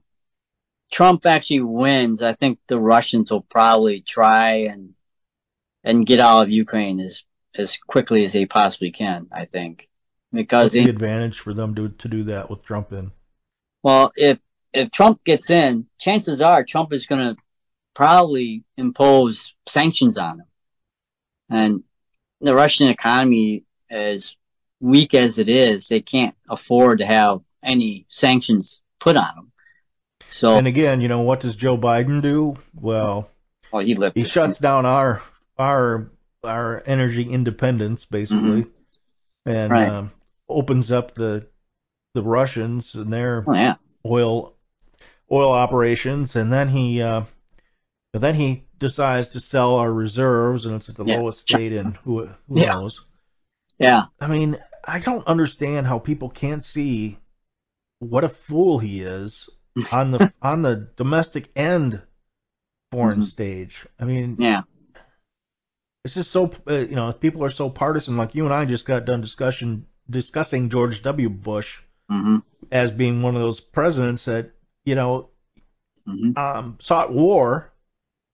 Trump 0.90 1.26
actually 1.26 1.60
wins, 1.60 2.22
I 2.22 2.32
think 2.32 2.58
the 2.66 2.80
Russians 2.80 3.30
will 3.30 3.42
probably 3.42 4.00
try 4.00 4.66
and 4.72 4.94
and 5.84 6.04
get 6.04 6.18
out 6.18 6.42
of 6.42 6.50
Ukraine 6.50 6.98
as 6.98 7.22
as 7.54 7.76
quickly 7.76 8.24
as 8.24 8.32
they 8.32 8.46
possibly 8.46 8.90
can. 8.90 9.28
I 9.30 9.44
think 9.44 9.88
because 10.32 10.74
What's 10.74 10.74
the 10.74 10.90
advantage 10.90 11.38
for 11.38 11.54
them 11.54 11.76
to 11.76 11.90
to 11.90 12.08
do 12.08 12.24
that 12.24 12.50
with 12.50 12.64
Trump 12.64 12.92
in? 12.92 13.12
Well, 13.84 14.10
if 14.16 14.40
if 14.72 14.90
Trump 14.90 15.22
gets 15.22 15.50
in, 15.50 15.86
chances 16.00 16.42
are 16.42 16.64
Trump 16.64 16.92
is 16.92 17.06
going 17.06 17.36
to 17.36 17.40
probably 17.94 18.64
impose 18.76 19.54
sanctions 19.68 20.18
on 20.18 20.40
him. 20.40 20.46
And 21.50 21.82
the 22.40 22.54
Russian 22.54 22.88
economy, 22.88 23.64
as 23.90 24.34
weak 24.80 25.14
as 25.14 25.38
it 25.38 25.48
is, 25.48 25.88
they 25.88 26.00
can't 26.00 26.34
afford 26.48 26.98
to 26.98 27.06
have 27.06 27.40
any 27.62 28.06
sanctions 28.08 28.80
put 28.98 29.16
on 29.16 29.34
them. 29.36 29.52
So, 30.30 30.56
And 30.56 30.66
again, 30.66 31.00
you 31.00 31.08
know, 31.08 31.20
what 31.20 31.40
does 31.40 31.56
Joe 31.56 31.76
Biden 31.76 32.22
do? 32.22 32.56
Well, 32.74 33.28
well, 33.72 33.84
he 33.84 33.96
he 34.14 34.24
shuts 34.24 34.58
down 34.58 34.86
our 34.86 35.22
our 35.58 36.10
our 36.44 36.82
energy 36.86 37.28
independence 37.30 38.04
basically, 38.04 38.66
and 39.44 39.72
Right. 39.72 39.88
um, 39.88 40.12
opens 40.48 40.90
up 40.90 41.14
the 41.14 41.46
the 42.14 42.22
Russians 42.22 42.94
and 42.94 43.12
their 43.12 43.44
Oh 43.46 43.54
yeah, 43.54 43.76
oil 44.06 44.54
oil 45.30 45.52
operations, 45.52 46.36
and 46.36 46.52
then 46.52 46.68
he 46.68 47.02
uh, 47.02 47.22
then 48.12 48.34
he 48.34 48.64
decides 48.80 49.28
to 49.30 49.40
sell 49.40 49.76
our 49.76 49.92
reserves, 49.92 50.66
and 50.66 50.74
it's 50.76 50.88
at 50.88 50.96
the 50.96 51.04
Yeah. 51.04 51.16
lowest 51.16 51.40
state 51.40 51.72
and 51.72 51.96
who 51.98 52.26
who 52.48 52.56
Yeah. 52.56 52.66
knows. 52.66 53.04
yeah. 53.78 54.06
I 54.20 54.28
mean, 54.28 54.58
I 54.84 54.98
don't 55.00 55.26
understand 55.26 55.86
how 55.86 55.98
people 55.98 56.30
can't 56.30 56.64
see 56.64 57.18
what 58.00 58.24
a 58.24 58.28
fool 58.30 58.78
he 58.78 59.02
is 59.02 59.48
on 59.92 60.12
the 60.12 60.32
on 60.42 60.62
the 60.62 60.90
domestic 60.96 61.50
and 61.56 62.02
foreign 62.92 63.20
Mhm. 63.20 63.24
stage. 63.24 63.86
I 63.98 64.04
mean, 64.06 64.38
Yeah. 64.38 64.62
it's 66.04 66.14
just 66.14 66.30
so 66.30 66.50
uh, 66.68 66.74
you 66.74 66.96
know 66.96 67.12
people 67.12 67.44
are 67.44 67.50
so 67.50 67.68
partisan. 67.70 68.16
Like 68.16 68.34
you 68.34 68.44
and 68.44 68.54
I 68.54 68.64
just 68.64 68.86
got 68.86 69.04
done 69.04 69.20
discussion 69.20 69.86
discussing 70.08 70.68
George 70.70 71.02
W. 71.02 71.28
Bush 71.28 71.80
hmm 72.08 72.42
as 72.72 72.92
being 72.92 73.22
one 73.22 73.36
of 73.36 73.42
those 73.42 73.60
presidents 73.60 74.26
that 74.26 74.52
you 74.84 74.94
know 74.96 75.30
hmm 76.06 76.32
um, 76.36 76.78
sought 76.80 77.12
war, 77.12 77.72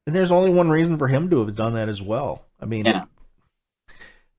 and 0.07 0.15
there's 0.15 0.31
only 0.33 0.51
one 0.51 0.69
reason 0.69 0.99
for 0.99 1.09
him 1.09 1.31
to 1.31 1.45
have 1.45 1.55
done 1.55 1.75
that 1.75 1.89
as 1.89 2.01
well. 2.01 2.47
I 2.61 2.67
mean, 2.67 2.87
Yeah. 2.87 3.05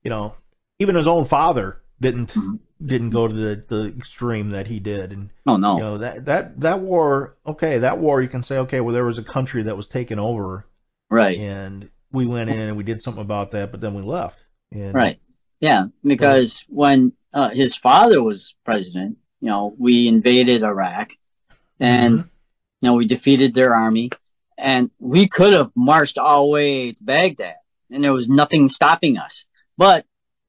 you 0.02 0.10
know, 0.10 0.34
even 0.78 0.94
his 0.94 1.06
own 1.06 1.24
father 1.24 1.80
didn't 2.00 2.32
Mhm. 2.32 2.58
didn't 2.84 3.10
go 3.10 3.26
to 3.26 3.34
the 3.34 3.64
the 3.66 3.88
extreme 3.96 4.50
that 4.50 4.66
he 4.68 4.78
did, 4.78 5.12
and 5.12 5.30
Oh 5.46 5.56
no. 5.56 5.74
you 5.78 5.84
know 5.84 5.98
that 5.98 6.24
that 6.26 6.60
that 6.60 6.80
war. 6.80 7.36
Okay, 7.46 7.78
that 7.78 7.98
war 7.98 8.22
you 8.22 8.28
can 8.28 8.42
say 8.42 8.58
okay, 8.58 8.80
well 8.80 8.94
there 8.94 9.04
was 9.04 9.18
a 9.18 9.24
country 9.24 9.64
that 9.64 9.76
was 9.76 9.88
taken 9.88 10.18
over, 10.18 10.64
right. 11.10 11.36
and 11.38 11.90
we 12.12 12.26
went 12.26 12.50
in 12.50 12.58
and 12.58 12.76
we 12.76 12.84
did 12.84 13.02
something 13.02 13.22
about 13.22 13.50
that, 13.50 13.70
but 13.70 13.80
then 13.80 13.94
we 13.94 14.02
left. 14.02 14.38
And, 14.72 14.94
Right. 14.94 15.20
Yeah, 15.60 15.86
because 16.04 16.64
when 16.68 17.12
uh, 17.34 17.50
his 17.50 17.74
father 17.74 18.22
was 18.22 18.54
president, 18.64 19.18
you 19.40 19.48
know, 19.48 19.74
we 19.76 20.06
invaded 20.08 20.62
Iraq, 20.62 21.10
and 21.80 22.20
Mhm. 22.20 22.30
you 22.80 22.88
know 22.88 22.94
we 22.94 23.06
defeated 23.06 23.54
their 23.54 23.74
army, 23.74 24.10
and 24.58 24.90
we 24.98 25.28
could 25.28 25.52
have 25.52 25.70
marched 25.76 26.18
all 26.18 26.46
the 26.46 26.52
way 26.52 26.92
to 26.92 27.04
Baghdad, 27.04 27.56
and 27.90 28.02
there 28.02 28.12
was 28.12 28.28
nothing 28.28 28.68
stopping 28.68 29.16
us. 29.16 29.46
But 29.76 30.04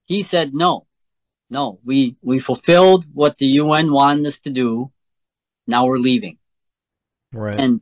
he 0.06 0.24
said 0.24 0.54
no, 0.54 0.88
no. 1.50 1.80
We 1.86 2.18
we 2.22 2.40
fulfilled 2.40 3.06
what 3.14 3.38
the 3.38 3.46
UN 3.62 3.92
wanted 3.92 4.26
us 4.26 4.40
to 4.42 4.50
do. 4.50 4.92
Now 5.68 5.86
we're 5.86 6.00
leaving, 6.00 6.40
Right. 7.32 7.60
and 7.60 7.82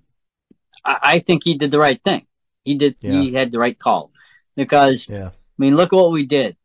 I, 0.84 1.00
I 1.02 1.20
think 1.20 1.44
he 1.44 1.58
did 1.58 1.72
the 1.72 1.80
right 1.80 2.02
thing. 2.04 2.28
He 2.66 2.76
did. 2.76 2.98
He 3.02 3.34
had 3.34 3.52
the 3.52 3.60
right 3.60 3.80
call 3.80 4.12
because 4.56 5.08
yeah. 5.08 5.30
I 5.30 5.58
mean, 5.58 5.78
look 5.78 5.94
at 5.94 5.96
what 5.96 6.12
we 6.12 6.26
did. 6.26 6.58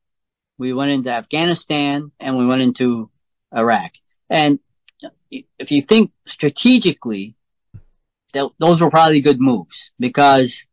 We 0.59 0.73
went 0.73 0.91
into 0.91 1.11
Afghanistan 1.11 2.11
and 2.19 2.37
we 2.37 2.47
went 2.47 2.63
into 2.63 3.11
Iraq. 3.55 3.93
And 4.29 4.59
if 5.31 5.71
you 5.71 5.81
think 5.83 6.11
strategically, 6.27 7.37
th- 8.33 8.53
those 8.59 8.80
were 8.80 8.91
probably 8.91 9.20
good 9.20 9.41
moves 9.41 9.91
because 9.99 10.64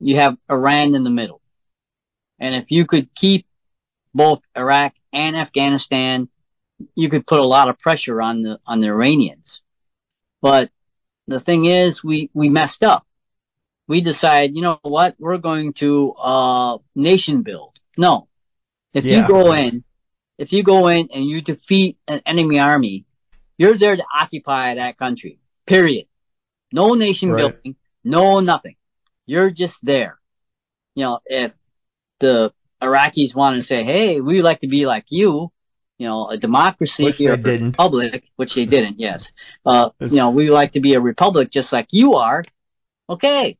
you 0.00 0.16
have 0.16 0.36
Iran 0.50 0.94
in 0.94 1.04
the 1.04 1.10
middle. 1.10 1.40
And 2.38 2.54
if 2.54 2.70
you 2.70 2.84
could 2.84 3.14
keep 3.14 3.46
both 4.14 4.42
Iraq 4.56 4.94
and 5.12 5.36
Afghanistan, 5.36 6.28
you 6.94 7.08
could 7.08 7.26
put 7.26 7.40
a 7.40 7.46
lot 7.46 7.68
of 7.68 7.78
pressure 7.78 8.20
on 8.20 8.42
the, 8.42 8.58
on 8.66 8.80
the 8.80 8.88
Iranians. 8.88 9.62
But 10.42 10.70
the 11.26 11.40
thing 11.40 11.64
is, 11.64 12.04
we, 12.04 12.30
we 12.34 12.48
messed 12.48 12.84
up. 12.84 13.06
We 13.88 14.00
decided, 14.00 14.54
you 14.54 14.62
know 14.62 14.78
what, 14.82 15.14
we're 15.18 15.38
going 15.38 15.72
to, 15.74 16.12
uh, 16.12 16.78
nation 16.94 17.42
build. 17.42 17.78
No. 17.96 18.28
If 18.92 19.04
Yeah. 19.04 19.20
you 19.20 19.26
go 19.26 19.52
in, 19.52 19.84
if 20.38 20.52
you 20.52 20.62
go 20.62 20.88
in 20.88 21.08
and 21.14 21.24
you 21.24 21.40
defeat 21.40 21.96
an 22.06 22.20
enemy 22.26 22.58
army, 22.58 23.06
you're 23.56 23.78
there 23.78 23.96
to 23.96 24.04
occupy 24.14 24.74
that 24.74 24.98
country. 24.98 25.38
Period. 25.66 26.06
No 26.72 26.94
nation 26.94 27.30
Right. 27.30 27.38
building, 27.52 27.76
no 28.04 28.40
nothing. 28.40 28.76
You're 29.26 29.50
just 29.50 29.84
there. 29.84 30.18
You 30.94 31.04
know, 31.04 31.20
if 31.26 31.54
the 32.20 32.52
Iraqis 32.82 33.34
want 33.34 33.56
to 33.56 33.62
say, 33.62 33.84
hey, 33.84 34.20
we'd 34.20 34.42
like 34.42 34.60
to 34.60 34.68
be 34.68 34.86
like 34.86 35.06
you, 35.10 35.50
you 35.98 36.06
know, 36.06 36.28
a 36.28 36.36
democracy 36.36 37.04
Which 37.04 37.20
or 37.20 37.32
a 37.32 37.36
didn't. 37.36 37.72
republic, 37.72 38.30
which 38.36 38.54
they 38.54 38.66
didn't, 38.66 38.98
yes. 39.00 39.32
Uh, 39.64 39.90
you 40.00 40.16
know, 40.16 40.30
we 40.30 40.50
like 40.50 40.72
to 40.72 40.80
be 40.80 40.94
a 40.94 41.00
republic 41.00 41.50
just 41.50 41.72
like 41.72 41.88
you 41.90 42.14
are. 42.14 42.44
Okay. 43.08 43.58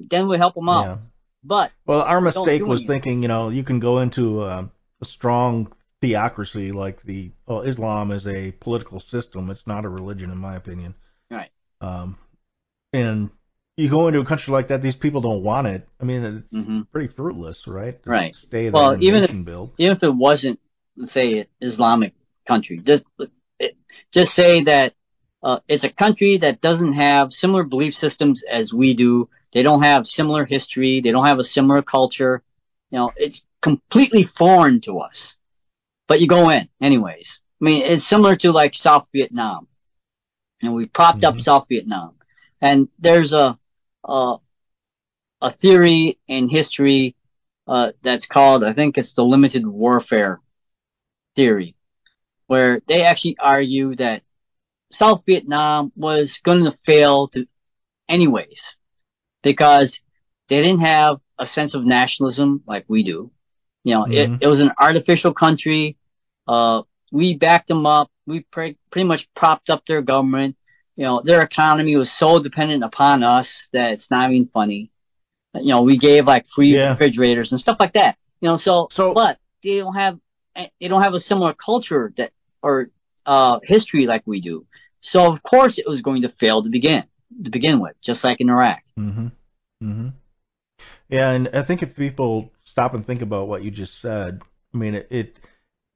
Then 0.00 0.28
we 0.28 0.36
help 0.36 0.54
them 0.54 0.68
out. 0.68 0.86
Yeah. 0.86 0.96
But, 1.42 1.72
Well, 1.86 2.00
our 2.02 2.20
mistake 2.20 2.64
was 2.64 2.80
anything. 2.80 2.86
thinking, 3.02 3.22
you 3.22 3.28
know, 3.28 3.50
you 3.50 3.64
can 3.64 3.78
go 3.78 3.98
into 4.00 4.40
uh, 4.40 4.66
a 5.00 5.04
strong 5.04 5.72
theocracy 6.00 6.72
like 6.72 7.02
the 7.02 7.30
well, 7.46 7.62
Islam 7.62 8.10
is 8.10 8.26
a 8.26 8.52
political 8.52 9.00
system. 9.00 9.50
It's 9.50 9.66
not 9.66 9.84
a 9.84 9.88
religion, 9.88 10.30
in 10.30 10.38
my 10.38 10.56
opinion. 10.56 10.94
Right. 11.30 11.50
Um, 11.80 12.16
and 12.94 13.30
you 13.76 13.88
go 13.88 14.06
into 14.06 14.20
a 14.20 14.24
country 14.24 14.52
like 14.52 14.68
that, 14.68 14.80
these 14.82 14.94
people 14.96 15.20
don't 15.20 15.42
want 15.42 15.66
it. 15.66 15.86
I 16.00 16.04
mean, 16.04 16.22
it's 16.24 16.52
Mhm. 16.52 16.86
pretty 16.92 17.08
fruitless, 17.08 17.66
right? 17.66 18.00
To 18.04 18.10
Right. 18.10 18.34
Stay 18.34 18.64
there 18.64 18.72
Well, 18.72 19.02
even 19.04 19.24
if- 19.24 19.44
build. 19.44 19.72
even 19.78 19.96
if 19.96 20.02
it 20.04 20.14
wasn't, 20.14 20.60
let's 20.96 21.10
say, 21.12 21.46
Islamic 21.60 22.14
country, 22.46 22.78
just 22.78 23.04
it, 23.58 23.76
just 24.12 24.32
say 24.34 24.62
that 24.64 24.94
uh, 25.42 25.60
it's 25.68 25.84
a 25.84 25.90
country 25.90 26.38
that 26.38 26.60
doesn't 26.62 26.94
have 26.94 27.32
similar 27.32 27.64
belief 27.64 27.94
systems 27.94 28.42
as 28.44 28.72
we 28.72 28.94
do. 28.94 29.28
They 29.52 29.62
don't 29.62 29.82
have 29.82 30.06
similar 30.06 30.46
history. 30.46 31.00
They 31.00 31.10
don't 31.10 31.26
have 31.26 31.38
a 31.38 31.44
similar 31.44 31.82
culture. 31.82 32.42
You 32.90 32.98
know, 32.98 33.12
it's 33.16 33.44
completely 33.60 34.22
foreign 34.22 34.80
to 34.82 35.00
us. 35.00 35.36
But 36.08 36.20
you 36.22 36.28
go 36.28 36.48
in 36.50 36.68
anyways. 36.80 37.40
I 37.60 37.64
mean, 37.64 37.82
it's 37.82 38.04
similar 38.04 38.36
to 38.36 38.52
like 38.52 38.74
South 38.74 39.06
Vietnam. 39.12 39.68
And 40.62 40.74
we 40.74 40.86
propped 40.86 41.24
up 41.24 41.34
Mhm. 41.36 41.42
South 41.42 41.66
Vietnam. 41.68 42.14
And 42.64 42.88
there's 42.98 43.34
a, 43.34 43.58
a, 44.04 44.36
a 45.42 45.50
theory 45.50 46.18
in 46.26 46.48
history, 46.48 47.14
uh, 47.68 47.92
that's 48.00 48.24
called, 48.26 48.64
I 48.64 48.72
think 48.72 48.96
it's 48.96 49.12
the 49.12 49.24
limited 49.24 49.66
warfare 49.66 50.40
theory, 51.36 51.74
where 52.46 52.80
they 52.86 53.02
actually 53.02 53.36
argue 53.38 53.94
that 53.96 54.22
South 54.90 55.24
Vietnam 55.26 55.92
was 55.94 56.40
going 56.42 56.64
to 56.64 56.70
fail 56.70 57.28
to 57.28 57.46
anyways, 58.08 58.76
because 59.42 60.00
they 60.48 60.62
didn't 60.62 60.80
have 60.80 61.20
a 61.38 61.44
sense 61.44 61.74
of 61.74 61.84
nationalism 61.84 62.62
like 62.66 62.86
we 62.88 63.02
do. 63.02 63.30
You 63.84 63.94
know, 63.94 64.04
Mhm. 64.06 64.12
it, 64.14 64.44
it 64.44 64.48
was 64.48 64.60
an 64.60 64.72
artificial 64.78 65.34
country. 65.34 65.98
Uh, 66.48 66.82
we 67.12 67.34
backed 67.36 67.68
them 67.68 67.84
up. 67.84 68.10
We 68.26 68.40
pre- 68.40 68.78
pretty 68.90 69.06
much 69.06 69.28
propped 69.34 69.68
up 69.68 69.84
their 69.84 70.00
government. 70.00 70.56
You 70.96 71.04
know, 71.04 71.20
their 71.22 71.42
economy 71.42 71.96
was 71.96 72.12
so 72.12 72.38
dependent 72.38 72.84
upon 72.84 73.22
us 73.24 73.68
that 73.72 73.92
it's 73.92 74.10
not 74.10 74.30
even 74.30 74.46
funny. 74.48 74.90
You 75.54 75.66
know, 75.68 75.82
we 75.82 75.96
gave 75.96 76.26
like 76.26 76.46
free 76.46 76.74
Yeah. 76.74 76.90
refrigerators 76.90 77.52
and 77.52 77.60
stuff 77.60 77.78
like 77.80 77.94
that. 77.94 78.16
You 78.40 78.48
know, 78.48 78.56
so, 78.56 78.88
So- 78.90 79.14
but 79.14 79.38
they 79.62 79.78
don't 79.78 79.94
have, 79.94 80.18
they 80.54 80.88
don't 80.88 81.02
have 81.02 81.14
a 81.14 81.20
similar 81.20 81.52
culture 81.52 82.12
that, 82.16 82.32
or, 82.62 82.90
uh, 83.26 83.58
history 83.62 84.06
like 84.06 84.22
we 84.26 84.40
do. 84.40 84.66
So 85.00 85.32
of 85.32 85.42
course 85.42 85.78
it 85.78 85.86
was 85.86 86.02
going 86.02 86.22
to 86.22 86.28
fail 86.28 86.62
to 86.62 86.68
begin, 86.70 87.04
to 87.44 87.50
begin 87.50 87.80
with, 87.80 87.94
just 88.00 88.22
like 88.24 88.40
in 88.40 88.50
Iraq. 88.50 88.82
Mm-hmm. 88.98 89.26
Mm-hmm. 89.82 90.08
Yeah, 91.08 91.30
and 91.30 91.48
I 91.52 91.62
think 91.62 91.82
if 91.82 91.96
people 91.96 92.52
stop 92.64 92.94
and 92.94 93.06
think 93.06 93.22
about 93.22 93.48
what 93.48 93.62
you 93.62 93.70
just 93.70 94.00
said, 94.00 94.40
I 94.72 94.76
mean, 94.76 94.94
it, 94.94 95.06
it 95.10 95.38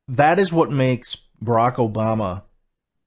that 0.09 0.39
is 0.39 0.53
what 0.53 0.71
makes 0.71 1.17
Barack 1.43 1.77
Obama 1.77 2.43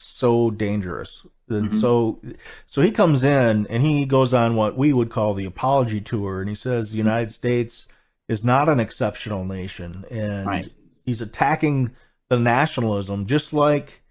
so 0.01 0.49
dangerous. 0.51 1.23
And 1.49 1.69
Mhm. 1.69 1.81
so, 1.81 2.19
so 2.67 2.81
he 2.81 2.91
comes 2.91 3.23
in 3.23 3.67
and 3.67 3.83
he 3.83 4.05
goes 4.05 4.33
on 4.33 4.55
what 4.55 4.77
we 4.77 4.93
would 4.93 5.09
call 5.09 5.33
the 5.33 5.45
apology 5.45 6.01
tour, 6.01 6.39
and 6.39 6.49
he 6.49 6.55
says 6.55 6.89
the 6.89 6.97
United 6.97 7.31
States 7.31 7.87
is 8.29 8.43
not 8.43 8.69
an 8.69 8.79
exceptional 8.79 9.43
nation, 9.45 10.05
and 10.09 10.47
Right. 10.47 10.71
he's 11.03 11.21
attacking 11.21 11.91
the 12.29 12.39
nationalism, 12.39 13.25
just 13.25 13.51
like, 13.53 14.01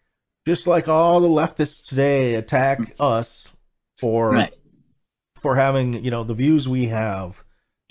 just 0.47 0.67
like 0.67 0.89
all 0.89 1.21
the 1.21 1.29
leftists 1.29 1.87
today 1.87 2.35
attack 2.35 2.95
us 3.01 3.47
for 3.99 4.31
Right. 4.33 4.55
for 5.37 5.57
having 5.57 6.05
you 6.05 6.11
know 6.11 6.25
the 6.25 6.35
views 6.35 6.69
we 6.69 6.87
have. 6.89 7.43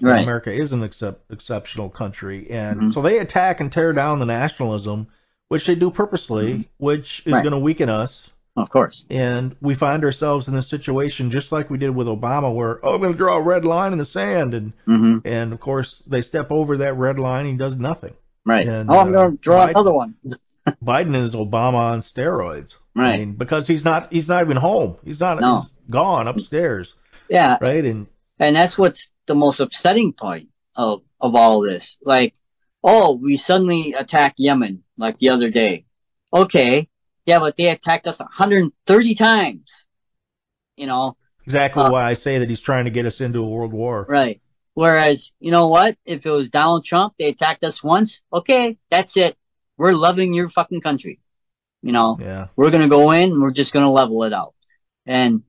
Right. 0.02 0.22
America 0.24 0.54
is 0.54 0.72
an 0.72 0.84
excep- 0.84 1.24
exceptional 1.30 1.90
country, 1.90 2.50
and 2.52 2.82
Mhm. 2.84 2.94
so 2.94 3.02
they 3.02 3.18
attack 3.20 3.60
and 3.60 3.72
tear 3.72 3.92
down 3.92 4.20
the 4.20 4.26
nationalism, 4.26 5.08
which 5.50 5.66
they 5.68 5.76
do 5.76 5.92
purposely, 5.92 6.70
which 6.78 7.20
is 7.20 7.26
Mm-hmm. 7.26 7.34
Right. 7.34 7.44
going 7.44 7.52
to 7.54 7.60
weaken 7.60 7.90
us. 7.90 8.30
Of 8.56 8.70
course. 8.70 9.06
And 9.10 9.56
we 9.62 9.74
find 9.76 10.04
ourselves 10.04 10.48
in 10.48 10.54
this 10.56 10.68
situation 10.68 11.32
just 11.32 11.52
like 11.52 11.70
we 11.70 11.78
did 11.78 11.92
with 11.92 12.08
Obama, 12.08 12.54
where 12.54 12.84
oh, 12.86 12.96
I'm 12.96 13.02
going 13.02 13.14
to 13.14 13.18
draw 13.18 13.38
a 13.38 13.42
red 13.42 13.64
line 13.64 13.94
in 13.94 14.00
the 14.00 14.06
sand, 14.06 14.54
and 14.54 14.74
hmm 14.86 15.20
and 15.26 15.54
of 15.54 15.60
course 15.60 16.02
they 16.08 16.22
step 16.22 16.52
over 16.52 16.78
that 16.78 16.96
red 16.96 17.20
line, 17.20 17.46
and 17.46 17.52
he 17.54 17.58
does 17.58 17.76
nothing. 17.76 18.14
Right. 18.46 18.68
And, 18.68 18.90
oh, 18.90 18.98
I'm 19.00 19.10
uh, 19.10 19.12
going 19.12 19.32
to 19.38 19.42
draw 19.42 19.68
Biden- 19.68 19.70
another 19.72 19.94
one. 19.94 20.16
Biden 20.84 21.16
is 21.16 21.36
Obama 21.36 21.76
on 21.94 22.00
steroids. 22.00 22.76
I 22.96 23.02
Right. 23.02 23.20
mean, 23.20 23.34
because 23.34 23.66
he's 23.68 23.86
not 23.86 24.12
he's 24.12 24.28
not 24.28 24.44
even 24.44 24.58
home. 24.58 24.98
He's 25.06 25.20
not 25.22 25.40
No. 25.40 25.60
he's 25.62 25.72
gone 25.90 26.28
upstairs, 26.28 26.96
Yeah. 27.30 27.58
right? 27.62 27.86
And 27.86 28.08
And 28.40 28.56
that's 28.56 28.78
what's 28.78 29.12
the 29.26 29.36
most 29.36 29.60
upsetting 29.62 30.12
point 30.14 30.50
of, 30.76 31.02
of 31.22 31.36
all 31.36 31.62
this. 31.62 31.98
Like, 32.04 32.34
oh, 32.84 33.14
we 33.16 33.38
suddenly 33.38 33.94
attack 33.94 34.36
Yemen 34.38 34.84
like 34.98 35.18
the 35.18 35.30
other 35.30 35.50
day. 35.50 35.86
Okay. 36.34 36.88
Yeah, 37.26 37.40
but 37.40 37.56
they 37.58 37.70
attacked 37.70 38.08
us 38.08 38.20
130 38.20 39.16
times. 39.16 39.86
You 40.78 40.88
know, 40.88 41.18
exactly 41.46 41.84
Uh, 41.84 41.92
why 41.92 42.04
I 42.04 42.14
say 42.14 42.40
that 42.40 42.50
he's 42.50 42.62
trying 42.62 42.86
to 42.86 42.92
get 42.92 43.06
us 43.06 43.22
into 43.22 43.40
a 43.44 43.48
world 43.48 43.74
war. 43.74 44.06
right. 44.08 44.42
Whereas, 44.76 45.34
you 45.42 45.52
know 45.52 45.68
what? 45.68 45.98
If 46.06 46.26
it 46.26 46.30
was 46.30 46.50
Donald 46.50 46.86
Trump, 46.86 47.14
they 47.20 47.28
attacked 47.28 47.66
us 47.66 47.84
once. 47.84 48.22
Okay. 48.32 48.78
That's 48.90 49.18
it. 49.18 49.36
We're 49.78 49.92
loving 49.94 50.34
your 50.34 50.48
fucking 50.48 50.80
country. 50.82 51.20
You 51.82 51.92
know, 51.92 52.18
Yeah. 52.22 52.48
we're 52.56 52.72
going 52.72 52.84
to 52.84 52.90
go 52.90 53.12
in 53.12 53.32
and 53.32 53.42
we're 53.42 53.52
just 53.52 53.74
going 53.74 53.84
to 53.84 53.90
level 53.92 54.24
it 54.24 54.32
out. 54.34 54.54
And 55.06 55.44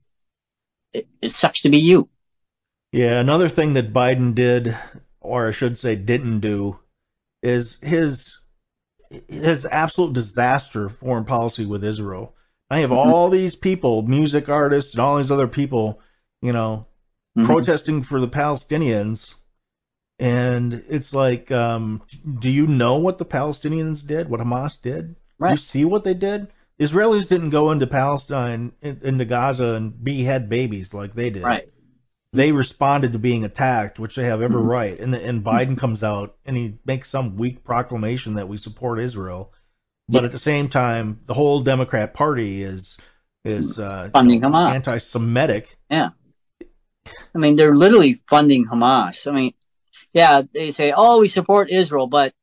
it, 0.91 1.07
it 1.21 1.29
sucks 1.29 1.61
to 1.61 1.69
be 1.69 1.77
you. 1.77 2.09
Yeah, 2.91 3.19
another 3.21 3.47
thing 3.47 3.73
that 3.73 3.93
Biden 3.93 4.35
did, 4.35 4.75
or 5.21 5.47
I 5.47 5.51
should 5.51 5.77
say 5.77 5.95
didn't 5.95 6.41
do, 6.41 6.79
is 7.41 7.77
his 7.81 8.37
his 9.27 9.65
absolute 9.65 10.13
disaster 10.13 10.87
foreign 10.89 11.25
policy 11.25 11.65
with 11.65 11.83
Israel. 11.83 12.33
I 12.69 12.79
have 12.79 12.93
all 12.93 13.29
these 13.29 13.55
people, 13.57 14.03
music 14.03 14.47
artists 14.47 14.93
and 14.93 15.01
all 15.01 15.17
these 15.17 15.31
other 15.31 15.47
people, 15.49 15.99
you 16.41 16.53
know, 16.53 16.87
Mhm. 17.37 17.45
protesting 17.45 18.03
for 18.03 18.21
the 18.21 18.29
Palestinians. 18.29 19.33
And 20.19 20.83
it's 20.87 21.13
like, 21.13 21.51
um, 21.51 22.03
do 22.39 22.49
you 22.49 22.67
know 22.67 22.97
what 22.97 23.17
the 23.17 23.25
Palestinians 23.25 24.05
did? 24.05 24.29
What 24.29 24.39
Hamas 24.39 24.81
did? 24.81 25.15
You 25.51 25.57
see 25.57 25.83
what 25.83 26.03
they 26.03 26.13
did? 26.13 26.47
Israelis 26.79 27.27
didn't 27.27 27.49
go 27.49 27.71
into 27.71 27.87
Palestine, 27.87 28.71
in- 28.81 29.01
into 29.03 29.25
Gaza, 29.25 29.73
and 29.73 30.01
behead 30.03 30.47
babies 30.49 30.93
like 30.93 31.15
they 31.15 31.29
did 31.29 31.43
Right. 31.43 31.67
They 32.33 32.51
responded 32.51 33.11
to 33.13 33.19
being 33.19 33.43
attacked, 33.43 33.99
which 33.99 34.15
they 34.15 34.25
have 34.25 34.41
every 34.41 34.61
Mhm. 34.61 34.67
right. 34.69 34.99
And 34.99 35.13
and 35.13 35.43
Biden 35.43 35.77
comes 35.77 36.03
out 36.03 36.35
and 36.45 36.55
he 36.55 36.75
makes 36.85 37.09
some 37.09 37.35
weak 37.35 37.63
proclamation 37.63 38.35
that 38.35 38.47
we 38.47 38.57
support 38.57 38.99
Israel, 38.99 39.51
but 40.07 40.23
at 40.23 40.31
the 40.31 40.39
same 40.39 40.69
time, 40.69 41.19
the 41.25 41.33
whole 41.33 41.61
Democrat 41.61 42.13
Party 42.13 42.63
is 42.63 42.97
is 43.43 43.79
uh, 43.79 44.09
Funding 44.13 44.41
Hamas. 44.41 44.71
anti-Semitic. 44.75 45.77
Yeah, 45.89 46.09
I 47.33 47.37
mean, 47.37 47.55
they're 47.55 47.75
literally 47.75 48.21
funding 48.29 48.65
Hamas. 48.67 49.27
I 49.27 49.31
mean, 49.31 49.53
yeah, 50.13 50.43
they 50.53 50.71
say, 50.71 50.93
oh, 50.95 51.19
we 51.19 51.27
support 51.27 51.69
Israel, 51.71 52.05
but, 52.07 52.33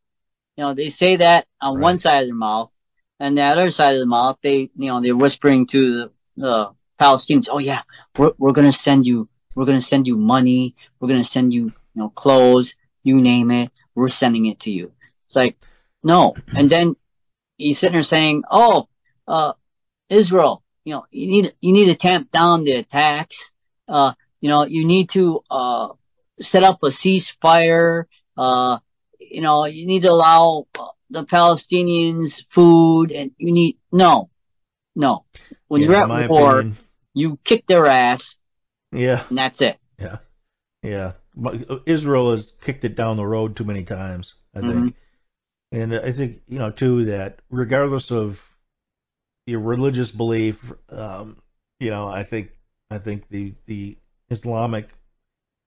you 0.56 0.64
know, 0.64 0.74
they 0.74 0.88
say 0.90 1.16
that 1.16 1.46
on 1.60 1.76
Right. 1.76 1.82
one 1.82 1.98
side 1.98 2.22
of 2.22 2.26
their 2.26 2.34
mouth, 2.34 2.72
and 3.20 3.38
the 3.38 3.42
other 3.42 3.70
side 3.70 3.94
of 3.94 4.00
the 4.00 4.06
mouth, 4.06 4.38
they, 4.42 4.70
you 4.76 4.88
know, 4.88 5.00
they're 5.00 5.16
whispering 5.16 5.66
to 5.68 5.94
the, 5.94 6.12
the 6.36 6.70
Palestinians, 7.00 7.48
oh 7.50 7.58
yeah, 7.58 7.82
we're, 8.16 8.32
we're 8.38 8.52
gonna 8.52 8.72
send 8.72 9.06
you, 9.06 9.28
we're 9.58 9.66
gonna 9.66 9.82
send 9.82 10.06
you 10.06 10.16
money, 10.16 10.76
we're 11.00 11.08
gonna 11.08 11.24
send 11.24 11.52
you, 11.52 11.64
you 11.66 11.72
know, 11.94 12.10
clothes, 12.10 12.76
you 13.02 13.20
name 13.20 13.50
it, 13.50 13.70
we're 13.94 14.08
sending 14.08 14.46
it 14.46 14.60
to 14.60 14.70
you. 14.70 14.92
It's 15.26 15.36
like, 15.36 15.56
no. 16.04 16.38
And 16.54 16.70
then 16.70 16.96
he's 17.56 17.78
sitting 17.78 17.94
there 17.94 18.02
saying, 18.04 18.44
oh, 18.50 18.88
uh, 19.26 19.54
Israel, 20.08 20.62
you 20.84 20.94
know, 20.94 21.06
you 21.10 21.26
need, 21.28 21.54
you 21.60 21.72
need 21.72 21.86
to 21.86 21.96
tamp 21.96 22.30
down 22.30 22.64
the 22.64 22.72
attacks, 22.72 23.50
uh, 23.88 24.12
you 24.40 24.48
know, 24.48 24.64
you 24.64 24.86
need 24.86 25.10
to, 25.10 25.42
uh, 25.50 25.88
set 26.40 26.64
up 26.64 26.82
a 26.84 26.86
ceasefire, 26.86 28.04
uh, 28.36 28.78
you 29.18 29.40
know, 29.42 29.66
you 29.66 29.86
need 29.86 30.02
to 30.02 30.12
allow 30.12 30.66
uh, 30.78 30.86
the 31.10 31.24
Palestinians 31.24 32.44
food 32.50 33.12
and 33.12 33.32
you 33.38 33.52
need, 33.52 33.76
no, 33.92 34.30
no. 34.96 35.24
When 35.68 35.82
Yeah, 35.82 35.88
you're 35.88 35.96
at 35.96 36.30
war, 36.30 36.60
opinion. 36.60 36.76
you 37.14 37.38
kick 37.44 37.66
their 37.66 37.86
ass 37.86 38.37
yeah, 38.92 39.24
and 39.28 39.38
that's 39.38 39.60
it. 39.62 39.78
yeah. 39.98 40.18
Yeah. 40.82 41.12
Israel 41.86 42.30
has 42.30 42.52
kicked 42.62 42.84
it 42.84 42.94
down 42.96 43.16
the 43.16 43.26
road 43.26 43.56
too 43.56 43.64
many 43.64 43.84
times, 43.84 44.34
I 44.54 44.60
think. 44.60 44.74
Mhm. 44.74 44.94
And 45.72 45.94
I 45.94 46.12
think 46.12 46.40
you 46.48 46.58
know 46.58 46.70
too 46.70 47.06
that 47.06 47.40
regardless 47.50 48.10
of 48.10 48.40
your 49.46 49.60
religious 49.60 50.10
belief, 50.10 50.72
um, 50.88 51.36
you 51.80 51.90
know, 51.90 52.08
I 52.08 52.22
think 52.22 52.50
I 52.90 52.98
think 52.98 53.28
the 53.28 53.54
the 53.66 53.98
Islamic 54.30 54.88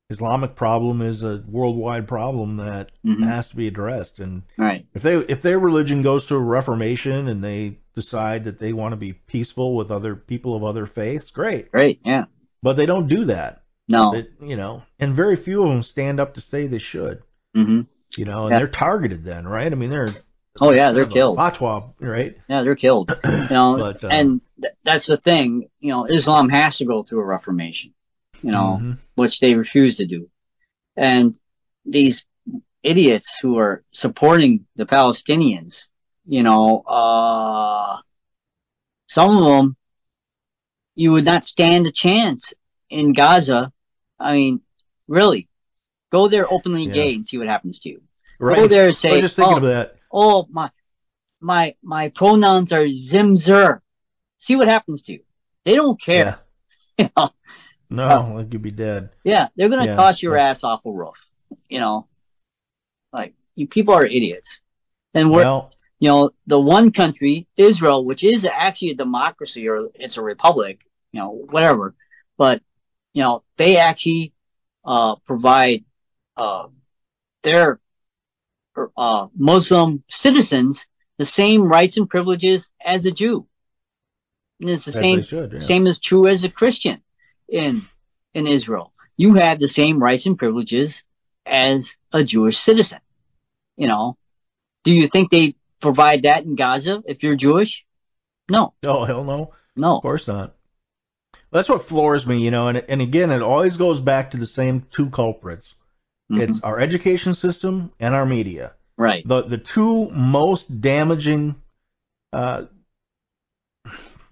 Islamic 0.10 0.56
problem 0.56 1.02
is 1.02 1.24
a 1.24 1.44
worldwide 1.48 2.08
problem 2.08 2.58
that 2.58 2.92
Mhm. 3.06 3.24
has 3.24 3.48
to 3.50 3.56
be 3.56 3.68
addressed. 3.68 4.20
And 4.20 4.44
Right. 4.58 4.86
if 4.94 5.04
they 5.04 5.18
if 5.18 5.42
their 5.42 5.60
religion 5.60 6.02
goes 6.02 6.28
to 6.28 6.36
a 6.36 6.40
reformation 6.40 7.28
and 7.28 7.44
they 7.44 7.80
decide 7.96 8.46
that 8.46 8.60
they 8.60 8.74
want 8.74 8.94
to 8.94 8.98
be 8.98 9.14
peaceful 9.14 9.76
with 9.76 9.92
other 9.92 10.16
people 10.16 10.56
of 10.56 10.64
other 10.64 10.86
faiths, 10.86 11.32
great. 11.32 11.72
Great. 11.72 12.00
Yeah. 12.04 12.26
But 12.64 12.78
they 12.78 12.86
don't 12.86 13.08
do 13.08 13.26
that. 13.26 13.64
No. 13.88 14.14
You 14.42 14.56
know, 14.56 14.84
and 15.00 15.16
very 15.16 15.36
few 15.36 15.64
of 15.64 15.70
them 15.70 15.84
stand 15.84 16.20
up 16.20 16.36
to 16.36 16.42
say 16.42 16.68
they 16.68 16.78
should. 16.78 17.24
Mm-hmm. 17.56 17.82
You 18.18 18.26
know, 18.26 18.44
and 18.46 18.52
Yeah. 18.52 18.60
they're 18.60 18.68
targeted 18.68 19.24
then, 19.24 19.48
right? 19.48 19.72
I 19.72 19.76
mean, 19.76 19.90
they're 19.90 20.16
Oh 20.60 20.72
yeah, 20.72 20.92
they're 20.92 21.06
kind 21.06 21.08
of 21.08 21.12
a 21.12 21.14
killed. 21.14 21.38
Fatwa, 21.38 21.94
right? 22.00 22.38
Yeah, 22.50 22.62
they're 22.64 22.76
killed. 22.76 23.18
You 23.26 23.48
know, 23.50 23.78
But, 23.78 24.04
uh, 24.04 24.10
and 24.10 24.42
th- 24.62 24.74
that's 24.84 25.06
the 25.08 25.18
thing. 25.18 25.70
You 25.80 25.90
know, 25.94 26.06
Islam 26.06 26.50
has 26.50 26.78
to 26.78 26.86
go 26.86 27.04
through 27.04 27.22
a 27.22 27.26
reformation. 27.26 27.94
You 28.44 28.52
know, 28.52 28.80
Mhm. 28.82 28.98
which 29.16 29.40
they 29.40 29.56
refuse 29.56 29.98
to 29.98 30.06
do. 30.06 30.30
And 30.98 31.38
these 31.86 32.26
idiots 32.84 33.38
who 33.42 33.58
are 33.60 33.84
supporting 33.92 34.66
the 34.76 34.86
Palestinians, 34.86 35.84
you 36.26 36.44
know, 36.44 36.80
uh, 36.82 37.98
some 39.08 39.38
of 39.38 39.44
them, 39.44 39.76
you 40.96 41.12
would 41.14 41.26
not 41.26 41.44
stand 41.44 41.88
a 41.88 41.92
chance 41.92 42.54
in 42.90 43.14
Gaza. 43.14 43.72
I 44.20 44.34
mean, 44.34 44.62
really, 45.08 45.48
go 46.12 46.28
there 46.28 46.52
openly 46.52 46.86
Yeah. 46.86 46.94
gay 46.94 47.16
and 47.16 47.26
see 47.26 47.38
what 47.38 47.48
happens 47.48 47.80
to 47.80 47.90
you. 47.90 48.02
Right. 48.40 48.56
Go 48.58 48.68
there 48.68 48.88
and 48.88 48.96
say, 48.96 49.24
oh, 49.40 49.88
oh, 50.12 50.48
my, 50.50 50.72
my, 51.40 51.76
my 51.82 52.10
pronouns 52.10 52.72
are 52.72 52.86
Zimzer. 52.86 53.82
See 54.38 54.56
what 54.56 54.68
happens 54.68 55.04
to 55.04 55.14
you. 55.14 55.24
They 55.66 55.76
don't 55.76 56.00
care. 56.02 56.40
You 56.98 57.10
know? 57.18 57.30
No, 57.90 58.04
Uh, 58.04 58.34
like 58.36 58.54
you'd 58.54 58.62
be 58.62 58.70
dead. 58.70 59.10
Yeah, 59.24 59.48
they're 59.56 59.70
gonna 59.70 59.86
Yeah, 59.86 59.96
toss 59.96 60.22
your 60.22 60.38
ass 60.38 60.64
off 60.64 60.86
a 60.86 60.92
roof. 60.92 61.16
You 61.68 61.80
know, 61.80 62.08
like 63.12 63.34
you 63.56 63.68
people 63.68 63.94
are 63.96 64.06
idiots. 64.06 64.60
And 65.14 65.32
we're, 65.32 65.44
Well, 65.44 65.72
you 66.02 66.08
know, 66.10 66.32
the 66.48 66.60
one 66.60 66.92
country, 66.92 67.48
Israel, 67.56 68.04
which 68.04 68.24
is 68.24 68.44
actually 68.44 68.90
a 68.90 68.96
democracy 68.96 69.70
or 69.70 69.90
it's 69.94 70.18
a 70.18 70.24
republic, 70.24 70.84
you 71.12 71.20
know, 71.20 71.30
whatever. 71.30 71.94
But 72.40 72.64
you 73.14 73.22
know, 73.22 73.44
they 73.58 73.78
actually 73.78 74.34
uh, 74.84 75.18
provide 75.18 75.86
uh, 76.36 76.70
their 77.44 77.80
uh, 78.98 79.28
Muslim 79.38 80.04
citizens 80.10 80.88
the 81.20 81.26
same 81.26 81.62
rights 81.62 81.98
and 81.98 82.10
privileges 82.10 82.72
as 82.84 83.06
a 83.06 83.12
Jew. 83.12 83.46
And 84.60 84.72
it's 84.72 84.86
the 84.86 84.94
as 84.94 84.98
same 84.98 85.22
should. 85.22 85.54
Yeah. 85.54 85.60
same 85.60 85.86
is 85.86 86.00
true 86.00 86.26
as 86.26 86.44
a 86.44 86.50
Christian 86.50 87.04
in 87.48 87.88
in 88.34 88.48
Israel. 88.48 88.92
You 89.18 89.36
have 89.36 89.60
the 89.60 89.68
same 89.68 90.02
rights 90.02 90.26
and 90.26 90.36
privileges 90.36 91.04
as 91.46 91.96
a 92.12 92.24
Jewish 92.24 92.58
citizen. 92.58 93.02
You 93.78 93.88
know, 93.88 94.18
do 94.84 94.92
you 94.92 95.08
think 95.08 95.30
they 95.30 95.56
provide 95.82 96.24
that 96.24 96.44
in 96.46 96.56
Gaza 96.56 97.04
if 97.06 97.24
you're 97.24 97.36
Jewish? 97.36 97.86
No, 98.50 98.74
Oh 98.84 99.04
hell 99.06 99.24
no, 99.24 99.54
No. 99.76 99.98
of 99.98 100.02
course 100.02 100.28
not. 100.28 100.56
That's 101.52 101.68
what 101.70 101.84
floors 101.84 102.26
me, 102.26 102.40
you 102.44 102.52
know. 102.52 102.68
And 102.70 102.78
and 102.88 103.02
again, 103.02 103.32
it 103.32 103.42
always 103.42 103.78
goes 103.78 104.00
back 104.00 104.32
to 104.32 104.38
the 104.38 104.48
same 104.48 104.86
two 104.92 105.10
culprits. 105.10 105.74
Mhm. 106.32 106.42
It's 106.42 106.62
our 106.62 106.80
education 106.80 107.34
system 107.34 107.92
and 108.00 108.16
our 108.16 108.26
media. 108.26 108.74
right. 108.98 109.28
The 109.28 109.42
the 109.44 109.58
two 109.58 110.10
most 110.12 110.80
damaging, 110.82 111.56
uh, 112.32 112.66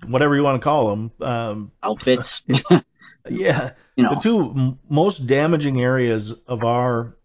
whatever 0.07 0.35
you 0.35 0.43
want 0.43 0.61
to 0.61 0.63
call 0.63 0.89
them, 0.89 1.11
um, 1.21 1.71
Outfits. 1.83 2.41
yeah, 3.29 3.71
you 3.95 4.03
know. 4.03 4.11
the 4.15 4.19
two 4.21 4.39
m- 4.39 4.79
most 4.89 5.27
damaging 5.27 5.81
areas 5.81 6.31
of 6.47 6.63
our 6.63 7.15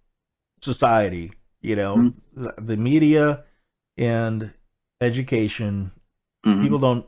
society, 0.62 1.32
you 1.60 1.76
know, 1.76 1.96
Mhm. 1.96 2.14
the, 2.34 2.54
the 2.62 2.76
media 2.76 3.44
and 3.96 4.52
education. 5.00 5.90
Mhm. 6.46 6.62
People 6.62 6.78
don't 6.78 7.06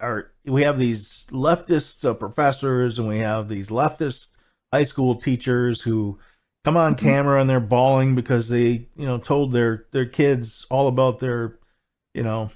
are 0.00 0.32
we 0.44 0.62
have 0.62 0.78
these 0.78 1.26
leftist 1.30 2.04
uh, 2.08 2.14
professors 2.14 2.98
and 2.98 3.08
we 3.08 3.18
have 3.18 3.48
these 3.48 3.68
leftist 3.68 4.28
high 4.72 4.84
school 4.84 5.16
teachers 5.16 5.80
who 5.80 6.18
come 6.64 6.76
on 6.76 6.94
Mhm. 6.94 6.98
camera 6.98 7.40
and 7.40 7.50
they're 7.50 7.60
bawling 7.60 8.14
because 8.14 8.48
they 8.48 8.88
you 8.96 9.06
know 9.06 9.18
told 9.18 9.52
their 9.52 9.86
their 9.90 10.06
kids 10.06 10.64
all 10.70 10.88
about 10.88 11.18
their 11.18 11.58
you 12.14 12.22
know 12.22 12.50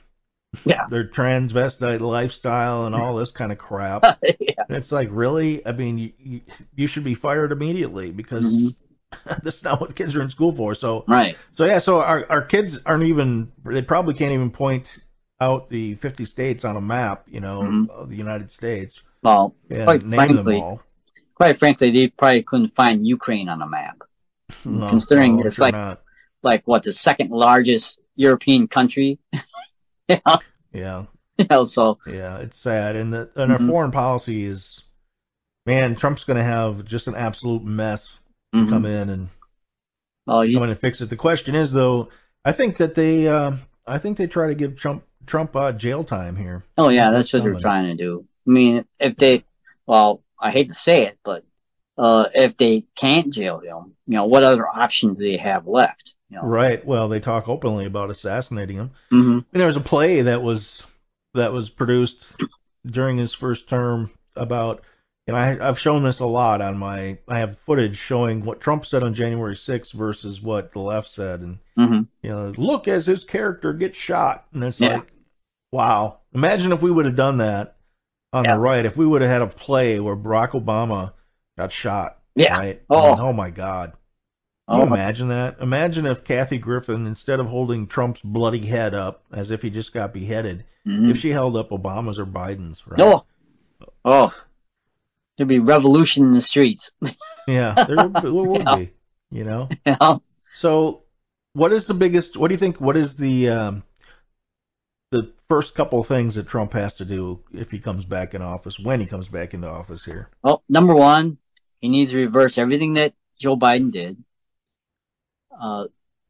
Yeah. 0.64 0.86
their 0.88 1.06
transvestite 1.08 2.00
lifestyle 2.00 2.86
and 2.86 2.94
all 2.94 3.16
this 3.16 3.30
kind 3.30 3.52
of 3.52 3.58
crap. 3.58 4.02
yeah. 4.40 4.64
And 4.68 4.76
it's 4.76 4.90
like, 4.92 5.08
really? 5.12 5.64
I 5.66 5.72
mean, 5.72 5.98
you, 5.98 6.12
you, 6.18 6.40
you 6.74 6.86
should 6.86 7.04
be 7.04 7.14
fired 7.14 7.52
immediately 7.52 8.10
because 8.10 8.44
Mhm. 8.44 8.74
that's 9.42 9.62
not 9.62 9.80
what 9.80 9.94
kids 9.94 10.14
are 10.16 10.22
in 10.22 10.30
school 10.30 10.52
for. 10.52 10.74
So, 10.74 11.04
Right. 11.08 11.36
so 11.54 11.64
yeah, 11.64 11.78
so 11.78 12.00
our, 12.00 12.26
our 12.30 12.42
kids 12.42 12.78
aren't 12.84 13.04
even, 13.04 13.52
they 13.64 13.82
probably 13.82 14.14
can't 14.14 14.32
even 14.32 14.50
point 14.50 14.98
out 15.40 15.68
the 15.70 15.94
50 15.96 16.24
states 16.24 16.64
on 16.64 16.76
a 16.76 16.80
map, 16.80 17.24
you 17.28 17.40
know, 17.40 17.62
Mhm. 17.62 17.90
of 17.90 18.10
the 18.10 18.16
United 18.16 18.50
States 18.50 19.00
Well, 19.22 19.54
Quite 19.68 20.02
frankly, 20.02 20.62
quite 21.34 21.58
frankly, 21.58 21.90
they 21.90 22.08
probably 22.08 22.42
couldn't 22.42 22.74
find 22.74 23.06
Ukraine 23.06 23.48
on 23.48 23.62
a 23.62 23.66
map. 23.66 24.02
No, 24.64 24.88
considering 24.88 25.36
no, 25.36 25.44
it's 25.46 25.56
sure 25.56 25.66
like- 25.66 25.74
not. 25.74 26.02
Like 26.42 26.62
what 26.66 26.84
the 26.84 26.92
second 26.92 27.30
largest 27.30 27.98
European 28.14 28.68
country. 28.68 29.18
yeah. 30.08 30.18
Yeah, 30.72 31.04
You 31.36 31.46
know, 31.50 31.64
so 31.64 31.98
yeah, 32.06 32.38
it's 32.38 32.56
sad. 32.58 32.94
And 32.94 33.12
the, 33.12 33.28
and 33.34 33.50
our 33.50 33.58
Mhm. 33.58 33.68
foreign 33.68 33.90
policy 33.90 34.44
is, 34.44 34.80
man, 35.66 35.96
Trump's 35.96 36.22
going 36.24 36.36
to 36.36 36.44
have 36.44 36.84
just 36.84 37.08
an 37.08 37.16
absolute 37.16 37.64
mess 37.64 38.16
mhm. 38.54 38.68
come 38.68 38.86
in 38.86 39.10
and 39.10 39.28
well, 40.26 40.44
you, 40.44 40.54
come 40.54 40.64
in 40.64 40.70
and 40.70 40.80
fix 40.80 41.00
it. 41.00 41.10
The 41.10 41.16
question 41.16 41.54
is 41.54 41.72
though, 41.72 42.08
I 42.44 42.52
think 42.52 42.78
that 42.78 42.94
they, 42.94 43.26
uh, 43.26 43.52
I 43.86 43.98
think 43.98 44.18
they 44.18 44.26
try 44.26 44.48
to 44.48 44.54
give 44.54 44.76
Trump 44.76 45.04
Trump 45.26 45.54
uh, 45.56 45.72
jail 45.72 46.04
time 46.04 46.36
here. 46.36 46.64
Oh 46.76 46.88
yeah, 46.88 47.10
that's 47.10 47.32
what 47.32 47.42
they're 47.42 47.54
trying 47.54 47.86
to 47.86 47.94
do. 47.94 48.26
I 48.46 48.50
mean, 48.50 48.84
if 48.98 49.16
they, 49.16 49.44
well, 49.86 50.22
I 50.40 50.50
hate 50.50 50.68
to 50.68 50.74
say 50.74 51.06
it, 51.06 51.18
but 51.22 51.44
uh, 51.98 52.28
if 52.34 52.56
they 52.56 52.84
can't 52.94 53.32
jail 53.32 53.58
him, 53.58 53.94
you 54.06 54.14
know, 54.14 54.26
what 54.26 54.44
other 54.44 54.66
options 54.66 55.18
do 55.18 55.24
they 55.24 55.36
have 55.36 55.66
left? 55.66 56.14
You 56.30 56.36
know, 56.36 56.44
Right. 56.44 56.84
Well, 56.84 57.08
they 57.08 57.20
talk 57.20 57.48
openly 57.48 57.86
about 57.86 58.10
assassinating 58.10 58.76
him. 58.76 58.90
hmm 59.10 59.32
And 59.32 59.44
there 59.52 59.66
was 59.66 59.76
a 59.76 59.80
play 59.80 60.22
that 60.22 60.42
was 60.42 60.84
that 61.34 61.52
was 61.52 61.70
produced 61.70 62.26
during 62.86 63.18
his 63.18 63.34
first 63.34 63.68
term 63.68 64.10
about, 64.34 64.82
and 65.28 65.36
I, 65.36 65.58
I've 65.68 65.78
shown 65.78 66.02
this 66.02 66.18
a 66.20 66.26
lot 66.26 66.60
on 66.60 66.76
my. 66.78 67.18
I 67.28 67.38
have 67.38 67.58
footage 67.60 67.96
showing 67.96 68.44
what 68.44 68.60
Trump 68.60 68.84
said 68.86 69.04
on 69.04 69.14
January 69.14 69.54
6th 69.54 69.92
versus 69.92 70.42
what 70.42 70.72
the 70.72 70.80
left 70.80 71.08
said, 71.08 71.40
and 71.40 71.58
hmm 71.76 72.00
you 72.22 72.30
know, 72.30 72.52
look 72.56 72.88
as 72.88 73.06
his 73.06 73.22
character 73.24 73.72
gets 73.72 73.96
shot, 73.96 74.46
and 74.52 74.64
it's 74.64 74.80
Yeah. 74.80 74.94
like, 74.96 75.12
wow. 75.70 76.18
Imagine 76.34 76.72
if 76.72 76.82
we 76.82 76.90
would 76.90 77.04
have 77.04 77.14
done 77.16 77.38
that 77.38 77.76
on 78.32 78.44
Yeah. 78.44 78.54
the 78.54 78.60
right. 78.60 78.84
If 78.84 78.96
we 78.96 79.06
would 79.06 79.22
have 79.22 79.30
had 79.30 79.42
a 79.42 79.46
play 79.46 80.00
where 80.00 80.16
Barack 80.16 80.50
Obama 80.50 81.12
got 81.56 81.70
shot. 81.72 82.18
Yeah. 82.34 82.58
Right. 82.58 82.82
Oh. 82.90 82.98
I 82.98 83.10
mean, 83.10 83.20
oh 83.20 83.32
my 83.32 83.50
God. 83.50 83.92
Can 84.68 84.76
Oh 84.80 84.84
you 84.84 84.90
my- 84.90 84.96
imagine 84.96 85.28
that? 85.28 85.56
Imagine 85.60 86.06
if 86.06 86.24
Kathy 86.24 86.58
Griffin, 86.58 87.06
instead 87.06 87.40
of 87.40 87.46
holding 87.46 87.86
Trump's 87.86 88.20
bloody 88.22 88.64
head 88.66 88.94
up 88.94 89.24
as 89.32 89.50
if 89.50 89.62
he 89.62 89.70
just 89.70 89.92
got 89.94 90.12
beheaded, 90.12 90.64
Mhm. 90.86 91.10
if 91.10 91.18
she 91.18 91.30
held 91.30 91.56
up 91.56 91.70
Obama's 91.70 92.18
or 92.18 92.26
Biden's, 92.26 92.86
right? 92.86 92.98
No. 92.98 93.24
Oh, 94.04 94.34
there'd 95.38 95.48
be 95.48 95.60
revolution 95.60 96.24
in 96.24 96.32
the 96.32 96.40
streets. 96.42 96.90
Yeah, 97.46 97.72
there, 97.74 98.08
there 98.08 98.32
would 98.32 98.60
Yeah. 98.66 98.76
be. 98.76 98.90
You 99.30 99.44
know. 99.44 99.68
Know? 99.86 100.22
So, 100.52 101.02
what 101.54 101.72
is 101.72 101.86
the 101.86 101.94
biggest? 101.94 102.36
What 102.36 102.48
do 102.48 102.54
you 102.54 102.58
think? 102.58 102.80
What 102.80 102.96
is 102.96 103.16
the 103.16 103.48
um, 103.50 103.82
the 105.12 105.32
first 105.48 105.74
couple 105.74 106.00
of 106.00 106.06
things 106.06 106.34
that 106.34 106.46
Trump 106.48 106.72
has 106.74 106.94
to 106.94 107.04
do 107.04 107.40
if 107.52 107.70
he 107.70 107.78
comes 107.78 108.04
back 108.04 108.34
in 108.34 108.42
office? 108.42 108.78
When 108.78 109.00
he 109.00 109.06
comes 109.06 109.28
back 109.28 109.54
into 109.54 109.68
office 109.68 110.04
here? 110.04 110.28
Well, 110.42 110.62
number 110.68 110.94
one, 110.94 111.38
he 111.80 111.88
needs 111.88 112.10
to 112.12 112.18
reverse 112.18 112.58
everything 112.58 112.94
that 112.94 113.14
Joe 113.38 113.56
Biden 113.56 113.90
did. 113.90 114.22
Uh, 115.58 115.86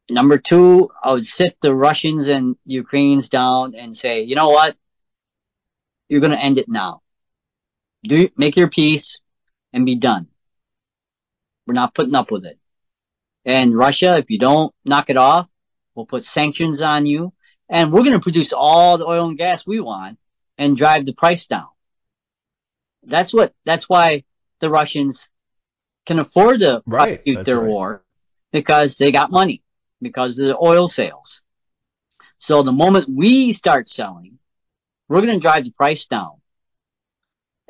number 0.09 0.37
two, 0.37 0.89
I 1.03 1.11
would 1.11 1.25
sit 1.25 1.57
the 1.61 1.73
Russians 1.73 2.27
and 2.27 2.55
Ukrainians 2.65 3.29
down 3.29 3.75
and 3.75 3.95
say, 3.95 4.23
you 4.23 4.35
know 4.35 4.49
what? 4.49 4.75
You're 6.09 6.21
going 6.21 6.31
to 6.31 6.43
end 6.43 6.57
it 6.57 6.67
now. 6.67 7.01
Do 8.03 8.29
make 8.37 8.55
your 8.55 8.69
peace 8.69 9.19
and 9.73 9.85
be 9.85 9.95
done. 9.95 10.27
We're 11.67 11.73
not 11.73 11.93
putting 11.93 12.15
up 12.15 12.31
with 12.31 12.45
it. 12.45 12.57
And 13.45 13.75
Russia, 13.75 14.17
if 14.17 14.29
you 14.29 14.39
don't 14.39 14.73
knock 14.85 15.09
it 15.09 15.17
off, 15.17 15.47
we'll 15.95 16.05
put 16.05 16.23
sanctions 16.23 16.81
on 16.81 17.05
you 17.05 17.33
and 17.69 17.91
we're 17.91 18.03
going 18.03 18.13
to 18.13 18.19
produce 18.19 18.53
all 18.53 18.97
the 18.97 19.05
oil 19.05 19.27
and 19.27 19.37
gas 19.37 19.65
we 19.67 19.79
want 19.79 20.17
and 20.57 20.77
drive 20.77 21.05
the 21.05 21.13
price 21.13 21.45
down. 21.47 21.67
That's 23.03 23.33
what, 23.33 23.53
that's 23.65 23.89
why 23.89 24.23
the 24.59 24.69
Russians 24.69 25.27
can 26.05 26.19
afford 26.19 26.59
to 26.61 26.83
Right, 26.85 27.25
prosecute 27.25 27.45
their 27.45 27.61
right. 27.61 27.63
war 27.63 28.03
because 28.51 28.97
they 28.97 29.11
got 29.11 29.31
money 29.31 29.63
because 30.01 30.39
of 30.39 30.47
the 30.47 30.57
oil 30.57 30.87
sales. 30.87 31.41
So 32.39 32.63
the 32.63 32.71
moment 32.71 33.09
we 33.09 33.53
start 33.53 33.87
selling, 33.89 34.39
we're 35.07 35.21
going 35.21 35.33
to 35.33 35.39
drive 35.39 35.65
the 35.65 35.71
price 35.71 36.05
down 36.05 36.38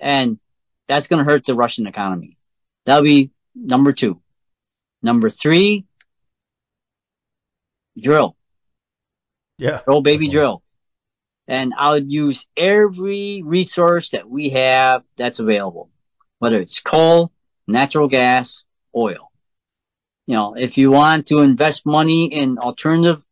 and 0.02 0.40
that's 0.88 1.08
going 1.08 1.24
to 1.24 1.30
hurt 1.30 1.46
the 1.46 1.56
Russian 1.56 1.88
economy. 1.88 2.38
That'll 2.86 3.04
be 3.04 3.32
number 3.56 3.94
two. 3.94 4.22
Number 5.02 5.30
three, 5.30 5.86
drill. 7.98 8.36
Yeah. 9.58 9.82
Drill, 9.86 10.02
baby, 10.02 10.26
Definitely. 10.26 10.32
drill. 10.32 10.64
And 11.48 11.74
I'll 11.78 11.98
use 11.98 12.46
every 12.56 13.42
resource 13.44 14.12
that 14.12 14.30
we 14.30 14.50
have 14.50 15.04
that's 15.16 15.40
available, 15.40 15.90
whether 16.40 16.60
it's 16.60 16.80
coal, 16.80 17.32
natural 17.68 18.08
gas, 18.08 18.64
oil. 18.96 19.32
You 20.28 20.36
know, 20.36 20.56
if 20.56 20.78
you 20.78 20.92
want 20.92 21.28
to 21.28 21.40
invest 21.40 21.86
money 21.86 22.26
in 22.26 22.60
alternative 22.60 23.24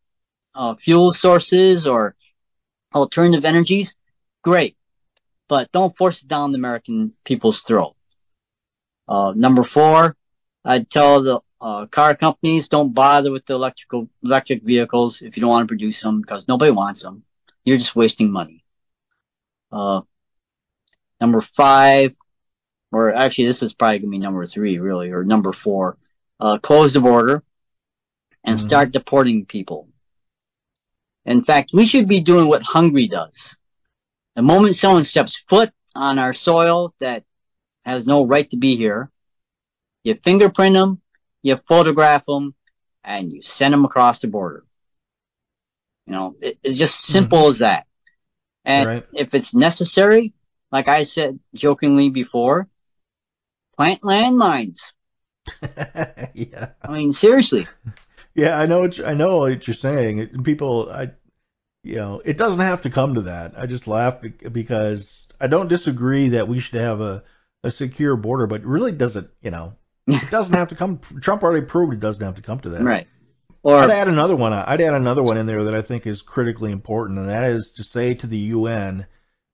uh, 0.55 0.75
fuel 0.75 1.13
sources 1.13 1.85
or 1.85 2.15
alternative 2.93 3.45
energies, 3.45 3.95
great. 4.41 4.76
But 5.47 5.71
don't 5.71 5.95
force 5.95 6.23
it 6.23 6.27
down 6.27 6.51
the 6.51 6.57
American 6.57 7.13
people's 7.23 7.61
throat. 7.61 7.95
Uh, 9.07 9.33
number 9.35 9.63
four, 9.63 10.15
I'd 10.65 10.89
tell 10.89 11.21
the 11.21 11.39
uh, 11.61 11.85
car 11.87 12.15
companies 12.15 12.69
don't 12.69 12.93
bother 12.93 13.31
with 13.31 13.45
the 13.45 13.53
electrical 13.53 14.09
electric 14.23 14.63
vehicles 14.63 15.21
if 15.21 15.37
you 15.37 15.41
don't 15.41 15.49
want 15.49 15.63
to 15.63 15.67
produce 15.67 16.01
them 16.01 16.21
because 16.21 16.47
nobody 16.47 16.71
wants 16.71 17.01
them. 17.01 17.23
You're 17.63 17.77
just 17.77 17.95
wasting 17.95 18.31
money. 18.31 18.63
Uh, 19.71 20.01
number 21.19 21.41
five, 21.41 22.15
or 22.91 23.13
actually 23.13 23.45
this 23.45 23.63
is 23.63 23.73
probably 23.73 23.99
gonna 23.99 24.11
be 24.11 24.19
number 24.19 24.45
three, 24.45 24.77
really, 24.77 25.11
or 25.11 25.23
number 25.23 25.53
four. 25.53 25.97
Uh, 26.39 26.57
close 26.59 26.93
the 26.93 26.99
border 27.01 27.43
and 28.43 28.59
Mhm. 28.59 28.61
start 28.61 28.91
deporting 28.91 29.45
people. 29.45 29.89
In 31.25 31.43
fact, 31.43 31.71
we 31.73 31.85
should 31.85 32.07
be 32.07 32.21
doing 32.21 32.47
what 32.47 32.61
Hungary 32.61 33.07
does. 33.07 33.56
The 34.37 34.43
moment 34.43 34.75
someone 34.75 35.03
steps 35.03 35.35
foot 35.35 35.71
on 35.95 36.19
our 36.19 36.31
soil 36.31 36.93
that 36.99 37.23
has 37.83 38.05
no 38.05 38.23
right 38.23 38.47
to 38.51 38.57
be 38.57 38.75
here, 38.75 39.09
you 40.03 40.13
fingerprint 40.13 40.75
them, 40.75 41.01
you 41.41 41.59
photograph 41.67 42.27
them, 42.27 42.53
and 43.03 43.33
you 43.33 43.41
send 43.41 43.73
them 43.73 43.83
across 43.83 44.19
the 44.19 44.27
border. 44.27 44.63
You 46.05 46.13
know, 46.13 46.35
it, 46.39 46.59
it's 46.61 46.77
just 46.77 47.01
mm-hmm. 47.01 47.13
simple 47.13 47.47
as 47.47 47.59
that. 47.59 47.87
And 48.63 48.87
Right. 48.87 49.07
if 49.11 49.33
it's 49.33 49.55
necessary, 49.55 50.33
like 50.71 50.87
I 50.87 51.01
said 51.01 51.39
jokingly 51.55 52.11
before, 52.11 52.67
plant 53.75 54.01
landmines. 54.01 54.81
yeah. 56.35 56.73
I 56.83 56.91
mean, 56.91 57.11
seriously. 57.11 57.67
Yeah, 58.35 58.59
I 58.59 58.67
know 58.67 58.81
what 58.81 58.99
I 58.99 59.15
know 59.15 59.37
what 59.39 59.65
you're 59.65 59.73
saying. 59.73 60.43
People, 60.43 60.91
I, 60.91 61.09
you 61.87 61.95
know, 61.95 62.21
it 62.25 62.37
doesn't 62.37 62.59
have 62.59 62.81
to 62.81 62.89
come 62.89 63.15
to 63.15 63.21
that. 63.23 63.53
I 63.57 63.65
just 63.65 63.87
laugh 63.87 64.17
because 64.51 65.27
I 65.39 65.47
don't 65.47 65.69
disagree 65.69 66.29
that 66.29 66.47
we 66.47 66.59
should 66.59 66.81
have 66.81 67.01
a 67.01 67.23
a 67.63 67.71
secure 67.71 68.15
border, 68.15 68.45
but 68.45 68.63
really 68.63 68.91
doesn't. 68.91 69.29
You 69.41 69.51
know, 69.51 69.73
it 70.05 70.29
doesn't 70.29 70.53
have 70.53 70.67
to 70.69 70.75
come. 70.75 70.99
Trump 71.21 71.43
already 71.43 71.65
proved 71.65 71.93
it 71.93 71.99
doesn't 71.99 72.23
have 72.23 72.35
to 72.35 72.41
come 72.41 72.59
to 72.61 72.69
that. 72.69 72.83
Right. 72.83 73.07
Or, 73.63 73.75
I'd 73.77 73.89
add 73.89 74.07
another 74.07 74.35
one. 74.35 74.53
I'd 74.53 74.81
add 74.81 74.93
another 74.93 75.23
one 75.23 75.37
in 75.37 75.45
there 75.45 75.63
that 75.65 75.73
I 75.73 75.81
think 75.81 76.05
is 76.05 76.21
critically 76.21 76.71
important, 76.71 77.19
and 77.19 77.29
that 77.29 77.43
is 77.45 77.71
to 77.71 77.83
say 77.83 78.13
to 78.13 78.27
the 78.27 78.37
UN, 78.37 79.05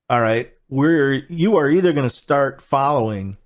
all 0.10 0.22
right, 0.22 0.52
we're 0.70 1.14
you 1.30 1.58
are 1.58 1.70
either 1.70 1.94
going 1.94 2.08
to 2.10 2.16
start 2.16 2.62
following 2.62 3.38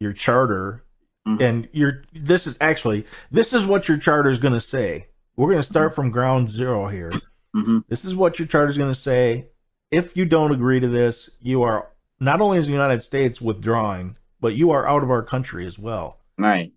your 0.00 0.12
charter, 0.12 0.82
Mhm. 1.28 1.40
and 1.40 1.68
you're 1.72 2.02
this 2.12 2.46
is 2.46 2.56
actually 2.60 3.06
this 3.30 3.52
is 3.52 3.66
what 3.66 3.88
your 3.88 3.98
charter 3.98 4.30
is 4.30 4.38
going 4.38 4.54
to 4.54 4.60
say. 4.60 5.06
We're 5.36 5.50
going 5.50 5.62
to 5.62 5.66
start 5.66 5.94
from 5.94 6.10
ground 6.10 6.48
zero 6.48 6.86
here. 6.88 7.12
Mhm. 7.54 7.84
This 7.88 8.04
is 8.04 8.16
what 8.16 8.38
your 8.38 8.48
charter 8.48 8.68
is 8.70 8.78
going 8.78 8.90
to 8.92 8.98
say. 8.98 9.48
If 9.90 10.16
you 10.16 10.24
don't 10.24 10.52
agree 10.52 10.80
to 10.80 10.88
this, 10.88 11.28
you 11.40 11.62
are 11.62 11.88
not 12.18 12.40
only 12.40 12.58
is 12.58 12.66
the 12.66 12.72
United 12.72 13.02
States 13.02 13.40
withdrawing, 13.40 14.16
but 14.40 14.54
you 14.54 14.70
are 14.70 14.86
out 14.88 15.02
of 15.02 15.10
our 15.10 15.22
country 15.22 15.66
as 15.66 15.78
well. 15.78 16.18
Right. 16.38 16.72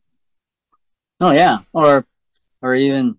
Oh 1.22 1.32
yeah. 1.32 1.60
Or, 1.72 2.06
or 2.62 2.76
even 2.76 3.18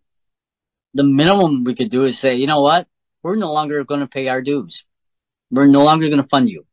the 0.92 1.04
minimum 1.04 1.64
we 1.64 1.74
could 1.74 1.90
do 1.90 2.04
is 2.04 2.18
say, 2.18 2.36
you 2.36 2.46
know 2.46 2.60
what? 2.60 2.86
We're 3.22 3.36
no 3.36 3.52
longer 3.52 3.84
going 3.84 4.00
to 4.00 4.06
pay 4.06 4.28
our 4.28 4.42
dues. 4.42 4.84
We're 5.50 5.66
no 5.66 5.84
longer 5.84 6.08
going 6.08 6.22
to 6.22 6.28
fund 6.28 6.48
you. 6.48 6.66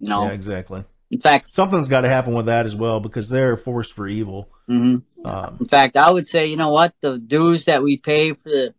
You 0.00 0.08
know, 0.08 0.24
Yeah, 0.24 0.32
exactly. 0.32 0.84
in 1.10 1.20
fact, 1.20 1.52
Something's 1.54 1.88
got 1.88 2.00
to 2.02 2.08
happen 2.08 2.34
with 2.34 2.46
that 2.46 2.66
as 2.66 2.74
well 2.74 3.00
because 3.00 3.28
they're 3.28 3.56
forced 3.56 3.92
for 3.92 4.06
evil. 4.08 4.48
mhm. 4.68 5.02
Um, 5.24 5.56
in 5.60 5.66
fact, 5.66 5.96
I 5.96 6.10
would 6.10 6.26
say, 6.26 6.46
you 6.46 6.56
know 6.56 6.70
what? 6.72 6.94
The 7.00 7.18
dues 7.18 7.66
that 7.66 7.82
we 7.82 7.96
pay 7.96 8.32
for 8.32 8.48
the, 8.48 8.74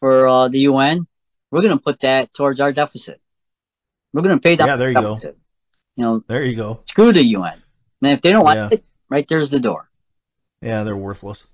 for, 0.00 0.28
uh, 0.28 0.48
the 0.48 0.60
UN, 0.60 1.06
we're 1.50 1.62
going 1.62 1.76
to 1.76 1.82
put 1.82 2.00
that 2.00 2.32
towards 2.34 2.60
our 2.60 2.72
deficit. 2.72 3.20
We're 4.12 4.22
going 4.22 4.36
to 4.36 4.40
pay 4.42 4.56
that 4.56 4.66
Yeah, 4.66 4.76
there 4.76 4.90
you 4.90 5.00
go. 5.00 5.16
You 5.96 6.04
know, 6.04 6.24
there 6.28 6.44
you 6.44 6.56
go. 6.56 6.80
screw 6.86 7.12
the 7.12 7.22
UN. 7.24 7.62
And 8.02 8.12
if 8.12 8.20
they 8.20 8.30
don't 8.32 8.44
want 8.44 8.58
Yeah. 8.58 8.68
it, 8.72 8.84
right 9.08 9.26
there's 9.28 9.50
the 9.50 9.60
door. 9.60 9.88
Yeah, 10.62 10.84
they're 10.84 10.96
worthless. 10.96 11.44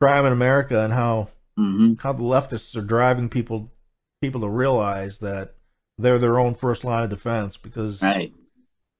crime 0.02 0.26
in 0.26 0.34
America 0.34 0.80
and 0.84 0.94
how 0.94 1.30
hmm 1.58 1.94
how 2.00 2.14
the 2.14 2.24
leftists 2.24 2.76
are 2.76 2.82
driving 2.82 3.30
people 3.30 3.70
people 4.22 4.42
to 4.42 4.50
realize 4.50 5.20
that 5.20 5.54
they're 5.98 6.20
their 6.20 6.40
own 6.40 6.56
first 6.56 6.84
line 6.84 7.04
of 7.04 7.10
defense 7.10 7.58
because 7.58 8.02
Right. 8.02 8.34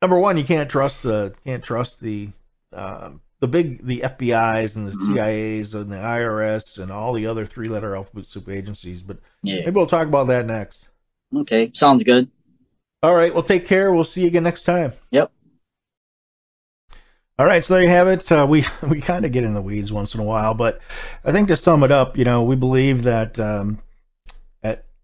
number 0.02 0.20
one 0.20 0.38
you 0.38 0.44
can't 0.44 0.70
trust 0.70 1.02
the 1.04 1.34
can't 1.46 1.64
trust 1.64 2.02
the 2.02 2.30
um, 2.74 3.22
the 3.40 3.48
big 3.48 3.86
the 3.86 4.02
FBI's 4.02 4.76
and 4.76 4.86
the 4.88 4.92
Mhm. 4.92 5.06
CIA's 5.16 5.74
and 5.74 5.92
the 5.92 5.98
IRS 5.98 6.78
and 6.78 6.92
all 6.92 7.14
the 7.14 7.28
other 7.28 7.46
three 7.46 7.70
letter 7.70 7.96
alphabet 7.96 8.26
soup 8.26 8.50
agencies. 8.50 9.02
But 9.02 9.18
Yeah. 9.44 9.62
maybe 9.62 9.72
we'll 9.72 9.88
talk 9.88 10.08
about 10.08 10.28
that 10.28 10.46
next. 10.46 10.88
Okay. 11.36 11.72
Sounds 11.74 12.04
good. 12.04 12.30
All 13.02 13.16
right. 13.16 13.34
Well, 13.34 13.44
take 13.44 13.66
care. 13.66 13.94
We'll 13.94 14.04
see 14.04 14.22
you 14.22 14.28
again 14.28 14.44
next 14.44 14.64
time. 14.64 14.94
Yep. 15.12 15.32
All 17.38 17.46
right. 17.46 17.64
So 17.64 17.74
there 17.74 17.84
you 17.84 17.90
have 17.90 18.08
it. 18.10 18.30
Uh, 18.32 18.46
we 18.50 18.66
we 18.88 19.00
kind 19.00 19.26
of 19.26 19.32
get 19.32 19.44
in 19.46 19.54
the 19.54 19.62
weeds 19.62 19.92
once 19.92 20.14
in 20.14 20.20
a 20.20 20.24
while, 20.26 20.54
but 20.54 20.82
I 21.24 21.32
think 21.32 21.48
to 21.48 21.56
sum 21.56 21.84
it 21.84 21.92
up, 21.92 22.18
you 22.18 22.26
know, 22.26 22.44
we 22.44 22.56
believe 22.56 23.04
that 23.04 23.40
um, 23.40 23.80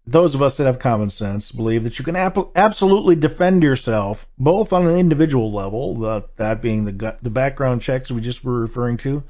those 0.06 0.34
of 0.34 0.42
us 0.42 0.56
that 0.56 0.66
have 0.66 0.78
common 0.78 1.10
sense 1.10 1.50
believe 1.50 1.82
that 1.82 1.98
you 1.98 2.04
can 2.04 2.16
ap- 2.16 2.56
absolutely 2.56 3.16
defend 3.16 3.62
yourself, 3.62 4.26
both 4.38 4.72
on 4.72 4.86
an 4.86 4.98
individual 4.98 5.52
level, 5.52 5.96
the, 5.96 6.24
that 6.36 6.62
being 6.62 6.84
the 6.84 7.16
the 7.22 7.30
background 7.30 7.82
checks 7.82 8.10
we 8.10 8.20
just 8.20 8.44
were 8.44 8.60
referring 8.60 8.96
to, 8.98 9.22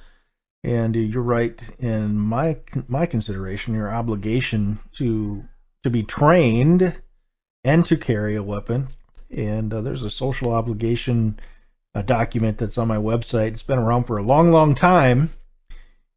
and 0.63 0.95
you're 0.95 1.23
right 1.23 1.59
in 1.79 2.19
my 2.19 2.59
my 2.89 3.07
consideration, 3.07 3.75
your 3.75 3.91
obligation 3.91 4.79
to 4.95 5.45
to 5.83 5.91
be 5.91 6.03
trained 6.03 6.95
and 7.65 7.85
to 7.87 7.97
carry 7.97 8.37
a 8.37 8.43
weapon. 8.43 8.89
And 9.31 9.73
uh, 9.73 9.81
there's 9.81 10.05
a 10.05 10.11
social 10.11 10.53
obligation 10.53 11.41
a 11.97 12.03
document 12.03 12.59
that's 12.59 12.77
on 12.77 12.87
my 12.87 12.99
website. 12.99 13.49
It's 13.49 13.63
been 13.63 13.79
around 13.79 14.05
for 14.05 14.19
a 14.19 14.23
long, 14.23 14.53
long 14.53 14.75
time, 14.75 15.33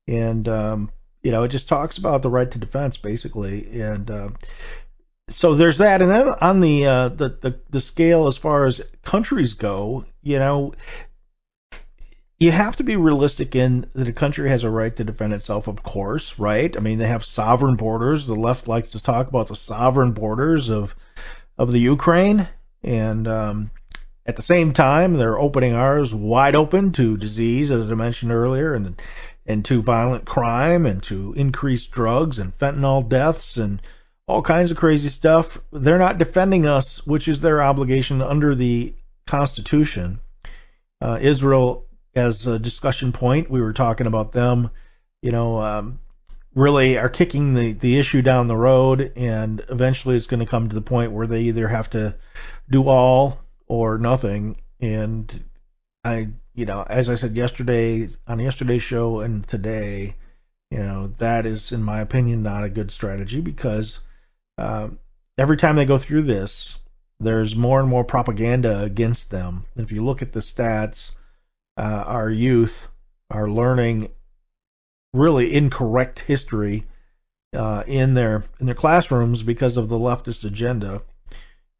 and 0.10 0.45
um, 0.49 0.91
you 1.22 1.32
know 1.32 1.43
it 1.43 1.49
just 1.49 1.67
talks 1.67 1.97
about 1.97 2.22
the 2.22 2.30
right 2.30 2.49
to 2.49 2.59
defense 2.59 2.97
basically. 2.97 3.82
And 3.82 4.09
uh, 4.09 4.30
so 5.30 5.55
there's 5.55 5.78
that. 5.80 6.01
And 6.01 6.11
then 6.11 6.28
on 6.41 6.59
the, 6.59 6.86
uh, 6.86 7.09
the 7.09 7.30
the 7.30 7.59
the 7.70 7.82
scale 7.82 8.28
as 8.28 8.38
far 8.38 8.65
as 8.65 8.82
countries 9.03 9.53
go, 9.53 10.05
you 10.22 10.39
know. 10.39 10.74
You 12.41 12.53
have 12.53 12.78
to 12.78 12.84
be 12.84 12.95
realistic 12.95 13.53
in 13.53 13.89
that 13.95 14.07
a 14.07 14.13
country 14.13 14.47
has 14.47 14.63
a 14.63 14.70
right 14.70 14.95
to 14.95 15.03
defend 15.03 15.34
itself, 15.34 15.67
of 15.67 15.84
course, 15.84 16.39
right? 16.39 16.74
I 16.78 16.80
mean, 16.80 16.97
they 16.97 17.07
have 17.07 17.26
sovereign 17.26 17.76
borders. 17.76 18.28
The 18.28 18.34
left 18.34 18.65
likes 18.65 18.91
to 18.91 19.03
talk 19.03 19.28
about 19.28 19.47
the 19.47 19.57
sovereign 19.57 20.13
borders 20.13 20.70
of 20.70 20.95
of 21.57 21.70
the 21.74 21.80
Ukraine, 21.80 22.47
and 22.82 23.28
um, 23.28 23.72
at 24.26 24.38
the 24.38 24.41
same 24.41 24.72
time, 24.72 25.15
they're 25.15 25.38
opening 25.38 25.74
ours 25.74 26.13
wide 26.13 26.55
open 26.55 26.93
to 26.93 27.17
disease, 27.17 27.72
as 27.72 27.91
I 27.91 27.95
mentioned 27.95 28.32
earlier, 28.32 28.74
and 28.74 29.01
and 29.49 29.65
to 29.65 29.81
violent 29.81 30.25
crime 30.25 30.85
and 30.85 31.01
to 31.01 31.33
increased 31.33 31.89
drugs 31.89 32.37
and 32.37 32.57
fentanyl 32.57 33.09
deaths 33.09 33.57
and 33.57 33.81
all 34.27 34.43
kinds 34.43 34.69
of 34.69 34.77
crazy 34.77 35.09
stuff. 35.09 35.57
They're 35.73 35.97
not 35.97 36.19
defending 36.19 36.67
us, 36.67 37.05
which 37.05 37.27
is 37.27 37.41
their 37.41 37.63
obligation 37.63 38.21
under 38.21 38.53
the 38.53 38.93
Constitution. 39.25 40.19
Uh, 41.01 41.17
Israel, 41.19 41.87
as 42.15 42.45
a 42.45 42.59
discussion 42.59 43.11
point, 43.11 43.49
we 43.49 43.59
were 43.59 43.73
talking 43.73 44.05
about 44.05 44.31
them, 44.31 44.69
you 45.23 45.31
know, 45.31 45.59
um, 45.59 45.99
really 46.53 46.99
are 46.99 47.09
kicking 47.09 47.55
the, 47.55 47.73
the 47.73 47.97
issue 47.97 48.21
down 48.21 48.45
the 48.45 48.55
road, 48.55 49.13
and 49.15 49.65
eventually 49.69 50.15
it's 50.15 50.27
going 50.27 50.41
to 50.41 50.45
come 50.45 50.69
to 50.69 50.75
the 50.75 50.81
point 50.81 51.11
where 51.11 51.25
they 51.25 51.41
either 51.41 51.67
have 51.67 51.89
to 51.91 52.15
do 52.69 52.87
all 52.87 53.39
or 53.65 53.97
nothing. 53.97 54.57
And 54.79 55.43
I, 56.03 56.29
you 56.60 56.66
know, 56.66 56.84
as 56.86 57.10
I 57.10 57.16
said 57.16 57.38
yesterday 57.38 58.10
on 58.28 58.39
yesterday's 58.39 58.84
show 58.84 59.22
and 59.22 59.47
today, 59.47 60.16
you 60.70 60.80
know, 60.80 61.07
that 61.20 61.45
is, 61.45 61.72
in 61.72 61.82
my 61.82 62.01
opinion, 62.01 62.43
not 62.43 62.66
a 62.66 62.70
good 62.70 62.91
strategy 62.91 63.39
because 63.39 64.01
uh, 64.57 64.89
every 65.38 65.55
time 65.55 65.78
they 65.78 65.86
go 65.86 65.97
through 65.97 66.24
this, 66.24 66.78
there's 67.22 67.55
more 67.55 67.80
and 67.80 67.88
more 67.88 68.03
propaganda 68.03 68.84
against 68.84 69.32
them. 69.32 69.64
If 69.78 69.93
you 69.93 70.03
look 70.03 70.22
at 70.22 70.34
the 70.34 70.41
stats, 70.41 71.12
uh, 71.78 72.03
our 72.05 72.30
youth 72.30 72.89
are 73.30 73.49
learning 73.49 74.10
really 75.14 75.53
incorrect 75.53 76.20
history 76.20 76.86
uh, 77.55 77.84
in 77.88 78.16
their 78.16 78.43
in 78.60 78.66
their 78.66 78.76
classrooms 78.76 79.43
because 79.43 79.78
of 79.78 79.88
the 79.88 79.97
leftist 79.97 80.43
agenda 80.43 81.03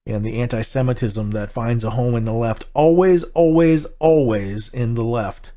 and 0.10 0.26
the 0.26 0.42
anti-Semitism 0.42 1.32
that 1.32 1.52
finds 1.52 1.84
a 1.84 1.90
home 1.90 2.16
in 2.16 2.26
the 2.26 2.34
left. 2.34 2.66
Always, 2.74 3.24
always, 3.24 3.86
always 4.00 4.70
in 4.70 4.96
the 4.96 5.04
left. 5.04 5.52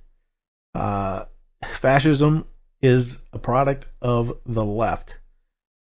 Uh, 0.74 1.24
fascism 1.64 2.44
is 2.80 3.18
a 3.32 3.38
product 3.38 3.86
of 4.00 4.38
the 4.46 4.64
left. 4.64 5.16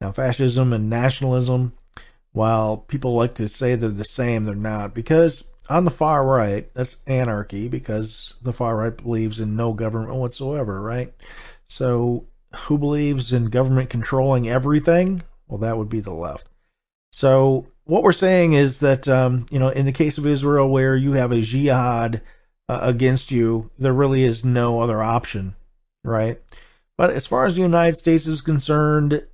Now, 0.00 0.12
fascism 0.12 0.72
and 0.72 0.88
nationalism, 0.88 1.72
while 2.32 2.76
people 2.76 3.14
like 3.14 3.34
to 3.34 3.48
say 3.48 3.74
they're 3.74 3.90
the 3.90 4.04
same, 4.04 4.44
they're 4.44 4.54
not. 4.54 4.94
Because 4.94 5.44
on 5.68 5.84
the 5.84 5.90
far 5.90 6.26
right, 6.26 6.72
that's 6.74 6.96
anarchy, 7.06 7.68
because 7.68 8.34
the 8.42 8.52
far 8.52 8.76
right 8.76 8.96
believes 8.96 9.40
in 9.40 9.56
no 9.56 9.72
government 9.72 10.14
whatsoever, 10.14 10.80
right? 10.80 11.12
So, 11.68 12.26
who 12.56 12.78
believes 12.78 13.32
in 13.32 13.46
government 13.46 13.90
controlling 13.90 14.48
everything? 14.48 15.22
Well, 15.46 15.58
that 15.58 15.76
would 15.76 15.88
be 15.88 16.00
the 16.00 16.14
left. 16.14 16.46
So, 17.12 17.66
what 17.90 18.04
we're 18.04 18.12
saying 18.12 18.52
is 18.52 18.78
that, 18.80 19.08
um, 19.08 19.46
you 19.50 19.58
know, 19.58 19.68
in 19.68 19.84
the 19.84 19.90
case 19.90 20.16
of 20.16 20.24
Israel, 20.24 20.70
where 20.70 20.96
you 20.96 21.14
have 21.14 21.32
a 21.32 21.40
jihad 21.40 22.22
uh, 22.68 22.78
against 22.82 23.32
you, 23.32 23.68
there 23.80 23.92
really 23.92 24.22
is 24.22 24.44
no 24.44 24.80
other 24.80 25.02
option, 25.02 25.56
right? 26.04 26.40
But 26.96 27.10
as 27.10 27.26
far 27.26 27.46
as 27.46 27.56
the 27.56 27.62
United 27.62 27.96
States 27.96 28.28
is 28.28 28.42
concerned, 28.42 29.26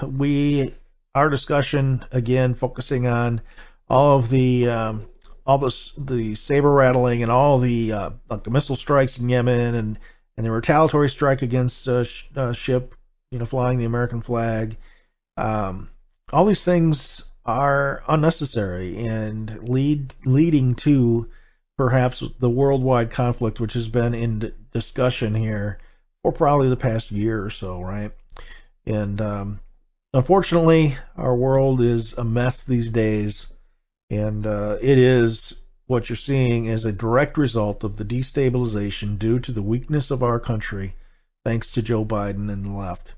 we 0.00 0.76
our 1.16 1.28
discussion 1.28 2.04
again 2.12 2.54
focusing 2.54 3.08
on 3.08 3.40
all 3.88 4.18
of 4.18 4.30
the 4.30 4.68
um, 4.68 5.06
all 5.44 5.58
the 5.58 5.92
the 5.98 6.36
saber 6.36 6.70
rattling 6.70 7.24
and 7.24 7.32
all 7.32 7.58
the 7.58 7.92
uh, 7.92 8.10
like 8.30 8.44
the 8.44 8.50
missile 8.50 8.76
strikes 8.76 9.18
in 9.18 9.28
Yemen 9.28 9.74
and 9.74 9.98
and 10.36 10.46
the 10.46 10.52
retaliatory 10.52 11.10
strike 11.10 11.42
against 11.42 11.88
a 11.88 12.04
sh- 12.04 12.26
uh, 12.36 12.52
ship 12.52 12.94
you 13.32 13.40
know 13.40 13.46
flying 13.46 13.78
the 13.78 13.86
American 13.86 14.22
flag. 14.22 14.76
Um, 15.36 15.90
all 16.32 16.46
these 16.46 16.64
things 16.64 17.24
are 17.48 18.02
unnecessary 18.06 19.06
and 19.06 19.66
lead 19.66 20.14
leading 20.26 20.74
to 20.74 21.30
perhaps 21.78 22.22
the 22.40 22.50
worldwide 22.50 23.10
conflict 23.10 23.58
which 23.58 23.72
has 23.72 23.88
been 23.88 24.12
in 24.12 24.52
discussion 24.70 25.34
here 25.34 25.78
for 26.22 26.30
probably 26.30 26.68
the 26.68 26.76
past 26.76 27.10
year 27.10 27.42
or 27.42 27.48
so, 27.48 27.80
right? 27.80 28.12
And 28.84 29.18
um, 29.22 29.60
unfortunately, 30.12 30.98
our 31.16 31.34
world 31.34 31.80
is 31.80 32.12
a 32.12 32.24
mess 32.24 32.64
these 32.64 32.90
days, 32.90 33.46
and 34.10 34.46
uh, 34.46 34.76
it 34.82 34.98
is 34.98 35.54
what 35.86 36.10
you're 36.10 36.16
seeing 36.16 36.66
is 36.66 36.84
a 36.84 36.92
direct 36.92 37.38
result 37.38 37.82
of 37.82 37.96
the 37.96 38.04
destabilization 38.04 39.18
due 39.18 39.38
to 39.38 39.52
the 39.52 39.62
weakness 39.62 40.10
of 40.10 40.22
our 40.22 40.38
country, 40.38 40.94
thanks 41.46 41.70
to 41.70 41.82
Joe 41.82 42.04
Biden 42.04 42.52
and 42.52 42.66
the 42.66 42.76
left. 42.76 43.14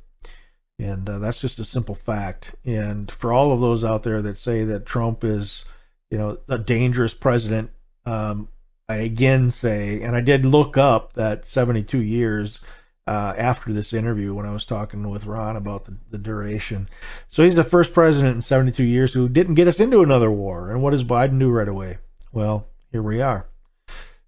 And 0.81 1.09
uh, 1.09 1.19
that's 1.19 1.41
just 1.41 1.59
a 1.59 1.65
simple 1.65 1.95
fact. 1.95 2.55
And 2.65 3.11
for 3.11 3.33
all 3.33 3.53
of 3.53 3.61
those 3.61 3.85
out 3.85 4.03
there 4.03 4.23
that 4.23 4.39
say 4.39 4.65
that 4.65 4.87
Trump 4.87 5.25
is, 5.25 5.65
you 6.11 6.19
know, 6.19 6.39
a 6.49 6.59
dangerous 6.59 7.15
president, 7.15 7.71
um, 8.07 8.49
I 8.89 8.97
again 8.97 9.51
say, 9.51 10.03
and 10.03 10.17
I 10.17 10.21
did 10.21 10.45
look 10.47 10.77
up 10.79 11.13
that 11.15 11.47
72 11.47 11.99
years. 12.01 12.61
uh, 13.07 13.35
after 13.37 13.73
this 13.73 13.93
interview 13.93 14.33
when 14.33 14.47
I 14.47 14.53
was 14.53 14.67
talking 14.67 15.09
with 15.11 15.27
Ron 15.27 15.57
about 15.57 15.85
the, 15.85 15.97
the 16.11 16.19
duration. 16.19 16.89
So 17.29 17.43
he's 17.43 17.57
the 17.57 17.65
first 17.65 17.93
president 17.93 18.37
in 18.37 18.41
72 18.41 18.85
years 18.85 19.13
who 19.13 19.29
didn't 19.29 19.55
get 19.55 19.67
us 19.67 19.81
into 19.81 20.03
another 20.03 20.31
war. 20.31 20.71
And 20.71 20.81
what 20.81 20.91
does 20.91 21.03
Biden 21.03 21.41
do 21.41 21.51
right 21.51 21.67
away? 21.67 21.99
Well, 22.33 22.69
here 22.93 23.03
we 23.03 23.21
are. 23.21 23.47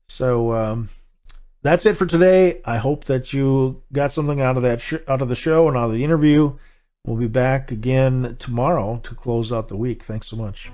So 0.09 0.53
um, 0.53 0.89
that's 1.63 1.87
it 1.87 1.97
for 1.97 2.07
today. 2.07 2.61
I 2.65 2.79
hope 2.79 3.05
that 3.05 3.33
you 3.33 3.83
got 3.93 4.13
something 4.13 4.41
out 4.41 4.57
of 4.57 4.65
that 4.65 4.81
sh- 4.81 4.95
out 5.07 5.23
of 5.23 5.29
the 5.29 5.37
show 5.37 5.69
and 5.69 5.77
out 5.77 5.85
of 5.87 5.93
the 5.93 6.05
interview. 6.05 6.57
We'll 7.07 7.17
be 7.17 7.29
back 7.29 7.71
again 7.71 8.37
tomorrow 8.41 9.01
to 9.05 9.15
close 9.15 9.53
out 9.53 9.69
the 9.69 9.77
week. 9.77 10.03
Thanks 10.03 10.27
so 10.27 10.37
much. 10.37 10.73